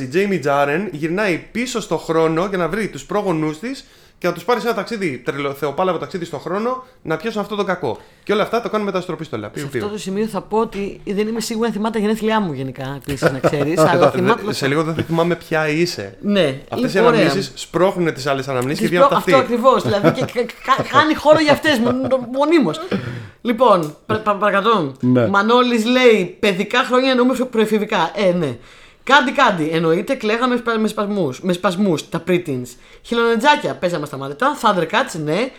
[0.00, 3.84] η Jamie Jaren, γυρνάει πίσω στο χρόνο για να βρει τους πρόγονούς της
[4.22, 5.22] και να τους πάρεις σε ένα ταξίδι,
[5.58, 7.98] θεοπάλαβο ταξίδι στον χρόνο, να πιάσουν αυτό το κακό.
[8.22, 9.50] Και όλα αυτά το κάνουν με τα αστροπίστολα.
[9.54, 12.52] Σε αυτό το σημείο θα πω ότι δεν είμαι σίγουρη αν θυμάται τα γενέθλιά μου
[12.52, 13.78] γενικά, επίση να ξέρεις.
[13.90, 14.52] αλλά θυμάται...
[14.52, 16.16] Σε λίγο δεν θα θυμάμαι ποια είσαι.
[16.20, 19.82] Ναι, Αυτές οι αναμνήσεις σπρώχνουν τις άλλες αναμνήσεις και βγαίνουν από Αυτό ακριβώς.
[19.82, 20.46] δηλαδή και
[20.92, 21.80] κάνει χώρο για αυτές
[22.32, 22.80] μονίμως.
[23.40, 23.96] Λοιπόν,
[24.38, 24.92] παρακατώ.
[25.00, 25.26] Ναι.
[25.26, 28.10] Μανώλης λέει παιδικά χρόνια εννοούμε προεφηβικά.
[28.14, 28.56] Ε, ναι.
[29.04, 32.68] Κάντι κάντι, εννοείται κλαίγαμε με σπασμούς, με σπασμούς τα pre-teens.
[33.02, 34.36] Χιλονετζάκια, παίζαμε στα μάτια.
[34.62, 35.50] Thundercats, ναι.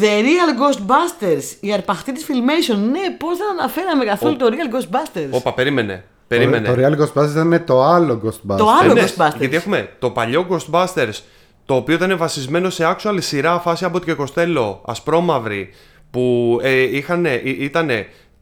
[0.00, 2.76] The Real Ghostbusters, η αρπαχτή της Filmation.
[2.76, 5.28] Ναι, πώς δεν αναφέραμε καθόλου το Real Ghostbusters.
[5.30, 6.04] Όπα, περίμενε.
[6.28, 6.68] Περίμενε.
[6.68, 8.56] Το, το Real Ghostbusters ήταν το άλλο Ghostbusters.
[8.56, 9.38] Το άλλο Ε, ναι, Ghostbusters.
[9.38, 11.20] Γιατί έχουμε το παλιό Ghostbusters,
[11.64, 15.74] το οποίο ήταν βασισμένο σε actual σειρά φάση από και Κοστέλο, ασπρόμαυρη,
[16.10, 17.90] που ε, είχαν, ε, ήταν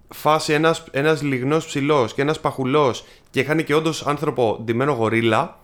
[0.08, 5.58] φάση ένας, ένας λιγνός ψηλός και ένας παχουλός και είχαν και όντως άνθρωπο ντυμένο γορίλα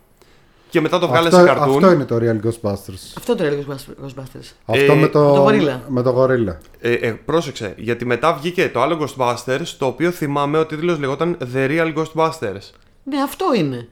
[0.74, 1.74] και μετά το βγάλε αυτό, σε καρτούν.
[1.74, 3.12] αυτό είναι το Real Ghostbusters.
[3.16, 4.52] Αυτό το Real Ghostbusters.
[4.66, 5.82] Αυτό Ε, με το, το γορίλα.
[5.88, 6.58] Με το γορίλα.
[6.80, 11.36] Ε, ε, πρόσεξε, γιατί μετά βγήκε το άλλο Ghostbusters, το οποίο θυμάμαι ο τίτλος λεγόταν
[11.54, 12.70] The Real Ghostbusters.
[13.02, 13.88] Ναι, αυτό είναι.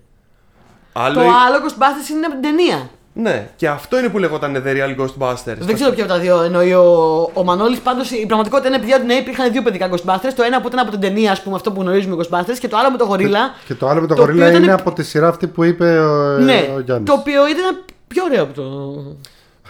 [0.92, 1.14] Άλλο...
[1.14, 2.90] Το άλλο Ghostbusters είναι από την ταινία.
[3.14, 5.56] Ναι, και αυτό είναι που λεγόταν The Real Ghostbusters.
[5.58, 7.78] Δεν ξέρω ποιο από τα δύο εννοεί ο, ο Μανώλης.
[7.78, 10.32] Πάντως η πραγματικότητα είναι παιδιά ότι ναι, υπήρχαν δύο παιδικά Ghostbusters.
[10.36, 12.76] Το ένα που ήταν από την ταινία, ας πούμε, αυτό που γνωρίζουμε Ghostbusters, και το
[12.76, 13.40] άλλο με το γορίλα.
[13.66, 15.64] Και το άλλο με το, το γορίλα οποίο είναι ήταν- από τη σειρά αυτή που
[15.64, 17.10] είπε ο, ναι, ο Γιάννης.
[17.10, 18.62] το οποίο ήταν πιο ωραίο από το.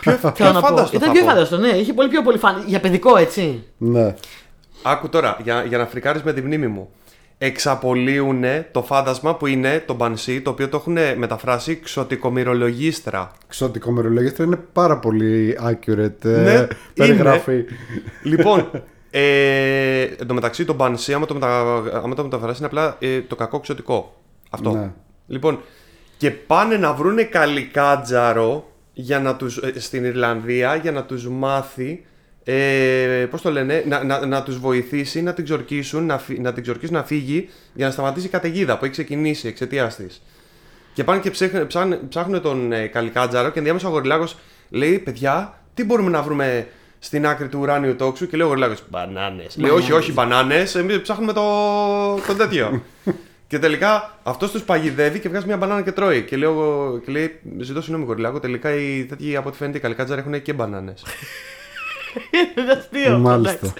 [0.00, 0.66] Πιο, πιο Θέλω να πω.
[0.66, 1.28] φάνταστο Ήταν θα πιο πω.
[1.28, 1.68] φάνταστο, ναι.
[1.68, 2.62] Είχε πολύ πιο πολύ φαν.
[2.66, 3.64] Για παιδικό, έτσι.
[3.78, 4.14] Ναι.
[4.82, 6.88] Άκου τώρα, για, για να φρικάρεις με τη μνήμη μου.
[7.44, 13.30] Εξαπολύουν το φάντασμα που είναι το μπανσί, το οποίο το έχουν μεταφράσει ξωτικομυρολογίστρα.
[13.48, 17.64] Ξωτικό μερολογίστρα είναι πάρα πολύ accurate ε, Ναι, περιγραφή.
[18.22, 18.70] λοιπόν,
[19.10, 21.76] ε, εν τω μεταξύ το μπανσί, άμα το, μετα...
[22.04, 24.20] άμα το μεταφράσει, είναι απλά ε, το κακό ξωτικό.
[24.50, 24.70] Αυτό.
[24.70, 24.90] Ναι.
[25.26, 25.60] Λοιπόν,
[26.16, 32.04] και πάνε να βρούνε καλικάτζαρο για να τους, ε, στην Ιρλανδία για να τους μάθει
[32.44, 36.52] ε, πώς το λένε, να, να, να τους βοηθήσει να την ξορκίσουν, να, φυ- να
[36.52, 40.22] την ξορκίσουν να φύγει για να σταματήσει η καταιγίδα που έχει ξεκινήσει εξαιτίας της.
[40.92, 44.36] Και πάνε και ψάχνουν, ψάχνουν, ψάχνουν τον ε, Καλικάτζαρο και ενδιάμεσα ο Γοριλάκος
[44.70, 46.66] λέει: Παιδιά, τι μπορούμε να βρούμε
[46.98, 48.26] στην άκρη του ουράνιου τόξου.
[48.26, 49.56] Και λέει ο Γοριλάκος: Μπανάνες.
[49.56, 50.74] Λέει: Όχι, όχι, μπανάνες.
[50.74, 51.42] Εμείς ψάχνουμε το,
[52.26, 52.82] το τέτοιο.
[53.48, 56.22] και τελικά αυτός τους παγιδεύει και βγάζει μια μπανάνα και τρώει.
[56.22, 58.40] Και, λέω, και λέει: Ζητώ συγγνώμη, Γοριλάκο.
[58.40, 61.02] Τελικά οι τέτοιοι από ό,τι φαίνεται οι Καλικάτζαροι έχουν και μπανάνες.
[62.58, 63.18] Είναι αστείο.
[63.18, 63.58] Μάλιστα.
[63.66, 63.72] εντάξει.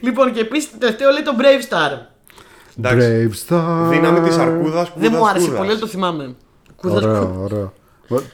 [0.00, 1.98] Λοιπόν, και επίσης τελευταίο λέει το Brave Star.
[2.78, 3.28] Εντάξει.
[3.30, 3.88] Brave Star.
[3.90, 6.34] Δύναμη της αρκούδας Δεν μου άρεσε πολύ, αλλά το θυμάμαι.
[6.76, 7.72] Κούδας Ωραίο, ωραίο.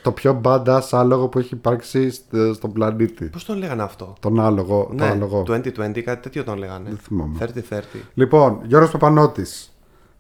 [0.03, 3.25] Το πιο badass άλογο που έχει υπάρξει στο- στον πλανήτη.
[3.25, 4.87] Πώς τον λέγανε αυτό; Τον άλογο.
[4.89, 5.43] Το Ναι, άλογο.
[5.47, 6.89] 2020, κάτι τέτοιο τον λέγανε.
[6.89, 7.37] Δεν θυμάμαι.
[7.39, 7.99] 30-30.
[8.15, 9.73] Λοιπόν, Γιώργος Παπανώτης.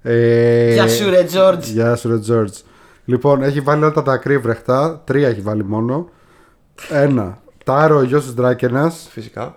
[0.02, 1.60] Ε, Γεια σου, ρε George.
[1.62, 2.62] Γεια σου, ρε George.
[3.04, 5.02] Λοιπόν, έχει βάλει όλα τα ακρίβρεχτα.
[5.04, 6.08] Τρία έχει βάλει μόνο.
[6.90, 7.38] Ένα.
[7.64, 9.08] Τάρο, ο γιος της Δράκενας.
[9.10, 9.56] Φυσικά.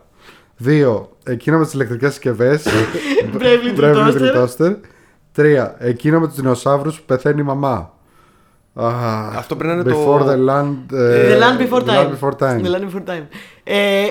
[0.57, 1.09] Δύο.
[1.23, 2.65] Εκείνο με τις ηλεκτρικές συσκευές.
[3.37, 4.21] Bravely Bravely Toaster.
[4.21, 4.75] Little Toaster.
[5.31, 5.75] Τρία.
[5.79, 7.93] Εκείνο με τους δεινοσαύρους που πεθαίνει η μαμά.
[8.79, 12.09] Ah, Αυτό πρέπει να είναι before το- the land, ε, The Land Before the Time.
[12.09, 12.61] Land Before Time.
[12.61, 13.23] The Land Before Time.
[13.63, 14.05] Ε,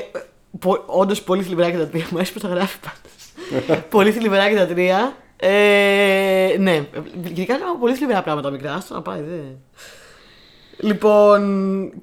[0.87, 2.05] Όντως πολύ θλιβερά τα τρία.
[2.11, 3.83] Μου αρέσει πώ τα γράφει πάντως.
[3.95, 5.17] πολύ θλιβερά τα τρία.
[5.37, 6.87] Ε, ναι,
[7.35, 8.75] γενικά έκανα πολύ θλιβερά πράγματα μικρά.
[8.75, 9.37] Άστο να πάει, δε.
[10.79, 11.43] Λοιπόν,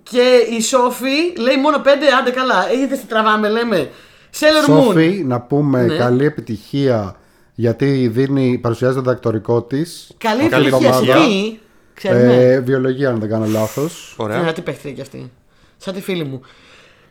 [0.03, 2.69] και η Σόφη λέει μόνο πέντε, άντε καλά.
[2.71, 3.89] Έχετε τι τραβάμε, λέμε.
[4.39, 4.83] Sailor Moon.
[4.83, 5.95] Σόφη, να πούμε Ναι.
[5.97, 7.15] καλή επιτυχία
[7.55, 10.11] γιατί δίνει, παρουσιάζει το δακτορικό της.
[10.17, 11.25] Καλή Καλή επιτυχία σε εβδομάδα.
[11.25, 11.57] τι.
[11.93, 12.33] Ξέρουμε.
[12.35, 14.15] Ε, βιολογία, αν δεν κάνω λάθος.
[14.17, 14.41] Ωραία.
[14.41, 15.31] Ναι, τι παίχτηκε κι αυτή.
[15.77, 16.41] Σαν τη φίλη μου.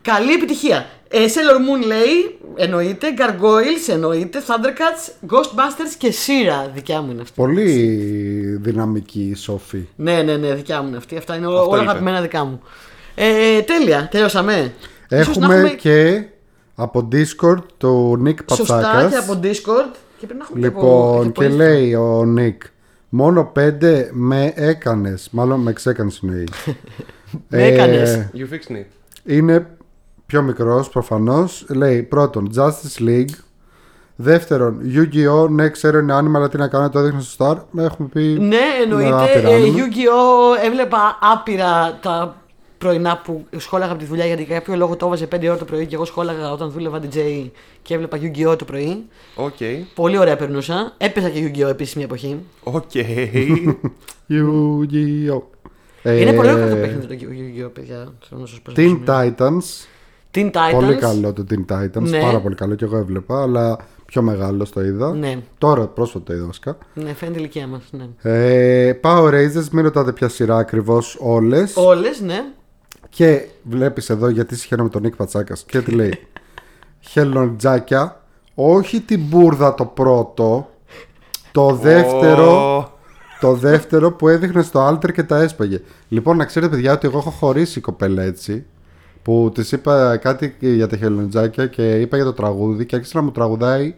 [0.01, 0.85] Καλή επιτυχία.
[1.07, 3.07] Ε, Sailor Moon λέει, εννοείται.
[3.17, 4.39] Gargoyles εννοείται.
[4.47, 6.69] Thundercats, Ghostbusters και Sira.
[6.73, 7.33] Δικιά μου είναι αυτή.
[7.35, 7.71] Πολύ
[8.61, 9.87] δυναμική η Σόφη.
[9.95, 11.17] Ναι, ναι, ναι, δικιά μου είναι αυτή.
[11.17, 11.89] Αυτά είναι όλα, Αυτό όλα είπε.
[11.89, 12.61] αγαπημένα δικά μου.
[13.15, 14.73] Ε, τέλεια, τελειώσαμε.
[15.09, 16.23] Ίσως να Έχουμε και
[16.75, 19.11] από Discord το Nick Σωστά Πατσάκας.
[19.11, 19.95] και από Discord.
[20.19, 21.55] Και πρέπει να έχουμε και από- Λοιπόν, από και Instagram.
[21.55, 22.61] λέει ο Νίκ,
[23.09, 26.47] μόνο πέντε με έκανες, μάλλον με ξέκανες εννοεί.
[27.49, 28.29] Με έκανες.
[28.35, 28.83] You fix me.
[29.25, 29.67] είναι
[30.31, 31.65] πιο μικρός προφανώς.
[31.69, 33.29] Λέει πρώτον Justice League.
[34.15, 35.49] Δεύτερον, Yu-Gi-Oh!
[35.49, 37.79] Ναι, ξέρω είναι άνιμα, αλλά τι να κάνω, το έδειχνα στο Star.
[37.83, 38.21] Έχουμε πει.
[38.21, 39.09] Ναι, με εννοείται.
[39.23, 39.77] άπειρα Ε, άνιμε.
[39.77, 40.65] Yu-Gi-Oh!
[40.65, 42.35] έβλεπα άπειρα τα
[42.77, 45.65] πρωινά που σχόλαγα από τη δουλειά γιατί για κάποιο λόγο το έβαζε 5 ώρα το
[45.65, 47.49] πρωί και εγώ σχόλαγα όταν δούλευα DJ
[47.81, 48.57] και έβλεπα Yu-Gi-Oh!
[48.57, 49.05] το πρωί.
[49.35, 49.57] Οκ.
[49.95, 50.93] Πολύ ωραία περνούσα.
[50.97, 51.69] Έπαιζα και Yu-Gi-Oh!
[51.69, 52.39] επίσης μια εποχή.
[52.63, 52.91] Οκ.
[54.29, 55.41] Yu-Gi-Oh!
[56.03, 57.69] Είναι Ε, πολύ ωραίο το παιχνίδι το Yu-Gi-Oh!
[57.73, 58.13] παιδιά.
[58.29, 58.71] Θέλω να σας πω.
[58.75, 59.85] Teen Titans.
[60.33, 60.71] Teen Titans.
[60.73, 62.01] Πολύ καλό το Teen Titans.
[62.01, 62.19] Ναι.
[62.21, 65.13] Πάρα πολύ καλό και εγώ έβλεπα, αλλά πιο μεγάλο το είδα.
[65.13, 66.77] Ναι, Τώρα πρόσφατα το είδα βασικά.
[66.93, 67.83] ναι, φαίνεται η ηλικία μας.
[67.91, 68.31] Ναι.
[68.31, 71.75] Ε, Power Rangers, μην ρωτάτε ποια σειρά ακριβώς όλες.
[71.75, 72.43] Όλες, ναι.
[73.09, 75.63] Και βλέπεις εδώ γιατί συγχαίρομαι τον Νίκ Πατσάκας.
[75.67, 76.13] Και τι λέει.
[76.99, 78.21] Χελοντζάκια,
[78.55, 80.69] όχι την μπουρδα το πρώτο.
[81.51, 82.77] Το δεύτερο.
[82.77, 82.89] Ω,
[83.39, 85.81] Το δεύτερο που έδειχνε στο Alter και τα έσπαγε.
[86.07, 88.65] Λοιπόν, να ξέρετε, παιδιά, ότι εγώ έχω χωρίσει η κοπέλα έτσι.
[89.23, 93.23] Που της είπα κάτι για τα χελοντζάκια και είπα για το τραγούδι και άρχισε να
[93.23, 93.93] μου τραγουδάει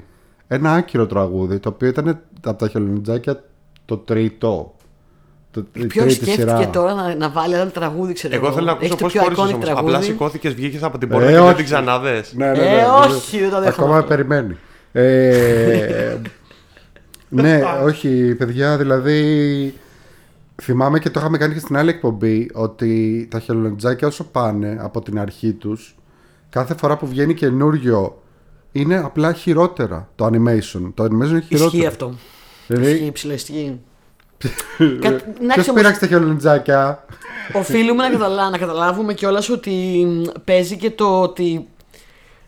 [0.48, 1.60] ένα άκυρο τραγούδι.
[1.60, 3.44] Το οποίο ήταν από τα χελοντζάκια
[3.86, 4.74] το τρίτο.
[5.52, 6.70] Το, η Ποιος τρίτη σκέφτηκε σειρά.
[6.70, 9.22] τώρα να, να βάλει ένα τραγούδι, ξέρω Εγώ θέλω να ακούσω Έχει το πώς πιο
[9.22, 9.66] χώρισε iconic όμως.
[9.66, 11.46] τραγούδι; Απλά σηκώθηκες, βγήκες από την Ε, πόρτα και όχι.
[11.48, 12.34] δεν την ξαναδες.
[12.34, 12.84] Ναι, ναι, ναι, Ε, ναι.
[13.06, 14.08] όχι, δεν το δέχομαι Ακόμα αυτό.
[14.08, 14.58] περιμένει.
[14.92, 16.16] Ε,
[17.30, 19.74] ναι, όχι, παιδιά, δηλαδή.
[20.62, 25.02] Θυμάμαι και το είχαμε κάνει και στην άλλη εκπομπή ότι τα χελοντζάκια όσο πάνε από
[25.02, 25.96] την αρχή τους
[26.50, 28.22] κάθε φορά που βγαίνει καινούριο
[28.72, 30.92] είναι απλά χειρότερα το animation.
[30.94, 31.66] Το animation είναι χειρότερο.
[31.66, 32.14] Ισχύει αυτό.
[32.68, 33.80] Δηλαδή, Ισχύει, ψηλό, ισχύει.
[35.02, 37.06] Κα- να Ποιος ξέρεις όμως, πήραξε τα χελοντζάκια.
[37.54, 38.50] Οφείλουμε να, καταλα...
[38.50, 41.68] να καταλάβουμε κιόλας ότι μ, παίζει και το ότι.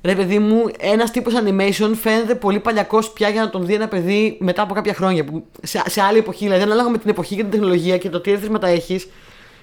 [0.06, 3.88] Ρε παιδί μου, ένας τύπος animation φαίνεται πολύ παλιακός πια για να τον δει ένα
[3.88, 5.24] παιδί μετά από κάποια χρόνια.
[5.26, 8.20] Που σε, σε άλλη εποχή, δηλαδή ανάλογα με την εποχή και την τεχνολογία και το
[8.22, 9.08] τι έρθισματα έχεις,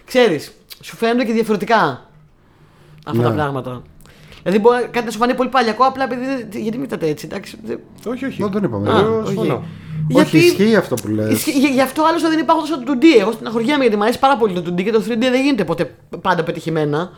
[0.04, 2.08] ξέρεις, σου φαίνονται και διαφορετικά
[3.06, 3.28] αυτά Ναι.
[3.28, 3.82] τα πράγματα.
[4.42, 6.24] Δηλαδή, μπορεί κάτι να σου φανεί πολύ παλιακό, απλά επειδή.
[6.24, 7.58] δεν- Γιατί μιλάτε έτσι, εντάξει.
[7.64, 8.42] δεν- Όχι, όχι.
[8.42, 8.90] Δεν τον είπαμε.
[8.92, 9.26] Α, Εγώ όχι.
[9.26, 9.62] συμφωνώ.
[10.12, 11.32] Όχι, ισχύει αυτό που λες.
[11.32, 13.04] Ισχύει- Γι' γι' αυτό άλλωστε δεν υπάρχουν τόσο το 2D.
[13.20, 15.64] Εγώ στην αγχωριέμαι γιατί μου αρέσει πάρα πολύ το 2D και το 3D δεν γίνεται
[15.64, 17.10] ποτέ πάντα πετυχημένα.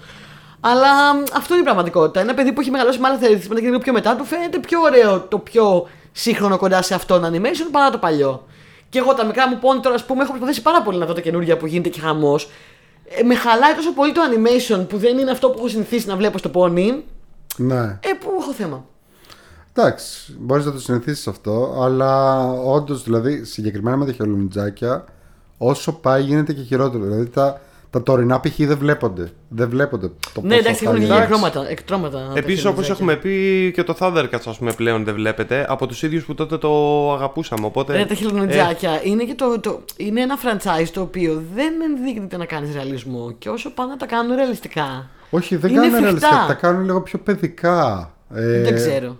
[0.66, 2.20] Αλλά μ, αυτό είναι η πραγματικότητα.
[2.20, 4.80] Ένα παιδί που έχει μεγαλώσει με άλλα θεωρητικά και λίγο πιο μετά του φαίνεται πιο
[4.80, 8.46] ωραίο το πιο σύγχρονο κοντά σε αυτόν animation παρά το παλιό.
[8.88, 11.12] Και εγώ τα μικρά μου πόνι τώρα, ας πούμε, έχω προσπαθήσει πάρα πολύ να δω
[11.12, 12.50] τα καινούργια που γίνεται και χαμός.
[13.18, 16.16] Ε, με χαλάει τόσο πολύ το animation που δεν είναι αυτό που έχω συνηθίσει να
[16.16, 17.04] βλέπω στο πόνι,
[17.56, 17.80] Ναι.
[17.82, 18.84] ε, που έχω θέμα.
[19.76, 25.04] Εντάξει, μπορείς να το συνηθίσεις αυτό, αλλά όντως δηλαδή συγκεκριμένα με τα χελονιτζάκια,
[25.58, 27.04] όσο πάει γίνεται και χειρότερο.
[27.04, 27.60] Δηλαδή τα,
[27.94, 28.56] τα τωρινά π.χ.
[28.58, 29.30] δεν βλέπονται.
[29.48, 31.22] Δεν βλέπονται το Ναι, πόσο εντάξει, έχουν χάλια βγει είναι.
[31.24, 31.68] εκτρώματα.
[31.70, 32.94] εκτρώματα τα Επίσης, όπως χελονιτζάκια.
[32.94, 36.58] έχουμε πει και το Thundercats, ας πούμε, πλέον δεν βλέπετε από τους ίδιους που τότε
[36.58, 36.70] το
[37.12, 37.66] αγαπούσαμε.
[37.66, 37.92] Οπότε.
[37.96, 42.36] Ρε, τα ε, χελονιτζάκια είναι, και το, το, είναι ένα franchise το οποίο δεν ενδείκνυται
[42.36, 45.08] να κάνει ρεαλισμό και όσο πάνε να τα κάνουν ρεαλιστικά.
[45.30, 46.10] Όχι, δεν Είναι κάνουν φρικτά.
[46.28, 48.10] ρεαλιστικά, τα κάνουν λίγο πιο παιδικά.
[48.34, 49.16] Ε, Δεν ξέρω.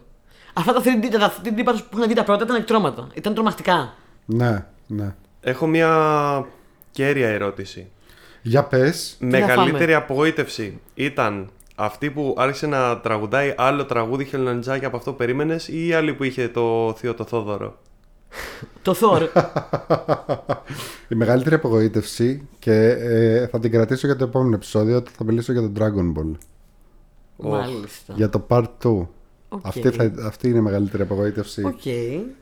[0.53, 3.07] Αυτά τα 3D, τα 3D πάντως που είχαν δει τα πρώτα ήταν εκτρώματα.
[3.14, 3.95] Ήταν τρομακτικά.
[4.25, 5.14] Ναι, ναι.
[5.41, 6.47] Έχω μια
[6.91, 7.87] κέρια ερώτηση.
[8.47, 9.16] Για πες.
[9.18, 15.16] να Μεγαλύτερη απογοήτευση ήταν αυτή που άρχισε να τραγουδάει άλλο τραγούδι χελονιτζάκι από αυτό που
[15.16, 17.78] περίμενες ή η άλλη που είχε το θείο το Θόδωρο;
[18.82, 19.28] Το Thor.
[21.12, 25.53] Η μεγαλύτερη απογοήτευση και ε, θα την κρατήσω για το επόμενο επεισόδιο ότι θα μιλήσω
[25.53, 26.36] για το Dragon Ball.
[27.36, 28.14] Μάλιστα.
[28.16, 29.07] Για το Part 2.
[29.49, 29.61] Οκ.
[29.62, 31.64] Αυτή, θα, αυτή είναι η μεγαλύτερη απογοήτευση.
[31.64, 31.82] Οκ.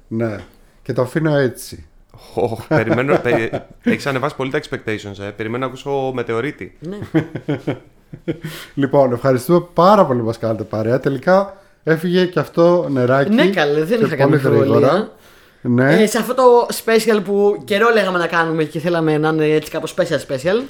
[0.09, 0.45] Ναι.
[0.83, 1.87] Και το αφήνω έτσι.
[2.35, 3.19] Οχ, περιμένω.
[3.19, 3.51] περι...
[3.83, 5.31] Έχεις ανεβάσει πολύ τα expectations, ε.
[5.37, 6.79] Περιμένω να ακούσω μετεωρίτη.
[6.81, 6.99] Ναι.
[8.75, 11.01] Λοιπόν, ευχαριστούμε πάρα πολύ που μας κάνατε παρέα.
[11.01, 13.35] Τελικά έφυγε και αυτό νεράκι.
[13.35, 14.89] Ναι, καλέ, δεν και είχα κάνει πολύ γρήγορα.
[14.89, 15.11] αμφιβολία.
[15.63, 16.03] Ναι.
[16.03, 19.71] Ε, σε αυτό το special που καιρό λέγαμε να κάνουμε και θέλαμε να είναι έτσι
[19.71, 20.63] κάπως special special.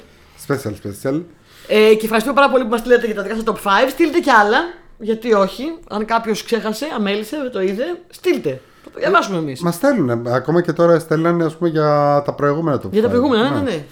[0.47, 1.21] Special, special.
[1.67, 3.89] Ε, και ευχαριστούμε πάρα πολύ που μας στείλετε για τα δικά σας top 5.
[3.89, 4.57] Στείλτε κι άλλα.
[4.97, 5.63] Γιατί όχι.
[5.89, 8.61] Αν κάποιος ξέχασε, αμέλησε, δεν το είδε, στείλτε.
[8.93, 9.61] Θα το διαβάσουμε εμείς.
[9.61, 10.27] Μας στέλνουν.
[10.27, 12.89] Ακόμα και τώρα στέλνανε ας πούμε, για τα προηγούμενα του.
[12.91, 13.83] Για τα προηγούμενα, ναι, ναι, ναι.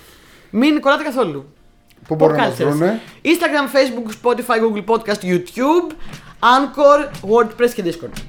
[0.50, 1.46] Μην κολλάτε καθόλου.
[2.08, 2.66] Πού μπορούν να Pop μας Cultures.
[2.66, 5.92] βρούνε; Instagram, Facebook, Spotify, Google Podcast, YouTube,
[6.40, 8.22] Anchor, WordPress και Discord.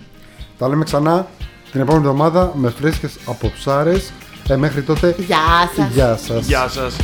[0.58, 1.26] Τα λέμε ξανά
[1.72, 4.12] την επόμενη εβδομάδα με φρέσκες αποψάρες.
[4.49, 5.38] Ε, μέχρι τότε, Γεια
[5.76, 5.88] σας.
[5.92, 6.46] γεια σας.
[6.46, 6.96] Γεια σας.